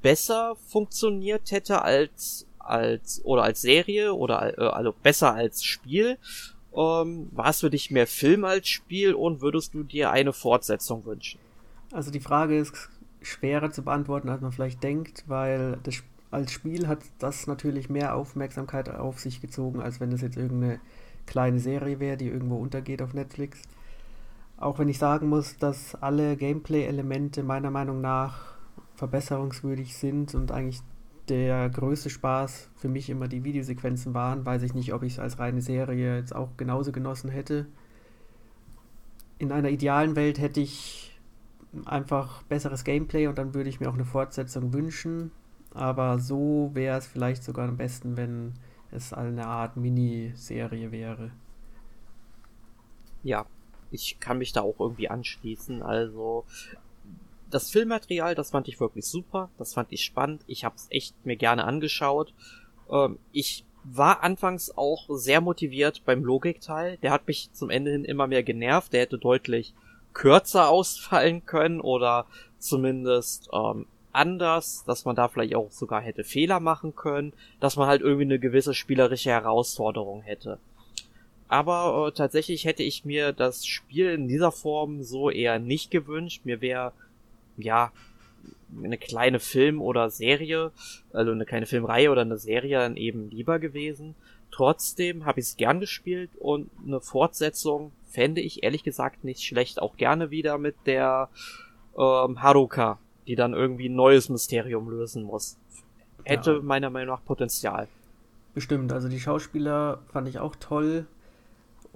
besser 0.01 0.55
funktioniert 0.67 1.51
hätte 1.51 1.81
als 1.81 2.47
als 2.59 3.21
oder 3.23 3.43
als 3.43 3.61
Serie 3.61 4.13
oder 4.13 4.57
äh, 4.57 4.61
also 4.61 4.93
besser 5.03 5.33
als 5.33 5.63
Spiel? 5.63 6.17
Ähm, 6.75 7.29
war 7.31 7.49
es 7.49 7.61
für 7.61 7.69
dich 7.69 7.91
mehr 7.91 8.07
Film 8.07 8.45
als 8.45 8.67
Spiel 8.67 9.13
und 9.13 9.41
würdest 9.41 9.73
du 9.73 9.83
dir 9.83 10.11
eine 10.11 10.33
Fortsetzung 10.33 11.05
wünschen? 11.05 11.39
Also 11.91 12.11
die 12.11 12.19
Frage 12.19 12.57
ist 12.57 12.89
schwerer 13.21 13.71
zu 13.71 13.83
beantworten, 13.83 14.29
als 14.29 14.41
man 14.41 14.51
vielleicht 14.51 14.83
denkt, 14.83 15.23
weil 15.27 15.79
das, 15.83 16.03
als 16.29 16.51
Spiel 16.51 16.87
hat 16.87 16.99
das 17.19 17.47
natürlich 17.47 17.89
mehr 17.89 18.15
Aufmerksamkeit 18.15 18.89
auf 18.89 19.19
sich 19.19 19.41
gezogen, 19.41 19.81
als 19.81 19.99
wenn 19.99 20.11
es 20.11 20.21
jetzt 20.21 20.37
irgendeine 20.37 20.79
kleine 21.25 21.59
Serie 21.59 21.99
wäre, 21.99 22.17
die 22.17 22.27
irgendwo 22.27 22.57
untergeht 22.57 23.01
auf 23.01 23.13
Netflix. 23.13 23.61
Auch 24.57 24.79
wenn 24.79 24.89
ich 24.89 24.97
sagen 24.97 25.29
muss, 25.29 25.57
dass 25.57 25.95
alle 25.95 26.35
Gameplay-Elemente 26.35 27.43
meiner 27.43 27.69
Meinung 27.69 28.01
nach 28.01 28.55
verbesserungswürdig 28.95 29.95
sind 29.95 30.33
und 30.33 30.51
eigentlich 30.51 30.81
der 31.29 31.69
größte 31.69 32.09
Spaß 32.09 32.71
für 32.75 32.89
mich 32.89 33.09
immer 33.09 33.27
die 33.27 33.43
Videosequenzen 33.43 34.13
waren, 34.13 34.45
weiß 34.45 34.63
ich 34.63 34.73
nicht, 34.73 34.93
ob 34.93 35.03
ich 35.03 35.13
es 35.13 35.19
als 35.19 35.37
reine 35.37 35.61
Serie 35.61 36.17
jetzt 36.17 36.35
auch 36.35 36.57
genauso 36.57 36.91
genossen 36.91 37.29
hätte. 37.29 37.67
In 39.37 39.51
einer 39.51 39.69
idealen 39.69 40.15
Welt 40.15 40.39
hätte 40.39 40.61
ich 40.61 41.19
einfach 41.85 42.41
besseres 42.43 42.83
Gameplay 42.83 43.27
und 43.27 43.37
dann 43.37 43.53
würde 43.53 43.69
ich 43.69 43.79
mir 43.79 43.89
auch 43.89 43.93
eine 43.93 44.05
Fortsetzung 44.05 44.73
wünschen. 44.73 45.31
Aber 45.73 46.17
so 46.17 46.71
wäre 46.73 46.97
es 46.97 47.05
vielleicht 47.05 47.43
sogar 47.43 47.67
am 47.67 47.77
besten, 47.77 48.17
wenn 48.17 48.53
es 48.89 49.13
eine 49.13 49.45
Art 49.45 49.77
Miniserie 49.77 50.91
wäre. 50.91 51.31
Ja, 53.21 53.45
ich 53.91 54.19
kann 54.19 54.37
mich 54.37 54.53
da 54.53 54.61
auch 54.61 54.79
irgendwie 54.79 55.09
anschließen. 55.09 55.81
Also 55.81 56.45
das 57.49 57.69
Filmmaterial, 57.69 58.35
das 58.35 58.51
fand 58.51 58.67
ich 58.67 58.79
wirklich 58.79 59.05
super, 59.05 59.49
das 59.57 59.73
fand 59.73 59.91
ich 59.91 60.03
spannend, 60.03 60.41
ich 60.47 60.65
habe 60.65 60.75
es 60.75 60.87
echt 60.89 61.13
mir 61.25 61.37
gerne 61.37 61.63
angeschaut. 61.63 62.33
Ähm, 62.91 63.19
ich 63.31 63.63
war 63.83 64.23
anfangs 64.23 64.77
auch 64.77 65.05
sehr 65.09 65.39
motiviert 65.39 66.03
beim 66.05 66.23
Logikteil, 66.23 66.97
der 66.97 67.11
hat 67.11 67.27
mich 67.27 67.51
zum 67.53 67.69
Ende 67.69 67.91
hin 67.91 68.05
immer 68.05 68.27
mehr 68.27 68.43
genervt, 68.43 68.91
der 68.93 69.01
hätte 69.01 69.17
deutlich 69.17 69.73
kürzer 70.13 70.69
ausfallen 70.69 71.45
können 71.45 71.79
oder 71.79 72.25
zumindest 72.59 73.49
ähm, 73.53 73.85
anders, 74.11 74.83
dass 74.85 75.05
man 75.05 75.15
da 75.15 75.27
vielleicht 75.27 75.55
auch 75.55 75.71
sogar 75.71 76.01
hätte 76.01 76.23
Fehler 76.23 76.59
machen 76.59 76.95
können, 76.95 77.33
dass 77.59 77.77
man 77.77 77.87
halt 77.87 78.01
irgendwie 78.01 78.23
eine 78.23 78.39
gewisse 78.39 78.73
spielerische 78.73 79.29
Herausforderung 79.29 80.21
hätte. 80.21 80.57
Aber 81.47 82.07
äh, 82.07 82.11
tatsächlich 82.11 82.65
hätte 82.65 82.83
ich 82.83 83.05
mir 83.05 83.31
das 83.31 83.65
Spiel 83.65 84.11
in 84.11 84.27
dieser 84.27 84.51
Form 84.51 85.03
so 85.03 85.29
eher 85.29 85.59
nicht 85.59 85.91
gewünscht. 85.91 86.41
Mir 86.43 86.61
wäre, 86.61 86.91
ja, 87.57 87.91
eine 88.83 88.97
kleine 88.97 89.39
Film- 89.39 89.81
oder 89.81 90.09
Serie, 90.09 90.71
also 91.13 91.31
eine 91.31 91.45
kleine 91.45 91.65
Filmreihe 91.65 92.11
oder 92.11 92.21
eine 92.21 92.37
Serie 92.37 92.79
dann 92.79 92.97
eben 92.97 93.29
lieber 93.29 93.59
gewesen. 93.59 94.15
Trotzdem 94.51 95.25
habe 95.25 95.39
ich 95.39 95.47
es 95.47 95.57
gern 95.57 95.79
gespielt 95.79 96.31
und 96.39 96.69
eine 96.85 96.99
Fortsetzung 96.99 97.91
fände 98.09 98.41
ich 98.41 98.63
ehrlich 98.63 98.83
gesagt 98.83 99.23
nicht 99.23 99.43
schlecht. 99.43 99.81
Auch 99.81 99.97
gerne 99.97 100.31
wieder 100.31 100.57
mit 100.57 100.75
der 100.85 101.29
ähm, 101.97 102.41
Haruka, 102.41 102.99
die 103.27 103.35
dann 103.35 103.53
irgendwie 103.53 103.89
ein 103.89 103.95
neues 103.95 104.29
Mysterium 104.29 104.89
lösen 104.89 105.23
muss. 105.23 105.57
Hätte 106.23 106.53
ja. 106.53 106.61
meiner 106.61 106.89
Meinung 106.89 107.15
nach 107.15 107.23
Potenzial. 107.23 107.87
Bestimmt, 108.53 108.91
also 108.91 109.07
die 109.07 109.19
Schauspieler 109.19 109.99
fand 110.11 110.27
ich 110.27 110.39
auch 110.39 110.55
toll. 110.55 111.05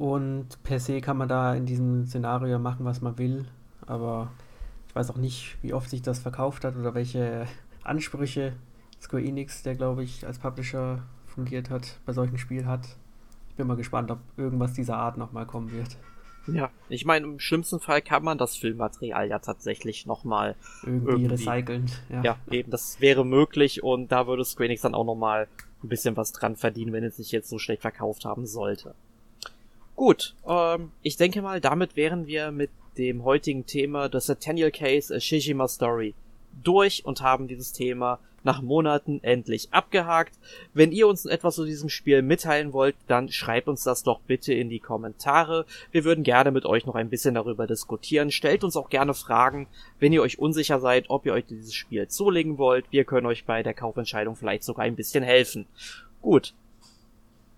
Und 0.01 0.63
per 0.63 0.79
se 0.79 0.99
kann 0.99 1.15
man 1.15 1.29
da 1.29 1.53
in 1.53 1.67
diesem 1.67 2.07
Szenario 2.07 2.57
machen, 2.57 2.85
was 2.85 3.01
man 3.01 3.19
will. 3.19 3.45
Aber 3.85 4.31
ich 4.87 4.95
weiß 4.95 5.11
auch 5.11 5.17
nicht, 5.17 5.59
wie 5.61 5.75
oft 5.75 5.91
sich 5.91 6.01
das 6.01 6.17
verkauft 6.17 6.65
hat 6.65 6.75
oder 6.75 6.95
welche 6.95 7.45
Ansprüche 7.83 8.53
Square 8.99 9.21
Enix, 9.21 9.61
der 9.61 9.75
glaube 9.75 10.01
ich 10.01 10.25
als 10.25 10.39
Publisher 10.39 11.03
fungiert 11.27 11.69
hat, 11.69 11.99
bei 12.07 12.13
solchen 12.13 12.39
Spielen 12.39 12.65
hat. 12.65 12.87
Ich 13.49 13.55
bin 13.57 13.67
mal 13.67 13.77
gespannt, 13.77 14.09
ob 14.09 14.17
irgendwas 14.37 14.73
dieser 14.73 14.97
Art 14.97 15.17
nochmal 15.17 15.45
kommen 15.45 15.71
wird. 15.71 15.95
Ja, 16.47 16.71
ich 16.89 17.05
meine, 17.05 17.27
im 17.27 17.39
schlimmsten 17.39 17.79
Fall 17.79 18.01
kann 18.01 18.23
man 18.23 18.39
das 18.39 18.57
Filmmaterial 18.57 19.29
ja 19.29 19.37
tatsächlich 19.37 20.07
nochmal 20.07 20.55
irgendwie, 20.81 21.11
irgendwie 21.11 21.27
recyceln. 21.27 21.91
Ja. 22.09 22.23
ja, 22.23 22.37
eben, 22.49 22.71
das 22.71 22.99
wäre 23.01 23.23
möglich 23.23 23.83
und 23.83 24.11
da 24.11 24.25
würde 24.25 24.45
Square 24.45 24.65
Enix 24.65 24.81
dann 24.81 24.95
auch 24.95 25.05
nochmal 25.05 25.47
ein 25.83 25.89
bisschen 25.89 26.17
was 26.17 26.31
dran 26.31 26.55
verdienen, 26.55 26.91
wenn 26.91 27.03
es 27.03 27.17
sich 27.17 27.31
jetzt 27.31 27.49
so 27.49 27.59
schlecht 27.59 27.83
verkauft 27.83 28.25
haben 28.25 28.47
sollte. 28.47 28.95
Gut, 29.95 30.35
ähm, 30.47 30.91
ich 31.01 31.17
denke 31.17 31.41
mal, 31.41 31.61
damit 31.61 31.95
wären 31.95 32.27
wir 32.27 32.51
mit 32.51 32.71
dem 32.97 33.23
heutigen 33.23 33.65
Thema 33.65 34.09
The 34.11 34.19
Centennial 34.19 34.71
Case 34.71 35.15
A 35.15 35.19
Shijima 35.19 35.67
Story 35.67 36.13
durch 36.63 37.05
und 37.05 37.21
haben 37.21 37.47
dieses 37.47 37.71
Thema 37.71 38.19
nach 38.43 38.61
Monaten 38.61 39.19
endlich 39.23 39.71
abgehakt. 39.71 40.37
Wenn 40.73 40.91
ihr 40.91 41.07
uns 41.07 41.25
etwas 41.25 41.55
zu 41.55 41.65
diesem 41.65 41.89
Spiel 41.89 42.21
mitteilen 42.21 42.73
wollt, 42.73 42.95
dann 43.07 43.29
schreibt 43.29 43.67
uns 43.67 43.83
das 43.83 44.03
doch 44.03 44.19
bitte 44.21 44.53
in 44.53 44.69
die 44.69 44.79
Kommentare. 44.79 45.65
Wir 45.91 46.03
würden 46.03 46.23
gerne 46.23 46.51
mit 46.51 46.65
euch 46.65 46.85
noch 46.85 46.95
ein 46.95 47.09
bisschen 47.09 47.35
darüber 47.35 47.67
diskutieren. 47.67 48.31
Stellt 48.31 48.63
uns 48.63 48.75
auch 48.75 48.89
gerne 48.89 49.13
Fragen, 49.13 49.67
wenn 49.99 50.13
ihr 50.13 50.21
euch 50.21 50.39
unsicher 50.39 50.79
seid, 50.79 51.05
ob 51.09 51.25
ihr 51.25 51.33
euch 51.33 51.45
dieses 51.45 51.73
Spiel 51.73 52.07
zulegen 52.07 52.57
wollt. 52.57 52.85
Wir 52.91 53.05
können 53.05 53.27
euch 53.27 53.45
bei 53.45 53.63
der 53.63 53.73
Kaufentscheidung 53.73 54.35
vielleicht 54.35 54.63
sogar 54.63 54.85
ein 54.85 54.95
bisschen 54.95 55.23
helfen. 55.23 55.67
Gut. 56.21 56.53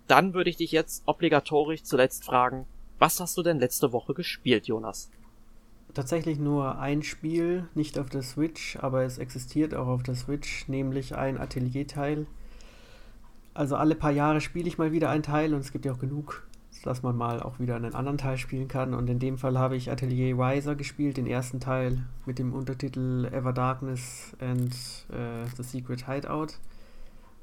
Dann 0.08 0.34
würde 0.34 0.50
ich 0.50 0.58
dich 0.58 0.72
jetzt 0.72 1.04
obligatorisch 1.06 1.84
zuletzt 1.84 2.26
fragen, 2.26 2.66
was 3.00 3.20
hast 3.20 3.38
du 3.38 3.44
denn 3.44 3.60
letzte 3.60 3.92
Woche 3.92 4.14
gespielt, 4.14 4.68
Jonas? 4.68 5.10
tatsächlich 5.94 6.40
nur 6.40 6.80
ein 6.80 7.04
Spiel, 7.04 7.68
nicht 7.76 8.00
auf 8.00 8.10
der 8.10 8.24
Switch, 8.24 8.78
aber 8.82 9.04
es 9.04 9.18
existiert 9.18 9.76
auch 9.76 9.88
auf 9.88 10.04
der 10.04 10.16
Switch, 10.16 10.68
nämlich 10.68 11.16
ein 11.16 11.40
Atelierteil. 11.40 12.26
Also 13.54 13.76
alle 13.76 13.96
paar 13.96 14.12
Jahre 14.12 14.42
spiele 14.42 14.68
ich 14.68 14.78
mal 14.78 14.92
wieder 14.92 15.10
ein 15.10 15.24
Teil 15.24 15.54
und 15.54 15.60
es 15.60 15.72
gibt 15.72 15.86
ja 15.86 15.94
auch 15.94 16.00
genug, 16.00 16.48
dass 16.84 17.04
man 17.04 17.16
mal 17.16 17.42
auch 17.42 17.60
wieder 17.60 17.76
einen 17.76 17.94
anderen 17.94 18.18
Teil 18.18 18.38
spielen 18.38 18.68
kann. 18.68 18.94
Und 18.94 19.10
in 19.10 19.20
dem 19.20 19.38
Fall 19.38 19.58
habe 19.58 19.76
ich 19.76 19.92
Atelier 19.92 20.38
Wiser 20.38 20.76
gespielt, 20.76 21.18
den 21.18 21.28
ersten 21.28 21.60
Teil 21.60 22.04
mit 22.26 22.40
dem 22.40 22.54
Untertitel 22.54 23.30
Ever 23.32 23.54
Darkness 23.54 24.36
and 24.40 24.74
uh, 25.12 25.48
The 25.56 25.64
Secret 25.64 26.08
Hideout. 26.08 26.56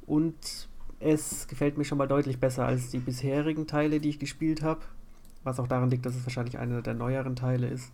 Und 0.07 0.69
es 1.01 1.49
gefällt 1.49 1.79
mir 1.79 1.85
schon 1.85 1.99
mal 1.99 2.07
deutlich 2.07 2.39
besser 2.39 2.67
als 2.67 2.91
die 2.91 2.99
bisherigen 2.99 3.67
Teile, 3.67 4.01
die 4.01 4.11
ich 4.11 4.19
gespielt 4.19 4.63
habe. 4.63 4.81
Was 5.43 5.59
auch 5.59 5.67
daran 5.67 5.91
liegt, 5.91 6.05
dass 6.05 6.15
es 6.15 6.25
wahrscheinlich 6.25 6.59
einer 6.59 6.83
der 6.83 6.95
neueren 6.95 7.35
Teile 7.35 7.69
ist. 7.69 7.91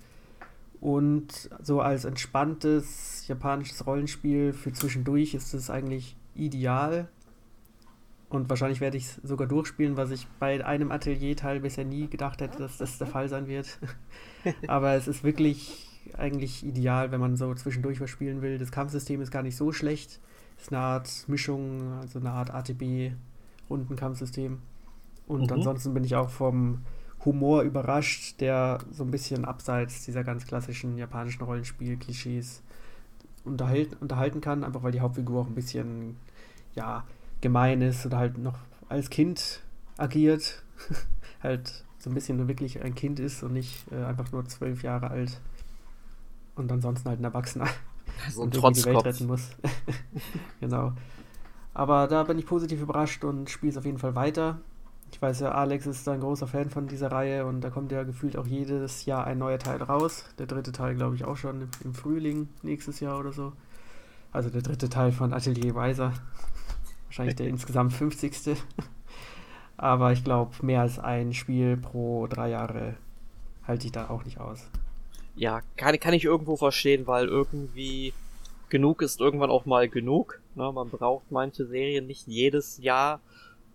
Und 0.80 1.48
so 1.62 1.80
als 1.80 2.04
entspanntes 2.04 3.26
japanisches 3.28 3.86
Rollenspiel 3.86 4.52
für 4.52 4.72
zwischendurch 4.72 5.34
ist 5.34 5.54
es 5.54 5.70
eigentlich 5.70 6.16
ideal. 6.34 7.09
Und 8.28 8.50
wahrscheinlich 8.50 8.80
werde 8.80 8.96
ich 8.96 9.04
es 9.04 9.14
sogar 9.22 9.46
durchspielen, 9.46 9.96
was 9.96 10.11
ich 10.11 10.26
bei 10.40 10.64
einem 10.66 10.90
Atelierteil 10.90 11.61
bisher 11.61 11.84
nie 11.84 12.09
gedacht 12.09 12.40
hätte, 12.40 12.59
dass 12.59 12.78
das 12.78 12.98
der 12.98 13.07
Fall 13.07 13.28
sein 13.28 13.46
wird. 13.46 13.78
Aber 14.66 14.94
es 14.94 15.07
ist 15.07 15.22
wirklich 15.22 15.88
eigentlich 16.14 16.66
ideal, 16.66 17.12
wenn 17.12 17.20
man 17.20 17.36
so 17.36 17.54
zwischendurch 17.54 18.00
was 18.00 18.11
spielen 18.11 18.42
will. 18.42 18.59
Das 18.59 18.72
Kampfsystem 18.72 19.20
ist 19.20 19.30
gar 19.30 19.42
nicht 19.42 19.57
so 19.57 19.72
schlecht. 19.72 20.20
Ist 20.59 20.72
eine 20.72 20.80
Art 20.80 21.28
Mischung, 21.28 21.92
also 22.00 22.18
eine 22.18 22.30
Art 22.30 22.50
ATB-Rundenkampfsystem. 22.50 24.59
Und 25.26 25.50
mhm. 25.50 25.57
ansonsten 25.57 25.94
bin 25.94 26.04
ich 26.04 26.14
auch 26.14 26.30
vom 26.30 26.82
Humor 27.24 27.62
überrascht, 27.62 28.40
der 28.40 28.78
so 28.92 29.04
ein 29.04 29.11
bisschen 29.11 29.44
abseits 29.44 30.04
dieser 30.04 30.24
ganz 30.24 30.46
klassischen 30.46 30.96
japanischen 30.96 31.42
Rollenspiel-Klischees 31.42 32.62
unterhalt, 33.44 34.00
unterhalten 34.00 34.40
kann, 34.40 34.64
einfach 34.64 34.82
weil 34.82 34.92
die 34.92 35.00
Hauptfigur 35.00 35.42
auch 35.42 35.46
ein 35.46 35.54
bisschen, 35.54 36.16
ja, 36.74 37.04
gemein 37.40 37.82
ist 37.82 38.07
oder 38.07 38.18
halt 38.18 38.38
noch 38.38 38.59
als 38.88 39.11
Kind 39.11 39.62
agiert, 39.96 40.62
halt 41.42 41.84
so 41.98 42.11
ein 42.11 42.14
bisschen 42.14 42.46
wirklich 42.48 42.82
ein 42.82 42.94
Kind 42.94 43.18
ist 43.18 43.42
und 43.42 43.52
nicht 43.52 43.90
äh, 43.90 44.04
einfach 44.04 44.30
nur 44.32 44.44
zwölf 44.46 44.82
Jahre 44.82 45.11
alt 45.11 45.40
und 46.54 46.70
ansonsten 46.70 47.09
halt 47.09 47.20
ein 47.20 47.24
Erwachsener 47.24 47.68
so 48.30 48.42
ein 48.42 48.44
und 48.46 48.76
die 48.76 48.84
Welt 48.84 49.04
retten 49.04 49.26
muss. 49.26 49.50
genau. 50.60 50.92
Aber 51.74 52.06
da 52.06 52.22
bin 52.22 52.38
ich 52.38 52.46
positiv 52.46 52.80
überrascht 52.80 53.24
und 53.24 53.50
spiele 53.50 53.70
es 53.70 53.76
auf 53.76 53.84
jeden 53.84 53.98
Fall 53.98 54.14
weiter. 54.14 54.58
Ich 55.12 55.22
weiß 55.22 55.40
ja, 55.40 55.52
Alex 55.52 55.86
ist 55.86 56.08
ein 56.08 56.20
großer 56.20 56.46
Fan 56.46 56.70
von 56.70 56.88
dieser 56.88 57.12
Reihe 57.12 57.46
und 57.46 57.60
da 57.60 57.70
kommt 57.70 57.92
ja 57.92 58.02
gefühlt 58.02 58.36
auch 58.36 58.46
jedes 58.46 59.04
Jahr 59.04 59.26
ein 59.26 59.38
neuer 59.38 59.58
Teil 59.58 59.82
raus. 59.82 60.24
Der 60.38 60.46
dritte 60.46 60.72
Teil, 60.72 60.94
glaube 60.94 61.16
ich, 61.16 61.24
auch 61.24 61.36
schon 61.36 61.68
im 61.84 61.94
Frühling 61.94 62.48
nächstes 62.62 63.00
Jahr 63.00 63.18
oder 63.18 63.32
so. 63.32 63.52
Also 64.32 64.50
der 64.50 64.62
dritte 64.62 64.88
Teil 64.88 65.12
von 65.12 65.32
Atelier 65.32 65.74
Weiser. 65.74 66.12
Wahrscheinlich 67.06 67.36
der 67.36 67.48
insgesamt 67.48 67.92
50. 67.92 68.56
Aber 69.76 70.12
ich 70.12 70.24
glaube, 70.24 70.54
mehr 70.62 70.80
als 70.80 70.98
ein 70.98 71.34
Spiel 71.34 71.76
pro 71.76 72.26
drei 72.26 72.50
Jahre 72.50 72.96
halte 73.66 73.86
ich 73.86 73.92
da 73.92 74.08
auch 74.08 74.24
nicht 74.24 74.40
aus. 74.40 74.68
Ja, 75.37 75.61
kann, 75.76 75.99
kann 76.01 76.14
ich 76.14 76.24
irgendwo 76.24 76.57
verstehen, 76.57 77.07
weil 77.07 77.26
irgendwie 77.26 78.12
genug 78.68 79.03
ist 79.03 79.20
irgendwann 79.20 79.51
auch 79.51 79.66
mal 79.66 79.89
genug. 79.89 80.41
Ne? 80.55 80.72
Man 80.72 80.91
braucht 80.91 81.30
manche 81.30 81.66
Serien 81.66 82.07
nicht 82.07 82.26
jedes 82.26 82.78
Jahr. 82.78 83.20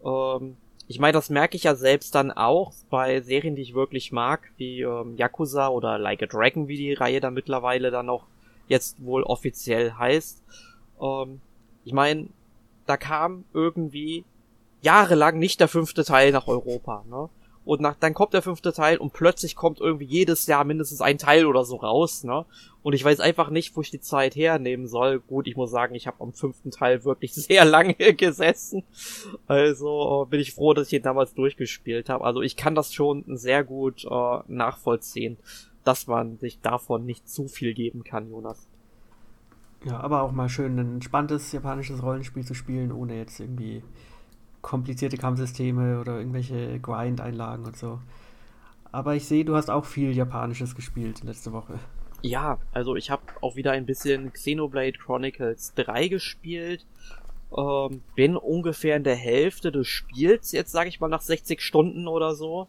Ähm, 0.04 0.58
ich 0.88 1.00
meine, 1.00 1.14
das 1.14 1.30
merke 1.30 1.56
ich 1.56 1.64
ja 1.64 1.76
selbst 1.76 2.16
dann 2.16 2.32
auch 2.32 2.74
bei 2.90 3.22
Serien, 3.22 3.56
die 3.56 3.62
ich 3.62 3.74
wirklich 3.74 4.12
mag, 4.12 4.52
wie 4.58 4.82
ähm, 4.82 5.16
Yakuza 5.16 5.70
oder 5.70 5.98
Like 5.98 6.24
a 6.24 6.26
Dragon, 6.26 6.68
wie 6.68 6.78
die 6.78 6.94
Reihe 6.94 7.22
da 7.22 7.32
mittlerweile 7.32 7.92
dann 7.92 8.10
auch 8.10 8.26
jetzt 8.68 9.04
wohl 9.04 9.24
offiziell 9.24 9.94
heißt. 9.94 10.44
Ähm, 11.02 11.42
ich 11.86 11.94
meine, 11.94 12.28
da 12.88 12.98
kam 12.98 13.46
irgendwie 13.54 14.26
jahrelang 14.82 15.40
nicht 15.40 15.60
der 15.60 15.68
fünfte 15.68 16.04
Teil 16.04 16.32
nach 16.32 16.48
Europa, 16.48 17.06
ne? 17.10 17.30
Und 17.64 17.80
nach, 17.80 17.96
dann 17.96 18.16
kommt 18.16 18.34
der 18.34 18.42
fünfte 18.42 18.74
Teil 18.74 18.98
und 18.98 19.14
plötzlich 19.14 19.56
kommt 19.56 19.80
irgendwie 19.80 20.06
jedes 20.06 20.48
Jahr 20.48 20.64
mindestens 20.64 21.02
ein 21.02 21.20
Teil 21.20 21.46
oder 21.46 21.64
so 21.64 21.76
raus, 21.76 22.24
ne? 22.24 22.46
Und 22.84 22.94
ich 22.94 23.06
weiß 23.06 23.20
einfach 23.20 23.52
nicht, 23.52 23.76
wo 23.76 23.82
ich 23.82 23.92
die 23.92 24.00
Zeit 24.00 24.36
hernehmen 24.36 24.88
soll. 24.88 25.20
Gut, 25.20 25.46
ich 25.46 25.56
muss 25.56 25.70
sagen, 25.70 25.94
ich 25.94 26.08
habe 26.08 26.22
am 26.22 26.34
fünften 26.34 26.72
Teil 26.72 27.04
wirklich 27.06 27.34
sehr 27.36 27.64
lange 27.66 27.94
gesessen. 27.94 28.84
Also 29.46 30.24
äh, 30.24 30.30
bin 30.30 30.40
ich 30.40 30.54
froh, 30.54 30.74
dass 30.74 30.88
ich 30.88 30.94
ihn 30.94 31.04
damals 31.04 31.36
durchgespielt 31.36 32.10
habe. 32.10 32.24
Also 32.24 32.42
ich 32.42 32.56
kann 32.56 32.74
das 32.74 32.94
schon 32.94 33.24
sehr 33.28 33.64
gut 33.64 34.06
äh, 34.06 34.40
nachvollziehen, 34.48 35.38
dass 35.84 36.08
man 36.08 36.40
sich 36.40 36.60
davon 36.62 37.06
nicht 37.06 37.30
zu 37.30 37.48
viel 37.48 37.76
geben 37.76 38.04
kann, 38.04 38.30
Jonas. 38.30 38.68
Ja, 39.84 40.00
aber 40.00 40.22
auch 40.22 40.32
mal 40.32 40.50
schön 40.50 40.78
ein 40.78 40.96
entspanntes 40.96 41.52
japanisches 41.52 42.04
Rollenspiel 42.04 42.46
zu 42.46 42.54
spielen, 42.54 42.92
ohne 42.92 43.18
jetzt 43.18 43.40
irgendwie 43.40 43.84
komplizierte 44.62 45.18
Kampfsysteme 45.18 46.00
oder 46.00 46.18
irgendwelche 46.18 46.80
Grind-Einlagen 46.80 47.66
und 47.66 47.78
so. 47.78 48.00
Aber 48.92 49.16
ich 49.16 49.26
sehe, 49.26 49.46
du 49.46 49.56
hast 49.56 49.70
auch 49.70 49.86
viel 49.86 50.16
Japanisches 50.16 50.76
gespielt 50.76 51.24
letzte 51.24 51.54
Woche. 51.54 51.80
Ja, 52.22 52.60
also 52.72 52.96
ich 52.96 53.10
habe 53.10 53.24
auch 53.42 53.56
wieder 53.56 53.72
ein 53.72 53.86
bisschen 53.86 54.32
Xenoblade 54.32 54.98
Chronicles 54.98 55.74
3 55.76 56.08
gespielt. 56.08 56.86
Ähm, 57.58 58.02
bin 58.16 58.38
ungefähr 58.38 58.96
in 58.96 59.04
der 59.04 59.16
Hälfte 59.16 59.72
des 59.72 59.88
Spiels, 59.88 60.52
jetzt 60.52 60.72
sage 60.72 60.90
ich 60.90 61.00
mal 61.00 61.10
nach 61.10 61.22
60 61.22 61.62
Stunden 61.62 62.08
oder 62.08 62.36
so. 62.36 62.68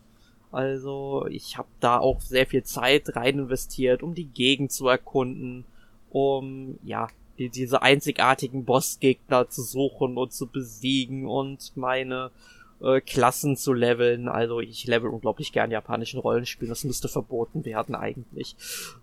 Also 0.51 1.26
ich 1.30 1.57
habe 1.57 1.68
da 1.80 1.99
auch 1.99 2.20
sehr 2.20 2.47
viel 2.47 2.62
Zeit 2.62 3.16
rein 3.16 3.38
investiert, 3.38 4.03
um 4.03 4.14
die 4.14 4.26
Gegend 4.26 4.72
zu 4.72 4.88
erkunden, 4.88 5.64
um 6.11 6.78
ja 6.82 7.09
die, 7.39 7.49
diese 7.49 7.83
einzigartigen 7.83 8.64
Bossgegner 8.64 9.49
zu 9.49 9.62
suchen 9.62 10.16
und 10.16 10.33
zu 10.33 10.47
besiegen 10.47 11.26
und 11.26 11.76
meine 11.76 12.30
äh, 12.83 13.01
Klassen 13.01 13.57
zu 13.57 13.72
leveln. 13.72 14.28
Also 14.28 14.61
ich 14.61 14.87
level 14.87 15.11
unglaublich 15.11 15.53
gern 15.53 15.70
japanischen 15.70 16.20
Rollenspielen. 16.20 16.70
Das 16.70 16.85
müsste 16.85 17.09
verboten 17.09 17.64
werden 17.64 17.95
eigentlich. 17.95 18.57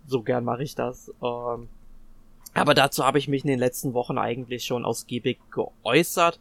So 0.06 0.22
gern 0.22 0.44
mache 0.44 0.62
ich 0.62 0.74
das. 0.74 1.12
Ähm, 1.22 1.68
aber 2.54 2.74
dazu 2.74 3.04
habe 3.04 3.18
ich 3.18 3.28
mich 3.28 3.44
in 3.44 3.50
den 3.50 3.58
letzten 3.58 3.94
Wochen 3.94 4.18
eigentlich 4.18 4.64
schon 4.64 4.84
ausgiebig 4.84 5.38
geäußert. 5.50 6.38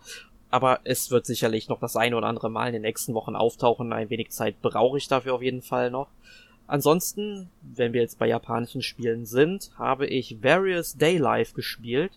Aber 0.51 0.79
es 0.83 1.11
wird 1.11 1.27
sicherlich 1.27 1.69
noch 1.69 1.79
das 1.79 1.95
eine 1.95 2.17
oder 2.17 2.27
andere 2.27 2.49
Mal 2.49 2.67
in 2.67 2.73
den 2.73 2.81
nächsten 2.81 3.13
Wochen 3.13 3.35
auftauchen. 3.35 3.93
Ein 3.93 4.09
wenig 4.09 4.31
Zeit 4.31 4.61
brauche 4.61 4.97
ich 4.97 5.07
dafür 5.07 5.35
auf 5.35 5.43
jeden 5.43 5.61
Fall 5.61 5.91
noch. 5.91 6.07
Ansonsten, 6.69 7.49
wenn 7.63 7.93
wir 7.93 8.01
jetzt 8.01 8.19
bei 8.19 8.27
japanischen 8.27 8.83
Spielen 8.83 9.25
sind, 9.25 9.71
habe 9.79 10.05
ich 10.05 10.43
Various 10.43 10.95
Daylife 10.95 11.55
gespielt. 11.55 12.11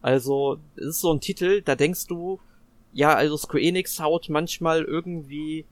Also, 0.00 0.56
es 0.76 0.86
ist 0.86 1.00
so 1.02 1.12
ein 1.12 1.20
Titel, 1.20 1.60
da 1.60 1.74
denkst 1.74 2.06
du, 2.06 2.40
ja, 2.94 3.14
also 3.14 3.36
Square 3.36 3.62
Enix 3.62 4.00
haut 4.00 4.30
manchmal 4.30 4.82
irgendwie 4.82 5.66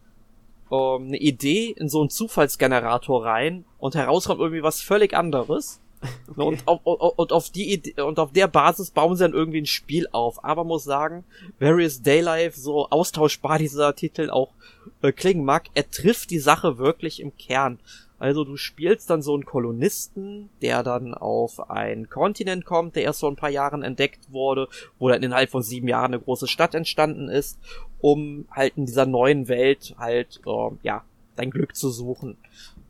ähm, 0.71 1.07
eine 1.07 1.17
Idee 1.17 1.71
in 1.71 1.89
so 1.89 2.01
einen 2.01 2.11
Zufallsgenerator 2.11 3.25
rein 3.25 3.65
und 3.79 3.95
heraus 3.95 4.27
kommt 4.27 4.41
irgendwie 4.41 4.63
was 4.63 4.83
völlig 4.83 5.15
anderes. 5.15 5.81
Okay. 6.29 6.43
Und, 6.43 6.69
auf, 6.69 6.81
und, 6.85 7.33
auf 7.33 7.49
die 7.51 7.73
Idee, 7.73 8.03
und 8.03 8.19
auf 8.19 8.31
der 8.31 8.49
Basis 8.49 8.91
bauen 8.91 9.17
sie 9.17 9.25
dann 9.25 9.33
irgendwie 9.33 9.63
ein 9.63 9.67
Spiel 9.67 10.07
auf. 10.13 10.45
Aber 10.45 10.63
muss 10.63 10.85
sagen, 10.85 11.25
Various 11.59 12.03
Daylife, 12.03 12.61
so 12.61 12.91
austauschbar 12.91 13.59
dieser 13.59 13.95
Titel 13.97 14.29
auch 14.29 14.53
äh, 15.01 15.11
klingen 15.11 15.45
mag, 15.45 15.69
er 15.75 15.91
trifft 15.91 16.31
die 16.31 16.39
Sache 16.39 16.77
wirklich 16.77 17.19
im 17.19 17.35
Kern. 17.39 17.79
Also 18.19 18.45
du 18.45 18.57
spielst 18.57 19.11
dann 19.11 19.21
so 19.21 19.35
einen 19.35 19.45
Kolonisten, 19.45 20.49
der 20.63 20.83
dann 20.83 21.13
auf 21.13 21.71
einen 21.71 22.09
Kontinent 22.09 22.65
kommt, 22.65 22.97
der 22.97 23.03
erst 23.03 23.21
vor 23.21 23.31
ein 23.31 23.37
paar 23.37 23.51
Jahren 23.51 23.83
entdeckt 23.83 24.33
wurde, 24.33 24.69
wo 24.99 25.09
dann 25.09 25.23
innerhalb 25.23 25.51
von 25.51 25.63
sieben 25.63 25.89
Jahren 25.89 26.15
eine 26.15 26.21
große 26.21 26.49
Stadt 26.49 26.75
entstanden 26.75 27.29
ist, 27.29 27.59
um 28.01 28.47
halt 28.51 28.77
in 28.77 28.87
dieser 28.87 29.07
neuen 29.07 29.49
Welt 29.49 29.95
halt, 29.99 30.41
äh, 30.47 30.71
ja, 30.83 31.05
dein 31.37 31.51
Glück 31.51 31.77
zu 31.77 31.91
suchen. 31.91 32.39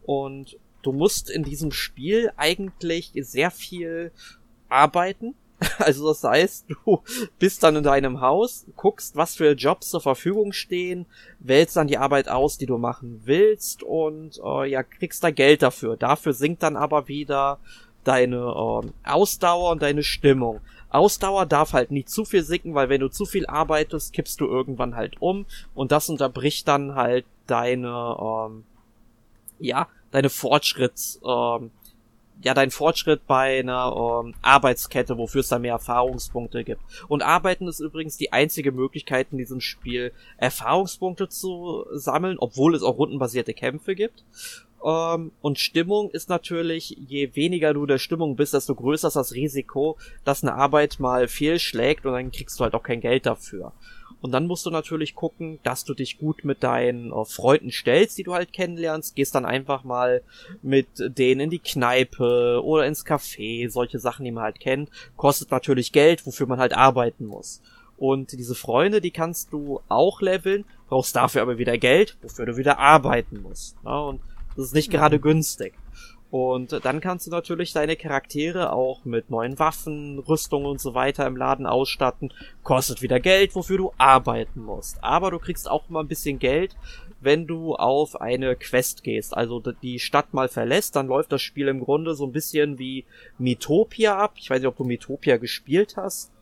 Und 0.05 0.59
du 0.83 0.93
musst 0.93 1.29
in 1.29 1.43
diesem 1.43 1.73
Spiel 1.73 2.31
eigentlich 2.37 3.13
sehr 3.17 3.51
viel 3.51 4.13
arbeiten, 4.69 5.35
Also 5.79 6.09
das 6.09 6.23
heißt, 6.23 6.67
du 6.85 7.03
bist 7.39 7.63
dann 7.63 7.77
in 7.77 7.83
deinem 7.83 8.21
Haus, 8.21 8.67
guckst, 8.77 9.17
was 9.17 9.37
für 9.37 9.53
Jobs 9.53 9.91
zur 9.91 10.01
Verfügung 10.01 10.53
stehen, 10.53 11.07
wählst 11.39 11.77
dann 11.77 11.87
die 11.87 11.99
Arbeit 11.99 12.29
aus, 12.29 12.59
die 12.59 12.67
du 12.67 12.79
machen 12.79 13.23
willst 13.25 13.83
und 13.83 14.41
äh, 14.45 14.71
ja, 14.71 14.83
kriegst 14.83 15.23
da 15.25 15.31
Geld 15.31 15.63
dafür. 15.63 15.97
Dafür 15.97 16.33
sinkt 16.33 16.63
dann 16.63 16.77
aber 16.77 17.09
wieder 17.09 17.59
deine 18.05 18.37
äh, 18.37 19.09
Ausdauer 19.09 19.71
und 19.73 19.83
deine 19.83 20.03
Stimmung. 20.03 20.61
Ausdauer 20.89 21.47
darf 21.47 21.73
halt 21.73 21.91
nicht 21.91 22.09
zu 22.09 22.25
viel 22.25 22.43
sinken, 22.43 22.75
weil 22.75 22.89
wenn 22.89 23.01
du 23.01 23.09
zu 23.09 23.27
viel 23.27 23.47
arbeitest, 23.47 24.13
kippst 24.13 24.41
du 24.41 24.47
irgendwann 24.47 24.95
halt 24.95 25.21
um 25.21 25.47
und 25.75 25.93
das 25.93 26.09
unterbricht 26.09 26.69
dann 26.69 26.95
halt 26.95 27.27
deine, 27.47 28.17
ähm, 28.21 28.65
ja, 29.59 29.89
deine 30.13 30.31
Fortschritts, 30.31 31.21
ähm, 31.27 31.71
ja 32.43 32.55
dein 32.55 32.71
Fortschritt 32.71 33.27
bei 33.27 33.61
einer 33.61 34.23
ähm, 34.25 34.35
Arbeitskette, 34.43 35.19
wofür 35.19 35.41
es 35.41 35.49
da 35.49 35.59
mehr 35.59 35.73
Erfahrungspunkte 35.73 36.65
gibt. 36.65 36.81
Und 37.09 37.23
Arbeiten 37.23 37.69
ist 37.69 37.81
übrigens 37.81 38.17
die 38.17 38.33
einzige 38.33 38.73
Möglichkeit 38.73 39.29
in 39.33 39.39
diesem 39.39 39.61
Spiel, 39.61 40.13
Erfahrungspunkte 40.37 41.29
zu 41.29 41.85
sammeln, 41.93 42.39
obwohl 42.39 42.75
es 42.75 42.83
auch 42.83 42.99
rundenbasierte 42.99 43.55
Kämpfe 43.55 43.95
gibt. 43.95 44.25
Ähm, 44.85 45.33
und 45.41 45.59
Stimmung 45.59 46.11
ist 46.11 46.29
natürlich, 46.29 46.97
je 47.09 47.35
weniger 47.35 47.75
du 47.75 47.87
der 47.87 47.99
Stimmung 47.99 48.37
bist, 48.37 48.55
desto 48.55 48.75
größer 48.75 49.09
ist 49.09 49.17
das 49.17 49.33
Risiko, 49.33 49.97
dass 50.25 50.43
eine 50.43 50.55
Arbeit 50.55 51.01
mal 51.01 51.29
fehlschlägt 51.29 52.07
und 52.07 52.13
dann 52.13 52.31
kriegst 52.31 52.61
du 52.61 52.65
halt 52.65 52.75
auch 52.75 52.83
kein 52.83 53.01
Geld 53.01 53.27
dafür. 53.27 53.73
Und 54.21 54.33
dann 54.33 54.47
musst 54.47 54.67
du 54.67 54.71
natürlich 54.71 55.15
gucken, 55.15 55.59
dass 55.63 55.85
du 55.85 55.95
dich 55.95 56.19
gut 56.19 56.45
mit 56.45 56.63
deinen 56.63 57.13
äh, 57.13 57.25
Freunden 57.25 57.71
stellst, 57.71 58.19
die 58.19 58.23
du 58.23 58.35
halt 58.35 58.53
kennenlernst. 58.53 59.15
Gehst 59.15 59.35
dann 59.35 59.45
einfach 59.45 59.85
mal 59.85 60.23
mit 60.63 60.89
denen 60.99 61.43
in 61.43 61.51
die 61.51 61.59
Kneipe 61.59 62.61
oder 62.65 62.87
ins 62.87 63.05
Café, 63.05 63.69
solche 63.71 63.99
Sachen, 63.99 64.25
die 64.25 64.33
man 64.33 64.45
halt 64.45 64.61
kennt. 64.61 64.91
Kostet 65.17 65.51
natürlich 65.51 65.93
Geld, 65.93 66.27
wofür 66.27 66.47
man 66.47 66.59
halt 66.59 66.73
arbeiten 66.73 67.27
muss. 67.27 67.63
Und 67.99 68.33
diese 68.33 68.55
Freunde, 68.55 69.01
die 69.01 69.11
kannst 69.11 69.53
du 69.53 69.81
auch 69.89 70.21
leveln, 70.21 70.65
brauchst 70.89 71.17
dafür 71.17 71.43
aber 71.43 71.59
wieder 71.59 71.79
Geld, 71.79 72.17
wofür 72.23 72.47
du 72.47 72.57
wieder 72.57 72.79
arbeiten 72.79 73.43
musst. 73.43 73.77
Ja, 73.85 73.99
und 74.01 74.21
das 74.57 74.67
ist 74.67 74.75
nicht 74.75 74.91
gerade 74.91 75.19
günstig. 75.19 75.75
Und 76.31 76.85
dann 76.85 77.01
kannst 77.01 77.27
du 77.27 77.31
natürlich 77.31 77.73
deine 77.73 77.95
Charaktere 77.97 78.73
auch 78.73 79.05
mit 79.05 79.31
neuen 79.31 79.59
Waffen, 79.59 80.19
Rüstungen 80.19 80.67
und 80.67 80.81
so 80.81 80.93
weiter 80.93 81.27
im 81.27 81.37
Laden 81.37 81.67
ausstatten. 81.67 82.33
Kostet 82.65 83.01
wieder 83.01 83.21
Geld, 83.21 83.55
wofür 83.55 83.79
du 83.79 83.93
arbeiten 83.97 84.63
musst. 84.63 85.03
Aber 85.05 85.31
du 85.31 85.39
kriegst 85.39 85.71
auch 85.71 85.89
mal 85.89 86.01
ein 86.01 86.09
bisschen 86.09 86.39
Geld, 86.41 86.77
wenn 87.21 87.47
du 87.47 87.77
auf 87.77 88.21
eine 88.21 88.57
Quest 88.57 89.05
gehst. 89.05 89.37
Also 89.37 89.61
die 89.61 90.01
Stadt 90.01 90.35
mal 90.35 90.49
verlässt, 90.49 90.97
dann 90.97 91.07
läuft 91.07 91.31
das 91.31 91.43
Spiel 91.43 91.69
im 91.69 91.81
Grunde 91.81 92.15
so 92.15 92.27
ein 92.27 92.33
bisschen 92.33 92.79
wie 92.79 93.05
Metopia 93.39 94.19
ab. 94.19 94.35
Ich 94.37 94.51
weiß 94.51 94.61
nicht, 94.61 94.69
ob 94.69 94.77
du 94.77 94.85
Metopia 94.85 95.37
gespielt 95.37 95.97
hast. 95.97 96.33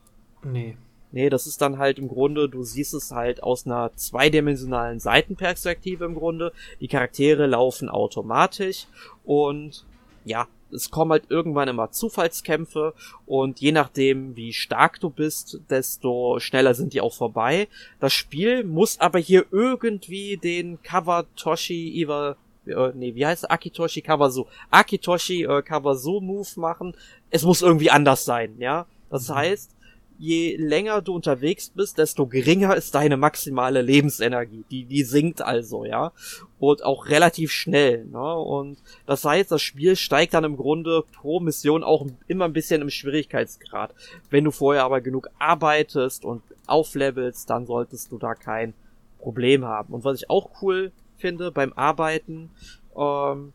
Nee. 0.43 0.77
Nee, 1.15 1.29
das 1.29 1.47
ist 1.47 1.61
dann 1.61 1.77
halt 1.77 1.97
im 1.97 2.09
Grunde, 2.09 2.49
du 2.49 2.63
siehst 2.63 2.93
es 2.93 3.11
halt 3.11 3.41
aus 3.41 3.65
einer 3.65 3.89
zweidimensionalen 3.95 4.99
Seitenperspektive 4.99 6.03
im 6.03 6.13
Grunde. 6.13 6.51
Die 6.81 6.89
Charaktere 6.89 7.45
laufen 7.45 7.87
automatisch 7.87 8.87
und 9.23 9.85
ja, 10.25 10.45
es 10.73 10.91
kommen 10.91 11.11
halt 11.11 11.23
irgendwann 11.29 11.69
immer 11.69 11.89
Zufallskämpfe 11.89 12.93
und 13.25 13.61
je 13.61 13.71
nachdem, 13.71 14.35
wie 14.35 14.51
stark 14.51 14.99
du 14.99 15.09
bist, 15.09 15.61
desto 15.69 16.41
schneller 16.41 16.73
sind 16.73 16.91
die 16.91 16.99
auch 16.99 17.13
vorbei. 17.13 17.69
Das 18.01 18.11
Spiel 18.11 18.65
muss 18.65 18.99
aber 18.99 19.19
hier 19.19 19.45
irgendwie 19.51 20.35
den 20.35 20.83
Kawatoshi 20.83 21.97
Iwa 22.01 22.35
äh, 22.65 22.91
nee, 22.93 23.15
wie 23.15 23.25
heißt 23.25 23.45
er? 23.45 23.51
Akitoshi 23.51 24.01
Kawasu. 24.01 24.47
Akitoshi 24.69 25.43
äh, 25.43 25.61
Kawasu 25.61 26.19
Move 26.19 26.49
machen. 26.57 26.93
Es 27.29 27.43
muss 27.43 27.61
irgendwie 27.61 27.89
anders 27.89 28.25
sein, 28.25 28.55
ja. 28.59 28.85
Das 29.09 29.29
mhm. 29.29 29.35
heißt, 29.35 29.74
je 30.17 30.55
länger 30.57 31.01
du 31.01 31.15
unterwegs 31.15 31.69
bist, 31.69 31.97
desto 31.97 32.27
geringer 32.27 32.75
ist 32.75 32.95
deine 32.95 33.17
maximale 33.17 33.81
Lebensenergie. 33.81 34.63
Die, 34.71 34.85
die 34.85 35.03
sinkt 35.03 35.41
also, 35.41 35.85
ja. 35.85 36.11
Und 36.59 36.83
auch 36.83 37.07
relativ 37.07 37.51
schnell, 37.51 38.05
ne? 38.05 38.35
Und 38.35 38.77
das 39.05 39.23
heißt, 39.25 39.51
das 39.51 39.61
Spiel 39.61 39.95
steigt 39.95 40.33
dann 40.33 40.43
im 40.43 40.57
Grunde 40.57 41.03
pro 41.13 41.39
Mission 41.39 41.83
auch 41.83 42.07
immer 42.27 42.45
ein 42.45 42.53
bisschen 42.53 42.81
im 42.81 42.89
Schwierigkeitsgrad. 42.89 43.93
Wenn 44.29 44.45
du 44.45 44.51
vorher 44.51 44.83
aber 44.83 45.01
genug 45.01 45.29
arbeitest 45.37 46.25
und 46.25 46.41
auflevelst, 46.67 47.49
dann 47.49 47.65
solltest 47.65 48.11
du 48.11 48.17
da 48.17 48.35
kein 48.35 48.73
Problem 49.19 49.65
haben. 49.65 49.93
Und 49.93 50.03
was 50.03 50.21
ich 50.21 50.29
auch 50.29 50.61
cool 50.61 50.91
finde 51.17 51.51
beim 51.51 51.73
Arbeiten, 51.73 52.51
ähm, 52.97 53.53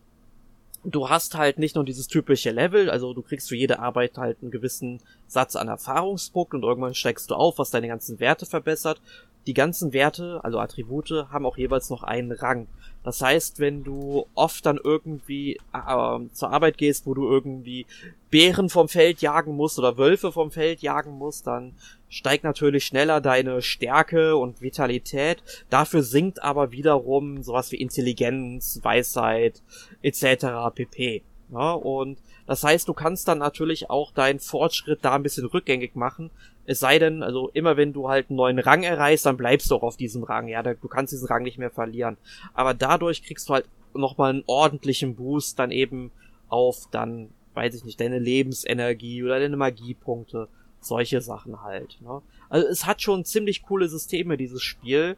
du 0.83 1.09
hast 1.09 1.35
halt 1.35 1.59
nicht 1.59 1.75
nur 1.75 1.85
dieses 1.85 2.07
typische 2.07 2.51
Level, 2.51 2.89
also 2.89 3.13
du 3.13 3.21
kriegst 3.21 3.49
für 3.49 3.55
jede 3.55 3.79
Arbeit 3.79 4.17
halt 4.17 4.37
einen 4.41 4.51
gewissen 4.51 4.99
Satz 5.27 5.55
an 5.55 5.67
Erfahrungspunkten 5.67 6.59
und 6.59 6.67
irgendwann 6.67 6.95
steigst 6.95 7.29
du 7.29 7.35
auf, 7.35 7.57
was 7.59 7.71
deine 7.71 7.87
ganzen 7.87 8.19
Werte 8.19 8.45
verbessert. 8.45 9.01
Die 9.47 9.53
ganzen 9.53 9.93
Werte, 9.93 10.39
also 10.43 10.59
Attribute, 10.59 11.27
haben 11.31 11.45
auch 11.45 11.57
jeweils 11.57 11.89
noch 11.89 12.03
einen 12.03 12.31
Rang. 12.31 12.67
Das 13.03 13.21
heißt, 13.21 13.59
wenn 13.59 13.83
du 13.83 14.27
oft 14.35 14.65
dann 14.65 14.79
irgendwie 14.83 15.59
äh, 15.73 16.19
zur 16.33 16.51
Arbeit 16.51 16.77
gehst, 16.77 17.07
wo 17.07 17.13
du 17.13 17.27
irgendwie 17.27 17.85
Bären 18.29 18.69
vom 18.69 18.87
Feld 18.87 19.21
jagen 19.21 19.55
musst 19.55 19.79
oder 19.79 19.97
Wölfe 19.97 20.31
vom 20.31 20.51
Feld 20.51 20.81
jagen 20.81 21.11
musst, 21.11 21.47
dann 21.47 21.73
steigt 22.09 22.43
natürlich 22.43 22.85
schneller 22.85 23.21
deine 23.21 23.61
Stärke 23.61 24.35
und 24.35 24.61
Vitalität. 24.61 25.43
Dafür 25.69 26.03
sinkt 26.03 26.43
aber 26.43 26.71
wiederum 26.71 27.41
sowas 27.41 27.71
wie 27.71 27.77
Intelligenz, 27.77 28.79
Weisheit 28.83 29.61
etc. 30.01 30.45
pp. 30.75 31.23
Ja, 31.51 31.73
und 31.73 32.19
das 32.45 32.63
heißt, 32.63 32.87
du 32.87 32.93
kannst 32.93 33.27
dann 33.27 33.39
natürlich 33.39 33.89
auch 33.89 34.11
deinen 34.11 34.39
Fortschritt 34.39 34.99
da 35.03 35.15
ein 35.15 35.23
bisschen 35.23 35.45
rückgängig 35.45 35.95
machen. 35.95 36.31
Es 36.65 36.79
sei 36.79 36.99
denn, 36.99 37.23
also 37.23 37.49
immer 37.53 37.75
wenn 37.77 37.93
du 37.93 38.09
halt 38.09 38.29
einen 38.29 38.37
neuen 38.37 38.59
Rang 38.59 38.83
erreichst, 38.83 39.25
dann 39.25 39.37
bleibst 39.37 39.71
du 39.71 39.75
auch 39.75 39.83
auf 39.83 39.97
diesem 39.97 40.23
Rang. 40.23 40.47
Ja, 40.47 40.61
du 40.61 40.75
kannst 40.87 41.11
diesen 41.11 41.27
Rang 41.27 41.43
nicht 41.43 41.57
mehr 41.57 41.71
verlieren. 41.71 42.17
Aber 42.53 42.73
dadurch 42.73 43.23
kriegst 43.23 43.49
du 43.49 43.53
halt 43.53 43.65
nochmal 43.93 44.31
einen 44.31 44.43
ordentlichen 44.47 45.15
Boost 45.15 45.59
dann 45.59 45.71
eben 45.71 46.11
auf 46.49 46.87
dann, 46.91 47.29
weiß 47.55 47.75
ich 47.75 47.83
nicht, 47.83 47.99
deine 47.99 48.19
Lebensenergie 48.19 49.23
oder 49.23 49.39
deine 49.39 49.57
Magiepunkte 49.57 50.47
solche 50.79 51.21
Sachen 51.21 51.61
halt. 51.61 51.97
Ne? 52.01 52.21
Also 52.49 52.67
es 52.67 52.85
hat 52.85 53.01
schon 53.01 53.25
ziemlich 53.25 53.63
coole 53.63 53.87
Systeme, 53.87 54.37
dieses 54.37 54.61
Spiel. 54.61 55.17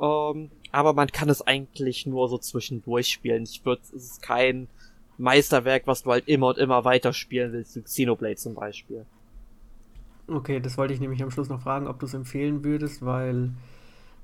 Ähm, 0.00 0.50
aber 0.72 0.92
man 0.92 1.08
kann 1.08 1.28
es 1.28 1.42
eigentlich 1.42 2.06
nur 2.06 2.28
so 2.28 2.38
zwischendurch 2.38 3.08
spielen. 3.08 3.42
Ich 3.42 3.64
würde, 3.64 3.82
es 3.82 3.92
ist 3.92 4.22
kein 4.22 4.68
Meisterwerk, 5.18 5.86
was 5.86 6.02
du 6.02 6.12
halt 6.12 6.28
immer 6.28 6.48
und 6.48 6.58
immer 6.58 6.84
weiter 6.84 7.12
spielen 7.12 7.52
willst, 7.52 7.82
Xenoblade 7.84 8.36
zum 8.36 8.54
Beispiel. 8.54 9.04
Okay, 10.30 10.60
das 10.60 10.78
wollte 10.78 10.94
ich 10.94 11.00
nämlich 11.00 11.22
am 11.22 11.30
Schluss 11.30 11.48
noch 11.48 11.60
fragen, 11.60 11.86
ob 11.86 11.98
du 11.98 12.06
es 12.06 12.14
empfehlen 12.14 12.64
würdest, 12.64 13.04
weil 13.04 13.50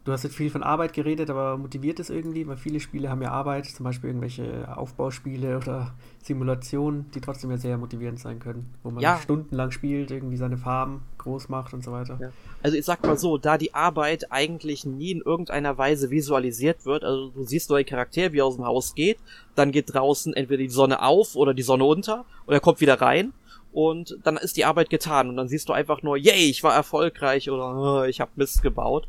Du 0.07 0.12
hast 0.12 0.22
jetzt 0.22 0.36
viel 0.36 0.50
von 0.50 0.62
Arbeit 0.62 0.92
geredet, 0.92 1.30
aber 1.30 1.59
motiviert 1.59 1.98
es 1.98 2.11
irgendwie? 2.11 2.46
Weil 2.46 2.57
viele 2.57 2.78
Spiele 2.78 3.11
haben 3.11 3.22
ja 3.22 3.32
Arbeit, 3.32 3.66
zum 3.66 3.82
Beispiel 3.82 4.11
irgendwelche 4.11 4.72
Aufbauspiele 4.76 5.57
oder 5.57 5.94
Simulationen, 6.22 7.11
die 7.11 7.20
trotzdem 7.20 7.50
ja 7.50 7.57
sehr 7.57 7.76
motivierend 7.76 8.20
sein 8.20 8.38
können, 8.38 8.72
wo 8.84 8.92
man 8.92 9.02
ja. 9.02 9.18
stundenlang 9.18 9.72
spielt, 9.72 10.12
irgendwie 10.12 10.36
seine 10.36 10.59
Farben 10.59 11.02
groß 11.18 11.48
macht 11.48 11.74
und 11.74 11.82
so 11.82 11.90
weiter. 11.90 12.18
Ja. 12.20 12.28
Also 12.62 12.76
ich 12.76 12.84
sag 12.84 13.04
mal 13.04 13.18
so, 13.18 13.36
da 13.36 13.59
die 13.59 13.74
Arbeit 13.74 14.30
eigentlich 14.30 14.86
nie 14.86 15.11
in 15.11 15.22
irgendeiner 15.22 15.76
Weise 15.76 16.09
visualisiert 16.09 16.86
wird, 16.86 17.02
also 17.02 17.30
du 17.30 17.42
siehst 17.42 17.68
nur 17.68 17.80
den 17.80 17.86
Charakter, 17.86 18.32
wie 18.32 18.38
er 18.38 18.46
aus 18.46 18.54
dem 18.54 18.64
Haus 18.64 18.94
geht, 18.94 19.18
dann 19.57 19.72
geht 19.72 19.92
draußen 19.92 20.34
entweder 20.34 20.62
die 20.62 20.68
Sonne 20.68 21.02
auf 21.02 21.34
oder 21.34 21.52
die 21.52 21.62
Sonne 21.62 21.82
unter 21.82 22.24
und 22.46 22.54
er 22.54 22.61
kommt 22.61 22.80
wieder 22.80 23.00
rein 23.00 23.32
und 23.77 24.16
dann 24.24 24.39
ist 24.39 24.57
die 24.57 24.64
Arbeit 24.64 24.89
getan 24.89 25.29
und 25.29 25.37
dann 25.37 25.49
siehst 25.49 25.68
du 25.68 25.74
einfach 25.74 26.03
nur, 26.03 26.16
yay, 26.16 26.49
ich 26.49 26.62
war 26.62 26.74
erfolgreich 26.74 27.51
oder 27.51 27.77
oh, 27.77 28.05
ich 28.05 28.22
habe 28.22 28.31
Mist 28.37 28.62
gebaut. 28.62 29.07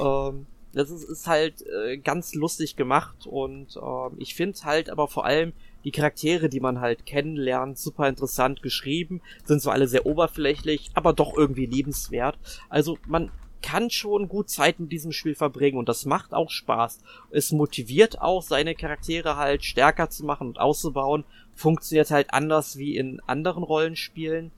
Ähm, 0.00 0.46
das 0.72 0.90
ist, 0.90 1.04
ist 1.04 1.28
halt 1.28 1.64
äh, 1.64 1.96
ganz 1.96 2.34
lustig 2.34 2.74
gemacht 2.74 3.28
und 3.28 3.76
äh, 3.76 4.16
ich 4.18 4.34
finde 4.34 4.58
halt 4.64 4.90
aber 4.90 5.06
vor 5.06 5.26
allem 5.26 5.52
die 5.84 5.92
Charaktere, 5.92 6.48
die 6.48 6.58
man 6.58 6.80
halt 6.80 7.06
kennenlernt, 7.06 7.78
super 7.78 8.08
interessant 8.08 8.62
geschrieben, 8.62 9.22
sind 9.44 9.62
zwar 9.62 9.74
alle 9.74 9.86
sehr 9.86 10.06
oberflächlich, 10.06 10.90
aber 10.94 11.12
doch 11.12 11.36
irgendwie 11.36 11.66
liebenswert. 11.66 12.36
Also 12.68 12.98
man 13.06 13.30
kann 13.62 13.90
schon 13.90 14.28
gut 14.28 14.50
Zeit 14.50 14.80
mit 14.80 14.92
diesem 14.92 15.12
Spiel 15.12 15.34
verbringen 15.34 15.78
und 15.78 15.88
das 15.88 16.06
macht 16.06 16.32
auch 16.32 16.50
Spaß. 16.50 17.00
Es 17.30 17.52
motiviert 17.52 18.20
auch, 18.20 18.42
seine 18.42 18.74
Charaktere 18.74 19.36
halt 19.36 19.64
stärker 19.64 20.10
zu 20.10 20.24
machen 20.24 20.48
und 20.48 20.60
auszubauen. 20.60 21.24
Funktioniert 21.54 22.10
halt 22.10 22.32
anders 22.32 22.78
wie 22.78 22.96
in 22.96 23.20
anderen 23.26 23.62
Rollenspielen. 23.62 24.50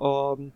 Ähm, 0.00 0.52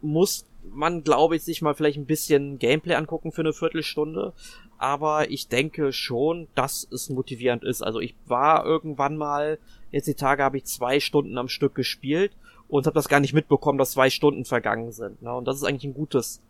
muss 0.00 0.46
man, 0.62 1.02
glaube 1.04 1.36
ich, 1.36 1.42
sich 1.42 1.62
mal 1.62 1.74
vielleicht 1.74 1.98
ein 1.98 2.06
bisschen 2.06 2.58
Gameplay 2.58 2.94
angucken 2.94 3.32
für 3.32 3.42
eine 3.42 3.52
Viertelstunde. 3.52 4.32
Aber 4.78 5.30
ich 5.30 5.48
denke 5.48 5.92
schon, 5.92 6.48
dass 6.54 6.88
es 6.90 7.10
motivierend 7.10 7.64
ist. 7.64 7.82
Also 7.82 8.00
ich 8.00 8.14
war 8.26 8.64
irgendwann 8.64 9.16
mal, 9.16 9.58
jetzt 9.90 10.06
die 10.06 10.14
Tage 10.14 10.42
habe 10.42 10.58
ich 10.58 10.64
zwei 10.64 11.00
Stunden 11.00 11.38
am 11.38 11.48
Stück 11.48 11.74
gespielt 11.74 12.32
und 12.68 12.86
habe 12.86 12.94
das 12.94 13.08
gar 13.08 13.20
nicht 13.20 13.34
mitbekommen, 13.34 13.78
dass 13.78 13.92
zwei 13.92 14.10
Stunden 14.10 14.44
vergangen 14.44 14.92
sind. 14.92 15.22
Ne? 15.22 15.34
Und 15.34 15.46
das 15.46 15.56
ist 15.56 15.64
eigentlich 15.64 15.84
ein 15.84 15.94
gutes 15.94 16.40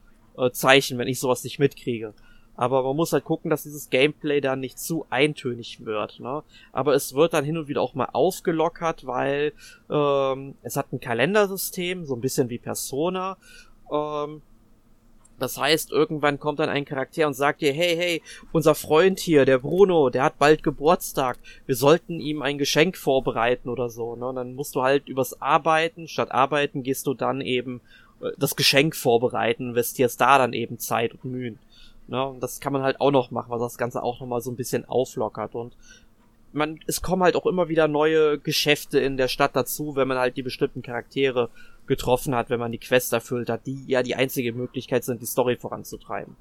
äh, 0.40 0.50
Zeichen, 0.52 0.98
wenn 0.98 1.08
ich 1.08 1.20
sowas 1.20 1.44
nicht 1.44 1.58
mitkriege. 1.58 2.14
Aber 2.56 2.82
man 2.82 2.96
muss 2.96 3.14
halt 3.14 3.24
gucken, 3.24 3.48
dass 3.50 3.62
dieses 3.62 3.88
Gameplay 3.88 4.40
dann 4.42 4.60
nicht 4.60 4.78
zu 4.78 5.06
eintönig 5.08 5.84
wird. 5.86 6.20
Ne? 6.20 6.42
Aber 6.72 6.94
es 6.94 7.14
wird 7.14 7.32
dann 7.32 7.44
hin 7.44 7.56
und 7.56 7.68
wieder 7.68 7.80
auch 7.80 7.94
mal 7.94 8.10
aufgelockert, 8.12 9.06
weil 9.06 9.54
ähm, 9.88 10.56
es 10.62 10.76
hat 10.76 10.92
ein 10.92 11.00
Kalendersystem, 11.00 12.04
so 12.04 12.14
ein 12.14 12.20
bisschen 12.20 12.50
wie 12.50 12.58
Persona. 12.58 13.38
Ähm, 13.90 14.42
das 15.38 15.56
heißt, 15.56 15.90
irgendwann 15.90 16.38
kommt 16.38 16.58
dann 16.58 16.68
ein 16.68 16.84
Charakter 16.84 17.26
und 17.26 17.32
sagt 17.32 17.62
dir, 17.62 17.72
hey, 17.72 17.96
hey, 17.96 18.22
unser 18.52 18.74
Freund 18.74 19.18
hier, 19.20 19.46
der 19.46 19.58
Bruno, 19.58 20.10
der 20.10 20.24
hat 20.24 20.38
bald 20.38 20.62
Geburtstag. 20.62 21.38
Wir 21.64 21.76
sollten 21.76 22.20
ihm 22.20 22.42
ein 22.42 22.58
Geschenk 22.58 22.98
vorbereiten 22.98 23.70
oder 23.70 23.88
so. 23.88 24.16
Ne? 24.16 24.28
Und 24.28 24.36
dann 24.36 24.54
musst 24.54 24.74
du 24.74 24.82
halt 24.82 25.08
übers 25.08 25.40
Arbeiten, 25.40 26.08
statt 26.08 26.30
Arbeiten 26.30 26.82
gehst 26.82 27.06
du 27.06 27.14
dann 27.14 27.40
eben 27.40 27.80
das 28.38 28.56
Geschenk 28.56 28.96
vorbereiten, 28.96 29.70
investierst 29.70 30.20
da 30.20 30.38
dann 30.38 30.52
eben 30.52 30.78
Zeit 30.78 31.12
und 31.14 31.24
Mühen. 31.24 31.58
Ne? 32.08 32.24
Und 32.24 32.40
das 32.40 32.60
kann 32.60 32.72
man 32.72 32.82
halt 32.82 33.00
auch 33.00 33.10
noch 33.10 33.30
machen, 33.30 33.50
was 33.50 33.60
das 33.60 33.78
Ganze 33.78 34.02
auch 34.02 34.20
nochmal 34.20 34.40
so 34.40 34.50
ein 34.50 34.56
bisschen 34.56 34.84
auflockert. 34.84 35.54
Und 35.54 35.76
man, 36.52 36.80
es 36.86 37.02
kommen 37.02 37.22
halt 37.22 37.36
auch 37.36 37.46
immer 37.46 37.68
wieder 37.68 37.88
neue 37.88 38.38
Geschäfte 38.38 38.98
in 38.98 39.16
der 39.16 39.28
Stadt 39.28 39.54
dazu, 39.54 39.96
wenn 39.96 40.08
man 40.08 40.18
halt 40.18 40.36
die 40.36 40.42
bestimmten 40.42 40.82
Charaktere 40.82 41.50
getroffen 41.86 42.34
hat, 42.34 42.50
wenn 42.50 42.60
man 42.60 42.72
die 42.72 42.78
Quest 42.78 43.12
erfüllt 43.12 43.48
hat, 43.48 43.66
die 43.66 43.84
ja 43.86 44.02
die 44.02 44.14
einzige 44.14 44.52
Möglichkeit 44.52 45.04
sind, 45.04 45.22
die 45.22 45.26
Story 45.26 45.56
voranzutreiben. 45.56 46.36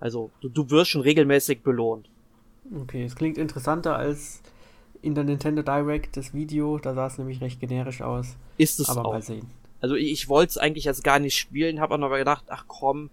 Also 0.00 0.30
du, 0.40 0.48
du 0.48 0.70
wirst 0.70 0.90
schon 0.90 1.02
regelmäßig 1.02 1.62
belohnt. 1.62 2.08
Okay, 2.82 3.04
es 3.04 3.16
klingt 3.16 3.38
interessanter 3.38 3.96
als 3.96 4.42
in 5.02 5.14
der 5.14 5.24
Nintendo 5.24 5.62
Direct 5.62 6.16
das 6.16 6.32
Video, 6.32 6.78
da 6.78 6.94
sah 6.94 7.06
es 7.06 7.18
nämlich 7.18 7.40
recht 7.40 7.60
generisch 7.60 8.02
aus. 8.02 8.36
Ist 8.56 8.80
es 8.80 8.88
aber 8.88 9.04
auch. 9.06 9.12
mal 9.12 9.22
sehen. 9.22 9.50
Also 9.82 9.96
ich, 9.96 10.12
ich 10.12 10.28
wollte 10.28 10.50
es 10.50 10.58
eigentlich 10.58 10.84
jetzt 10.84 11.04
gar 11.04 11.18
nicht 11.18 11.36
spielen, 11.36 11.80
habe 11.80 11.94
aber 11.94 12.16
gedacht, 12.16 12.44
ach 12.48 12.64
komm, 12.68 13.10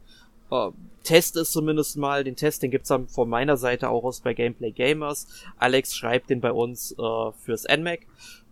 äh, 0.52 0.70
test 1.04 1.36
es 1.36 1.52
zumindest 1.52 1.98
mal. 1.98 2.24
Den 2.24 2.36
Test, 2.36 2.64
den 2.64 2.72
gibt's 2.72 2.90
dann 2.90 3.08
von 3.08 3.28
meiner 3.28 3.58
Seite 3.58 3.90
auch 3.90 4.04
aus 4.04 4.22
bei 4.22 4.34
Gameplay 4.34 4.72
Gamers. 4.72 5.28
Alex 5.58 5.96
schreibt 5.96 6.30
den 6.30 6.40
bei 6.40 6.54
uns 6.54 6.92
äh, 6.94 7.32
fürs 7.44 7.66
NMAC. 7.66 8.02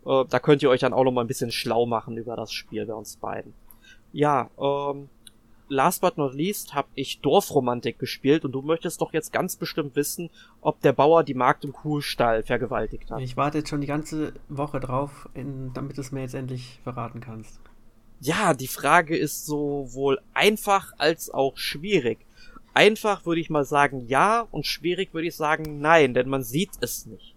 Äh, 0.05 0.25
da 0.29 0.39
könnt 0.39 0.63
ihr 0.63 0.69
euch 0.69 0.81
dann 0.81 0.93
auch 0.93 1.03
noch 1.03 1.11
mal 1.11 1.21
ein 1.21 1.27
bisschen 1.27 1.51
schlau 1.51 1.85
machen 1.85 2.17
über 2.17 2.35
das 2.35 2.51
Spiel 2.51 2.85
bei 2.85 2.93
uns 2.93 3.15
beiden. 3.17 3.53
Ja, 4.11 4.49
ähm, 4.59 5.09
last 5.69 6.01
but 6.01 6.17
not 6.17 6.33
least 6.33 6.73
habe 6.73 6.87
ich 6.95 7.19
Dorfromantik 7.19 7.99
gespielt 7.99 8.45
und 8.45 8.53
du 8.53 8.61
möchtest 8.61 9.01
doch 9.01 9.13
jetzt 9.13 9.33
ganz 9.33 9.55
bestimmt 9.57 9.95
wissen, 9.95 10.29
ob 10.61 10.81
der 10.81 10.93
Bauer 10.93 11.23
die 11.23 11.33
Magd 11.33 11.65
im 11.65 11.73
Kuhstall 11.73 12.43
vergewaltigt 12.43 13.11
hat. 13.11 13.21
Ich 13.21 13.37
warte 13.37 13.59
jetzt 13.59 13.69
schon 13.69 13.81
die 13.81 13.87
ganze 13.87 14.33
Woche 14.49 14.79
drauf, 14.79 15.29
in, 15.33 15.71
damit 15.73 15.97
du 15.97 16.01
es 16.01 16.11
mir 16.11 16.21
jetzt 16.21 16.35
endlich 16.35 16.79
verraten 16.83 17.19
kannst. 17.19 17.59
Ja, 18.19 18.53
die 18.53 18.67
Frage 18.67 19.15
ist 19.15 19.45
sowohl 19.45 20.19
einfach 20.33 20.93
als 20.97 21.29
auch 21.29 21.57
schwierig. 21.57 22.19
Einfach 22.73 23.25
würde 23.25 23.41
ich 23.41 23.49
mal 23.49 23.65
sagen 23.65 24.07
ja 24.07 24.47
und 24.51 24.65
schwierig 24.65 25.13
würde 25.13 25.27
ich 25.27 25.35
sagen 25.35 25.79
nein, 25.81 26.13
denn 26.13 26.29
man 26.29 26.43
sieht 26.43 26.71
es 26.81 27.05
nicht. 27.05 27.35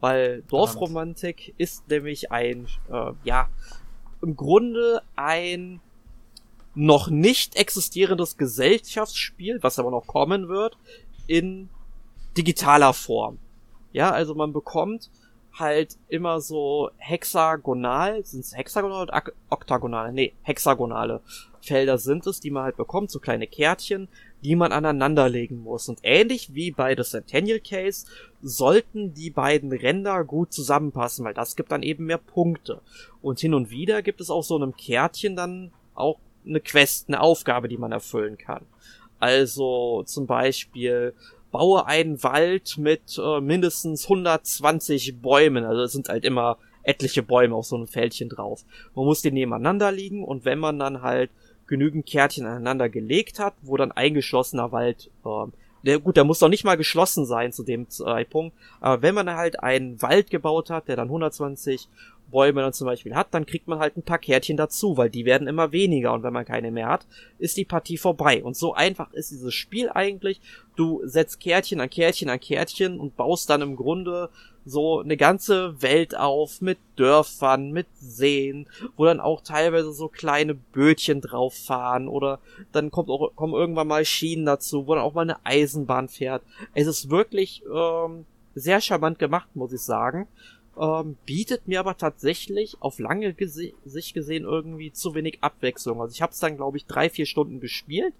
Weil 0.00 0.42
Dorfromantik 0.48 1.54
ist 1.58 1.88
nämlich 1.88 2.32
ein, 2.32 2.66
äh, 2.90 3.12
ja, 3.22 3.48
im 4.20 4.36
Grunde 4.36 5.02
ein 5.14 5.80
noch 6.74 7.08
nicht 7.08 7.56
existierendes 7.56 8.36
Gesellschaftsspiel, 8.36 9.58
was 9.62 9.78
aber 9.78 9.90
noch 9.90 10.06
kommen 10.06 10.48
wird, 10.48 10.76
in 11.26 11.68
digitaler 12.36 12.94
Form. 12.94 13.38
Ja, 13.92 14.10
also 14.10 14.34
man 14.34 14.52
bekommt 14.52 15.10
halt 15.58 15.96
immer 16.08 16.40
so 16.40 16.90
hexagonal, 16.96 18.24
sind 18.24 18.40
es 18.40 18.56
hexagonal 18.56 19.02
oder 19.02 19.22
oktagonale? 19.50 20.12
Nee, 20.12 20.32
hexagonale 20.42 21.20
Felder 21.60 21.98
sind 21.98 22.26
es, 22.26 22.40
die 22.40 22.50
man 22.50 22.64
halt 22.64 22.76
bekommt, 22.76 23.10
so 23.10 23.20
kleine 23.20 23.46
Kärtchen, 23.46 24.08
die 24.42 24.56
man 24.56 24.72
aneinanderlegen 24.72 25.62
muss. 25.62 25.88
Und 25.88 26.00
ähnlich 26.02 26.54
wie 26.54 26.72
bei 26.72 26.96
The 26.96 27.02
Centennial 27.02 27.60
Case 27.60 28.06
sollten 28.42 29.14
die 29.14 29.30
beiden 29.30 29.72
Ränder 29.72 30.24
gut 30.24 30.52
zusammenpassen, 30.52 31.24
weil 31.24 31.34
das 31.34 31.54
gibt 31.54 31.70
dann 31.70 31.82
eben 31.82 32.06
mehr 32.06 32.18
Punkte. 32.18 32.80
Und 33.20 33.38
hin 33.38 33.54
und 33.54 33.70
wieder 33.70 34.02
gibt 34.02 34.20
es 34.20 34.30
auch 34.30 34.42
so 34.42 34.56
einem 34.56 34.76
Kärtchen 34.76 35.36
dann 35.36 35.70
auch 35.94 36.18
eine 36.44 36.60
Quest, 36.60 37.08
eine 37.08 37.20
Aufgabe, 37.20 37.68
die 37.68 37.78
man 37.78 37.92
erfüllen 37.92 38.36
kann. 38.36 38.66
Also 39.20 40.02
zum 40.04 40.26
Beispiel 40.26 41.14
baue 41.52 41.86
einen 41.86 42.22
Wald 42.24 42.78
mit 42.78 43.18
äh, 43.22 43.40
mindestens 43.40 44.04
120 44.04 45.20
Bäumen. 45.20 45.64
Also 45.64 45.82
es 45.82 45.92
sind 45.92 46.08
halt 46.08 46.24
immer 46.24 46.58
etliche 46.82 47.22
Bäume 47.22 47.54
auf 47.54 47.66
so 47.66 47.76
einem 47.76 47.86
Fältchen 47.86 48.28
drauf. 48.28 48.64
Man 48.96 49.04
muss 49.04 49.22
die 49.22 49.30
nebeneinander 49.30 49.92
liegen 49.92 50.24
und 50.24 50.44
wenn 50.44 50.58
man 50.58 50.78
dann 50.80 51.02
halt 51.02 51.30
genügend 51.68 52.06
Kärtchen 52.06 52.46
aneinander 52.46 52.88
gelegt 52.88 53.38
hat, 53.38 53.54
wo 53.62 53.76
dann 53.76 53.92
eingeschlossener 53.92 54.72
Wald, 54.72 55.10
äh, 55.24 55.46
der, 55.84 56.00
gut, 56.00 56.16
der 56.16 56.24
muss 56.24 56.38
doch 56.38 56.48
nicht 56.48 56.64
mal 56.64 56.76
geschlossen 56.76 57.26
sein 57.26 57.52
zu 57.52 57.62
dem 57.62 57.88
Zeitpunkt, 57.88 58.56
aber 58.80 59.02
wenn 59.02 59.14
man 59.14 59.30
halt 59.30 59.60
einen 59.60 60.00
Wald 60.00 60.30
gebaut 60.30 60.70
hat, 60.70 60.88
der 60.88 60.96
dann 60.96 61.08
120 61.08 61.88
Bäume 62.32 62.62
dann 62.62 62.72
zum 62.72 62.86
Beispiel 62.86 63.14
hat, 63.14 63.28
dann 63.30 63.46
kriegt 63.46 63.68
man 63.68 63.78
halt 63.78 63.96
ein 63.96 64.02
paar 64.02 64.18
Kärtchen 64.18 64.56
dazu, 64.56 64.96
weil 64.96 65.10
die 65.10 65.24
werden 65.24 65.46
immer 65.46 65.70
weniger 65.70 66.12
und 66.12 66.24
wenn 66.24 66.32
man 66.32 66.44
keine 66.44 66.72
mehr 66.72 66.88
hat, 66.88 67.06
ist 67.38 67.56
die 67.56 67.64
Partie 67.64 67.98
vorbei. 67.98 68.42
Und 68.42 68.56
so 68.56 68.74
einfach 68.74 69.12
ist 69.12 69.30
dieses 69.30 69.54
Spiel 69.54 69.88
eigentlich. 69.88 70.40
Du 70.74 71.02
setzt 71.04 71.38
Kärtchen 71.38 71.80
an 71.80 71.90
Kärtchen 71.90 72.30
an 72.30 72.40
Kärtchen 72.40 72.98
und 72.98 73.16
baust 73.16 73.48
dann 73.48 73.62
im 73.62 73.76
Grunde 73.76 74.30
so 74.64 75.00
eine 75.00 75.16
ganze 75.16 75.80
Welt 75.82 76.16
auf 76.16 76.60
mit 76.60 76.78
Dörfern, 76.96 77.72
mit 77.72 77.86
Seen, 77.94 78.66
wo 78.96 79.04
dann 79.04 79.20
auch 79.20 79.42
teilweise 79.42 79.92
so 79.92 80.08
kleine 80.08 80.54
Bötchen 80.54 81.20
drauf 81.20 81.54
fahren 81.54 82.08
oder 82.08 82.40
dann 82.72 82.90
kommt 82.90 83.10
auch, 83.10 83.34
kommen 83.34 83.54
irgendwann 83.54 83.88
mal 83.88 84.04
Schienen 84.04 84.46
dazu, 84.46 84.86
wo 84.86 84.94
dann 84.94 85.04
auch 85.04 85.14
mal 85.14 85.22
eine 85.22 85.44
Eisenbahn 85.44 86.08
fährt. 86.08 86.42
Es 86.74 86.86
ist 86.86 87.10
wirklich 87.10 87.62
ähm, 87.72 88.24
sehr 88.54 88.80
charmant 88.80 89.18
gemacht, 89.18 89.48
muss 89.54 89.72
ich 89.72 89.82
sagen 89.82 90.28
ähm, 90.78 91.16
bietet 91.26 91.68
mir 91.68 91.80
aber 91.80 91.96
tatsächlich 91.96 92.76
auf 92.80 92.98
lange 92.98 93.34
gese 93.34 93.72
Sicht 93.84 94.14
gesehen 94.14 94.44
irgendwie 94.44 94.92
zu 94.92 95.14
wenig 95.14 95.38
Abwechslung. 95.42 96.00
Also 96.00 96.12
ich 96.12 96.22
habe 96.22 96.32
es 96.32 96.38
dann, 96.38 96.56
glaube 96.56 96.78
ich, 96.78 96.86
drei, 96.86 97.10
vier 97.10 97.26
Stunden 97.26 97.60
gespielt 97.60 98.14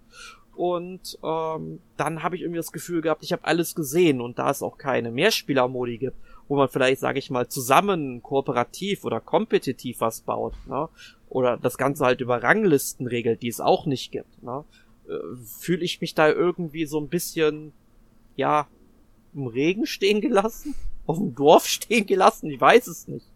und 0.54 1.18
ähm, 1.22 1.80
dann 1.96 2.22
habe 2.22 2.36
ich 2.36 2.42
irgendwie 2.42 2.58
das 2.58 2.72
Gefühl 2.72 3.00
gehabt, 3.00 3.22
ich 3.22 3.32
habe 3.32 3.44
alles 3.44 3.74
gesehen 3.74 4.20
und 4.20 4.38
da 4.38 4.50
es 4.50 4.62
auch 4.62 4.76
keine 4.76 5.10
Mehrspielermodi 5.10 5.96
gibt, 5.96 6.16
wo 6.46 6.56
man 6.56 6.68
vielleicht, 6.68 7.00
sage 7.00 7.18
ich 7.18 7.30
mal, 7.30 7.48
zusammen 7.48 8.22
kooperativ 8.22 9.04
oder 9.04 9.20
kompetitiv 9.20 10.00
was 10.00 10.20
baut, 10.20 10.54
ne? 10.66 10.88
oder 11.30 11.56
das 11.56 11.78
Ganze 11.78 12.04
halt 12.04 12.20
über 12.20 12.42
Ranglisten 12.42 13.06
regelt, 13.06 13.40
die 13.40 13.48
es 13.48 13.60
auch 13.60 13.86
nicht 13.86 14.12
gibt, 14.12 14.42
ne? 14.42 14.64
äh, 15.08 15.36
fühle 15.58 15.84
ich 15.84 16.02
mich 16.02 16.14
da 16.14 16.28
irgendwie 16.28 16.84
so 16.84 17.00
ein 17.00 17.08
bisschen, 17.08 17.72
ja, 18.36 18.68
im 19.34 19.46
Regen 19.46 19.86
stehen 19.86 20.20
gelassen 20.20 20.74
auf 21.06 21.18
dem 21.18 21.34
Dorf 21.34 21.66
stehen 21.66 22.06
gelassen? 22.06 22.50
Ich 22.50 22.60
weiß 22.60 22.86
es 22.86 23.08
nicht. 23.08 23.26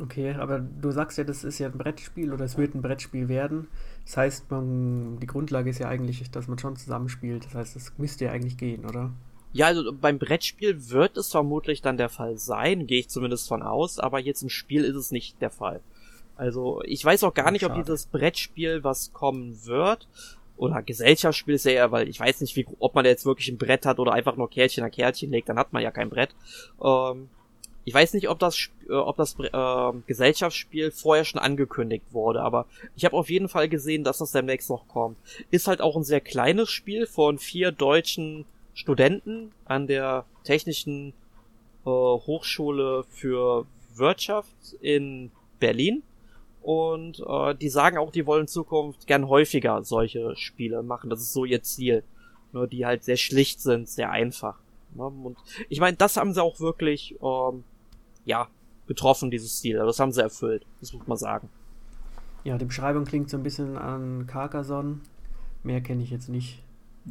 Okay, 0.00 0.32
aber 0.32 0.58
du 0.58 0.90
sagst 0.90 1.18
ja, 1.18 1.24
das 1.24 1.44
ist 1.44 1.60
ja 1.60 1.68
ein 1.68 1.78
Brettspiel 1.78 2.32
oder 2.32 2.44
es 2.44 2.58
wird 2.58 2.74
ein 2.74 2.82
Brettspiel 2.82 3.28
werden. 3.28 3.68
Das 4.04 4.16
heißt, 4.16 4.50
man, 4.50 5.20
die 5.20 5.26
Grundlage 5.26 5.70
ist 5.70 5.78
ja 5.78 5.88
eigentlich, 5.88 6.30
dass 6.30 6.48
man 6.48 6.58
schon 6.58 6.76
zusammenspielt. 6.76 7.44
Das 7.46 7.54
heißt, 7.54 7.76
es 7.76 7.92
müsste 7.96 8.24
ja 8.24 8.32
eigentlich 8.32 8.56
gehen, 8.56 8.84
oder? 8.84 9.12
Ja, 9.52 9.66
also 9.66 9.92
beim 9.92 10.18
Brettspiel 10.18 10.90
wird 10.90 11.16
es 11.16 11.30
vermutlich 11.30 11.80
dann 11.80 11.96
der 11.96 12.08
Fall 12.08 12.38
sein, 12.38 12.88
gehe 12.88 12.98
ich 12.98 13.08
zumindest 13.08 13.46
von 13.46 13.62
aus, 13.62 14.00
aber 14.00 14.18
jetzt 14.18 14.42
im 14.42 14.48
Spiel 14.48 14.82
ist 14.82 14.96
es 14.96 15.12
nicht 15.12 15.40
der 15.40 15.50
Fall. 15.50 15.80
Also 16.34 16.82
ich 16.84 17.04
weiß 17.04 17.22
auch 17.22 17.34
gar 17.34 17.52
nicht, 17.52 17.60
Schade. 17.60 17.74
ob 17.74 17.84
dieses 17.84 18.06
Brettspiel 18.06 18.82
was 18.82 19.12
kommen 19.12 19.64
wird, 19.64 20.08
oder 20.56 20.82
Gesellschaftsspiel 20.82 21.54
ist 21.54 21.64
ja 21.64 21.72
eher, 21.72 21.92
weil 21.92 22.08
ich 22.08 22.20
weiß 22.20 22.40
nicht, 22.40 22.54
wie, 22.56 22.66
ob 22.78 22.94
man 22.94 23.04
jetzt 23.04 23.26
wirklich 23.26 23.48
ein 23.48 23.58
Brett 23.58 23.86
hat 23.86 23.98
oder 23.98 24.12
einfach 24.12 24.36
nur 24.36 24.50
Kärtchen 24.50 24.84
an 24.84 24.90
Kärtchen 24.90 25.30
legt, 25.30 25.48
dann 25.48 25.58
hat 25.58 25.72
man 25.72 25.82
ja 25.82 25.90
kein 25.90 26.10
Brett. 26.10 26.34
Ähm, 26.82 27.28
ich 27.84 27.92
weiß 27.92 28.14
nicht, 28.14 28.28
ob 28.28 28.38
das, 28.38 28.70
äh, 28.88 28.92
ob 28.92 29.16
das 29.16 29.36
äh, 29.38 29.92
Gesellschaftsspiel 30.06 30.90
vorher 30.90 31.24
schon 31.24 31.40
angekündigt 31.40 32.06
wurde, 32.12 32.40
aber 32.40 32.66
ich 32.96 33.04
habe 33.04 33.16
auf 33.16 33.28
jeden 33.30 33.48
Fall 33.48 33.68
gesehen, 33.68 34.04
dass 34.04 34.18
das 34.18 34.32
demnächst 34.32 34.70
noch 34.70 34.88
kommt. 34.88 35.18
Ist 35.50 35.68
halt 35.68 35.80
auch 35.80 35.96
ein 35.96 36.04
sehr 36.04 36.20
kleines 36.20 36.70
Spiel 36.70 37.06
von 37.06 37.38
vier 37.38 37.72
deutschen 37.72 38.46
Studenten 38.74 39.52
an 39.64 39.86
der 39.86 40.24
Technischen 40.44 41.12
äh, 41.84 41.90
Hochschule 41.90 43.04
für 43.08 43.66
Wirtschaft 43.94 44.74
in 44.80 45.30
Berlin. 45.60 46.02
Und 46.64 47.22
äh, 47.28 47.54
die 47.54 47.68
sagen 47.68 47.98
auch, 47.98 48.10
die 48.10 48.26
wollen 48.26 48.42
in 48.42 48.48
Zukunft 48.48 49.06
gern 49.06 49.28
häufiger 49.28 49.84
solche 49.84 50.34
Spiele 50.34 50.82
machen. 50.82 51.10
Das 51.10 51.20
ist 51.20 51.34
so 51.34 51.44
ihr 51.44 51.62
Ziel. 51.62 52.04
Nur 52.52 52.66
die 52.66 52.86
halt 52.86 53.04
sehr 53.04 53.18
schlicht 53.18 53.60
sind, 53.60 53.86
sehr 53.86 54.10
einfach. 54.10 54.58
Ne? 54.94 55.04
Und 55.04 55.36
ich 55.68 55.78
meine, 55.78 55.98
das 55.98 56.16
haben 56.16 56.32
sie 56.32 56.42
auch 56.42 56.60
wirklich, 56.60 57.16
ähm, 57.22 57.64
ja, 58.24 58.48
getroffen, 58.86 59.30
dieses 59.30 59.58
Stil. 59.58 59.76
Das 59.76 60.00
haben 60.00 60.12
sie 60.12 60.22
erfüllt. 60.22 60.64
Das 60.80 60.94
muss 60.94 61.06
man 61.06 61.18
sagen. 61.18 61.50
Ja, 62.44 62.56
die 62.56 62.64
Beschreibung 62.64 63.04
klingt 63.04 63.28
so 63.28 63.36
ein 63.36 63.42
bisschen 63.42 63.76
an 63.76 64.26
Carcassonne. 64.26 65.00
Mehr 65.64 65.82
kenne 65.82 66.02
ich 66.02 66.10
jetzt 66.10 66.30
nicht. 66.30 66.62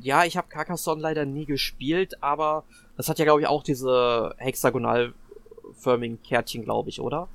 Ja, 0.01 0.25
ich 0.25 0.35
habe 0.35 0.47
Carcassonne 0.47 0.99
leider 0.99 1.25
nie 1.25 1.45
gespielt, 1.45 2.23
aber 2.23 2.63
das 2.97 3.07
hat 3.07 3.19
ja, 3.19 3.25
glaube 3.25 3.41
ich, 3.41 3.47
auch 3.47 3.61
diese 3.61 4.33
hexagonalförmigen 4.37 6.23
Kärtchen, 6.23 6.63
glaube 6.63 6.89
ich, 6.89 6.99
oder? 6.99 7.27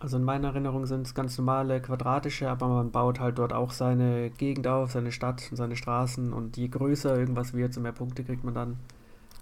Also 0.00 0.16
in 0.16 0.24
meiner 0.24 0.48
Erinnerung 0.48 0.86
sind 0.86 1.06
es 1.06 1.14
ganz 1.14 1.36
normale 1.36 1.82
quadratische, 1.82 2.48
aber 2.48 2.68
man 2.68 2.90
baut 2.90 3.20
halt 3.20 3.38
dort 3.38 3.52
auch 3.52 3.70
seine 3.70 4.30
Gegend 4.30 4.66
auf, 4.66 4.92
seine 4.92 5.12
Stadt 5.12 5.42
und 5.50 5.58
seine 5.58 5.76
Straßen 5.76 6.32
und 6.32 6.56
je 6.56 6.68
größer 6.68 7.18
irgendwas 7.18 7.52
wird, 7.52 7.74
so 7.74 7.82
mehr 7.82 7.92
Punkte 7.92 8.24
kriegt 8.24 8.42
man 8.42 8.54
dann. 8.54 8.78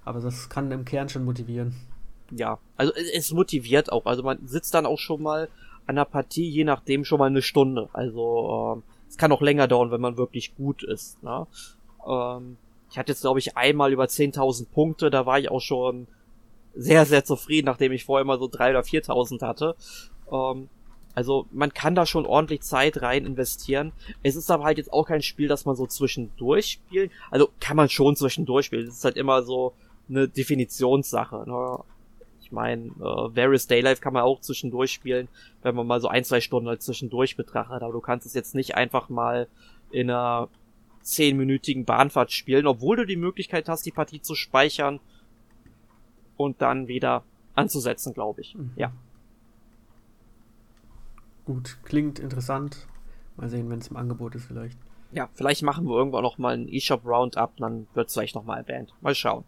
Aber 0.04 0.20
das 0.20 0.48
kann 0.48 0.72
im 0.72 0.84
Kern 0.84 1.08
schon 1.08 1.24
motivieren. 1.24 1.76
Ja, 2.32 2.58
also 2.76 2.92
es 3.14 3.32
motiviert 3.32 3.92
auch. 3.92 4.04
Also 4.04 4.24
man 4.24 4.48
sitzt 4.48 4.74
dann 4.74 4.84
auch 4.84 4.98
schon 4.98 5.22
mal 5.22 5.48
an 5.86 5.94
der 5.94 6.04
Partie, 6.04 6.48
je 6.48 6.64
nachdem 6.64 7.04
schon 7.04 7.20
mal 7.20 7.26
eine 7.26 7.40
Stunde. 7.42 7.88
Also 7.92 8.82
äh, 8.84 9.08
es 9.08 9.16
kann 9.16 9.30
auch 9.30 9.40
länger 9.40 9.68
dauern, 9.68 9.92
wenn 9.92 10.00
man 10.00 10.16
wirklich 10.16 10.56
gut 10.56 10.82
ist. 10.82 11.22
Ne? 11.22 11.46
Ähm, 12.04 12.56
ich 12.90 12.98
hatte 12.98 13.12
jetzt 13.12 13.20
glaube 13.20 13.38
ich 13.38 13.56
einmal 13.56 13.92
über 13.92 14.06
10.000 14.06 14.66
Punkte, 14.70 15.08
da 15.08 15.24
war 15.24 15.38
ich 15.38 15.52
auch 15.52 15.60
schon 15.60 16.08
sehr, 16.74 17.06
sehr 17.06 17.24
zufrieden, 17.24 17.66
nachdem 17.66 17.92
ich 17.92 18.04
vorher 18.04 18.24
mal 18.24 18.38
so 18.38 18.46
3.000 18.46 18.70
oder 18.70 18.80
4.000 18.80 19.46
hatte. 19.46 19.76
Ähm, 20.32 20.68
also 21.14 21.46
man 21.50 21.74
kann 21.74 21.96
da 21.96 22.06
schon 22.06 22.26
ordentlich 22.26 22.62
Zeit 22.62 23.02
rein 23.02 23.26
investieren. 23.26 23.92
Es 24.22 24.36
ist 24.36 24.50
aber 24.50 24.64
halt 24.64 24.78
jetzt 24.78 24.92
auch 24.92 25.04
kein 25.04 25.22
Spiel, 25.22 25.48
das 25.48 25.64
man 25.64 25.74
so 25.74 25.86
zwischendurch 25.86 26.66
spielt. 26.66 27.10
Also 27.30 27.48
kann 27.58 27.76
man 27.76 27.88
schon 27.88 28.14
zwischendurch 28.14 28.66
spielen. 28.66 28.86
Es 28.86 28.98
ist 28.98 29.04
halt 29.04 29.16
immer 29.16 29.42
so 29.42 29.74
eine 30.08 30.28
Definitionssache. 30.28 31.44
Ne? 31.46 31.78
Ich 32.40 32.52
meine, 32.52 32.86
äh, 32.86 33.36
Various 33.36 33.66
Daylife 33.66 34.00
kann 34.00 34.12
man 34.12 34.22
auch 34.22 34.40
zwischendurch 34.40 34.92
spielen, 34.92 35.28
wenn 35.62 35.74
man 35.74 35.86
mal 35.86 36.00
so 36.00 36.08
ein, 36.08 36.24
zwei 36.24 36.40
Stunden 36.40 36.68
halt 36.68 36.82
zwischendurch 36.82 37.36
betrachtet. 37.36 37.82
Aber 37.82 37.92
du 37.92 38.00
kannst 38.00 38.24
es 38.24 38.34
jetzt 38.34 38.54
nicht 38.54 38.76
einfach 38.76 39.08
mal 39.08 39.48
in 39.90 40.10
einer 40.10 40.48
zehnminütigen 41.02 41.84
Bahnfahrt 41.84 42.30
spielen, 42.30 42.66
obwohl 42.66 42.96
du 42.96 43.06
die 43.06 43.16
Möglichkeit 43.16 43.68
hast, 43.68 43.84
die 43.86 43.90
Partie 43.90 44.20
zu 44.20 44.34
speichern 44.34 45.00
und 46.36 46.62
dann 46.62 46.86
wieder 46.86 47.24
anzusetzen, 47.54 48.14
glaube 48.14 48.42
ich. 48.42 48.54
Mhm. 48.54 48.70
Ja. 48.76 48.92
Gut, 51.48 51.78
klingt 51.82 52.18
interessant. 52.18 52.86
Mal 53.38 53.48
sehen, 53.48 53.70
wenn 53.70 53.78
es 53.78 53.88
im 53.88 53.96
Angebot 53.96 54.34
ist 54.34 54.44
vielleicht. 54.44 54.76
Ja, 55.12 55.30
vielleicht 55.32 55.62
machen 55.62 55.86
wir 55.86 55.96
irgendwann 55.96 56.22
noch 56.22 56.36
mal 56.36 56.52
ein 56.52 56.68
eShop 56.68 57.06
Roundup, 57.06 57.56
dann 57.56 57.86
wird 57.94 58.08
es 58.08 58.12
vielleicht 58.12 58.34
noch 58.34 58.44
mal 58.44 58.58
erwähnt. 58.58 58.92
Mal 59.00 59.14
schauen. 59.14 59.44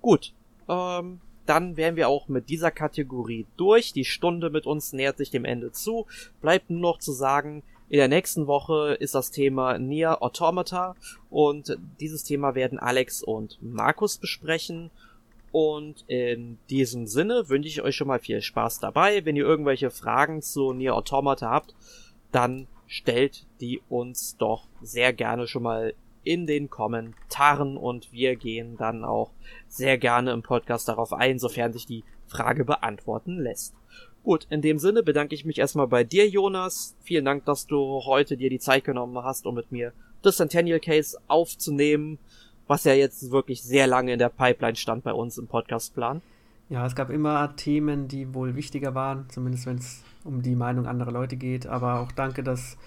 Gut, 0.00 0.32
ähm, 0.68 1.18
dann 1.44 1.76
wären 1.76 1.96
wir 1.96 2.08
auch 2.08 2.28
mit 2.28 2.50
dieser 2.50 2.70
Kategorie 2.70 3.46
durch. 3.56 3.92
Die 3.92 4.04
Stunde 4.04 4.48
mit 4.48 4.64
uns 4.64 4.92
nähert 4.92 5.16
sich 5.16 5.32
dem 5.32 5.44
Ende 5.44 5.72
zu. 5.72 6.06
Bleibt 6.40 6.70
nur 6.70 6.92
noch 6.92 6.98
zu 7.00 7.10
sagen, 7.10 7.64
in 7.88 7.98
der 7.98 8.06
nächsten 8.06 8.46
Woche 8.46 8.96
ist 9.00 9.16
das 9.16 9.32
Thema 9.32 9.76
Nier 9.76 10.22
Automata 10.22 10.94
und 11.30 11.76
dieses 11.98 12.22
Thema 12.22 12.54
werden 12.54 12.78
Alex 12.78 13.24
und 13.24 13.58
Markus 13.60 14.18
besprechen. 14.18 14.92
Und 15.54 16.04
in 16.08 16.58
diesem 16.68 17.06
Sinne 17.06 17.48
wünsche 17.48 17.68
ich 17.68 17.80
euch 17.80 17.94
schon 17.94 18.08
mal 18.08 18.18
viel 18.18 18.42
Spaß 18.42 18.80
dabei. 18.80 19.24
Wenn 19.24 19.36
ihr 19.36 19.44
irgendwelche 19.44 19.92
Fragen 19.92 20.42
zu 20.42 20.72
Nier 20.72 20.96
Automata 20.96 21.48
habt, 21.48 21.76
dann 22.32 22.66
stellt 22.88 23.46
die 23.60 23.80
uns 23.88 24.36
doch 24.36 24.66
sehr 24.82 25.12
gerne 25.12 25.46
schon 25.46 25.62
mal 25.62 25.94
in 26.24 26.48
den 26.48 26.70
Kommentaren 26.70 27.76
und 27.76 28.12
wir 28.12 28.34
gehen 28.34 28.76
dann 28.78 29.04
auch 29.04 29.30
sehr 29.68 29.96
gerne 29.96 30.32
im 30.32 30.42
Podcast 30.42 30.88
darauf 30.88 31.12
ein, 31.12 31.38
sofern 31.38 31.72
sich 31.72 31.86
die 31.86 32.02
Frage 32.26 32.64
beantworten 32.64 33.38
lässt. 33.38 33.76
Gut, 34.24 34.48
in 34.50 34.60
dem 34.60 34.80
Sinne 34.80 35.04
bedanke 35.04 35.36
ich 35.36 35.44
mich 35.44 35.60
erstmal 35.60 35.86
bei 35.86 36.02
dir, 36.02 36.28
Jonas. 36.28 36.96
Vielen 37.04 37.26
Dank, 37.26 37.44
dass 37.44 37.68
du 37.68 38.02
heute 38.04 38.36
dir 38.36 38.50
die 38.50 38.58
Zeit 38.58 38.82
genommen 38.82 39.22
hast, 39.22 39.46
um 39.46 39.54
mit 39.54 39.70
mir 39.70 39.92
das 40.20 40.38
Centennial 40.38 40.80
Case 40.80 41.16
aufzunehmen 41.28 42.18
was 42.66 42.84
ja 42.84 42.94
jetzt 42.94 43.30
wirklich 43.30 43.62
sehr 43.62 43.86
lange 43.86 44.12
in 44.12 44.18
der 44.18 44.28
Pipeline 44.28 44.76
stand 44.76 45.04
bei 45.04 45.12
uns 45.12 45.38
im 45.38 45.46
Podcastplan. 45.46 46.22
Ja, 46.70 46.86
es 46.86 46.94
gab 46.94 47.10
immer 47.10 47.54
Themen, 47.56 48.08
die 48.08 48.34
wohl 48.34 48.56
wichtiger 48.56 48.94
waren, 48.94 49.26
zumindest 49.28 49.66
wenn 49.66 49.76
es 49.76 50.02
um 50.24 50.42
die 50.42 50.56
Meinung 50.56 50.86
anderer 50.86 51.12
Leute 51.12 51.36
geht. 51.36 51.66
Aber 51.66 52.00
auch 52.00 52.12
danke 52.12 52.42
dass, 52.42 52.78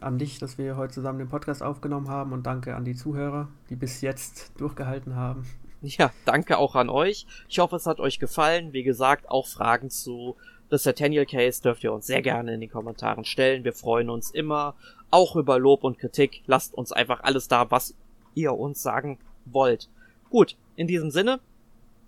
an 0.00 0.18
dich, 0.18 0.38
dass 0.40 0.58
wir 0.58 0.76
heute 0.76 0.94
zusammen 0.94 1.20
den 1.20 1.28
Podcast 1.28 1.62
aufgenommen 1.62 2.08
haben 2.08 2.32
und 2.32 2.44
danke 2.44 2.74
an 2.74 2.84
die 2.84 2.96
Zuhörer, 2.96 3.48
die 3.70 3.76
bis 3.76 4.00
jetzt 4.00 4.52
durchgehalten 4.58 5.14
haben. 5.14 5.46
Ja, 5.80 6.10
danke 6.24 6.58
auch 6.58 6.74
an 6.74 6.88
euch. 6.88 7.26
Ich 7.48 7.58
hoffe, 7.58 7.76
es 7.76 7.86
hat 7.86 8.00
euch 8.00 8.18
gefallen. 8.18 8.72
Wie 8.72 8.82
gesagt, 8.82 9.30
auch 9.30 9.46
Fragen 9.46 9.90
zu 9.90 10.34
Das 10.70 10.82
Centennial 10.82 11.26
Case 11.26 11.62
dürft 11.62 11.84
ihr 11.84 11.92
uns 11.92 12.06
sehr 12.06 12.22
gerne 12.22 12.54
in 12.54 12.60
den 12.60 12.70
Kommentaren 12.70 13.24
stellen. 13.24 13.64
Wir 13.64 13.74
freuen 13.74 14.08
uns 14.08 14.30
immer, 14.30 14.74
auch 15.10 15.36
über 15.36 15.58
Lob 15.58 15.84
und 15.84 15.98
Kritik. 15.98 16.42
Lasst 16.46 16.74
uns 16.74 16.90
einfach 16.90 17.22
alles 17.22 17.48
da, 17.48 17.70
was 17.70 17.94
ihr 18.34 18.54
uns 18.54 18.82
sagen 18.82 19.18
wollt. 19.44 19.88
Gut, 20.30 20.56
in 20.76 20.86
diesem 20.86 21.10
Sinne, 21.10 21.40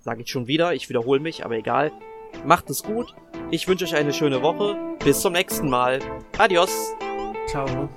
sage 0.01 0.22
ich 0.22 0.31
schon 0.31 0.47
wieder, 0.47 0.74
ich 0.74 0.89
wiederhole 0.89 1.20
mich, 1.20 1.45
aber 1.45 1.57
egal. 1.57 1.93
Macht 2.45 2.70
es 2.70 2.83
gut. 2.83 3.14
Ich 3.51 3.68
wünsche 3.68 3.85
euch 3.85 3.95
eine 3.95 4.12
schöne 4.12 4.43
Woche. 4.43 4.77
Bis 5.05 5.20
zum 5.20 5.33
nächsten 5.33 5.70
Mal. 5.70 6.01
Adios. 6.39 6.70
Ciao. 7.47 7.89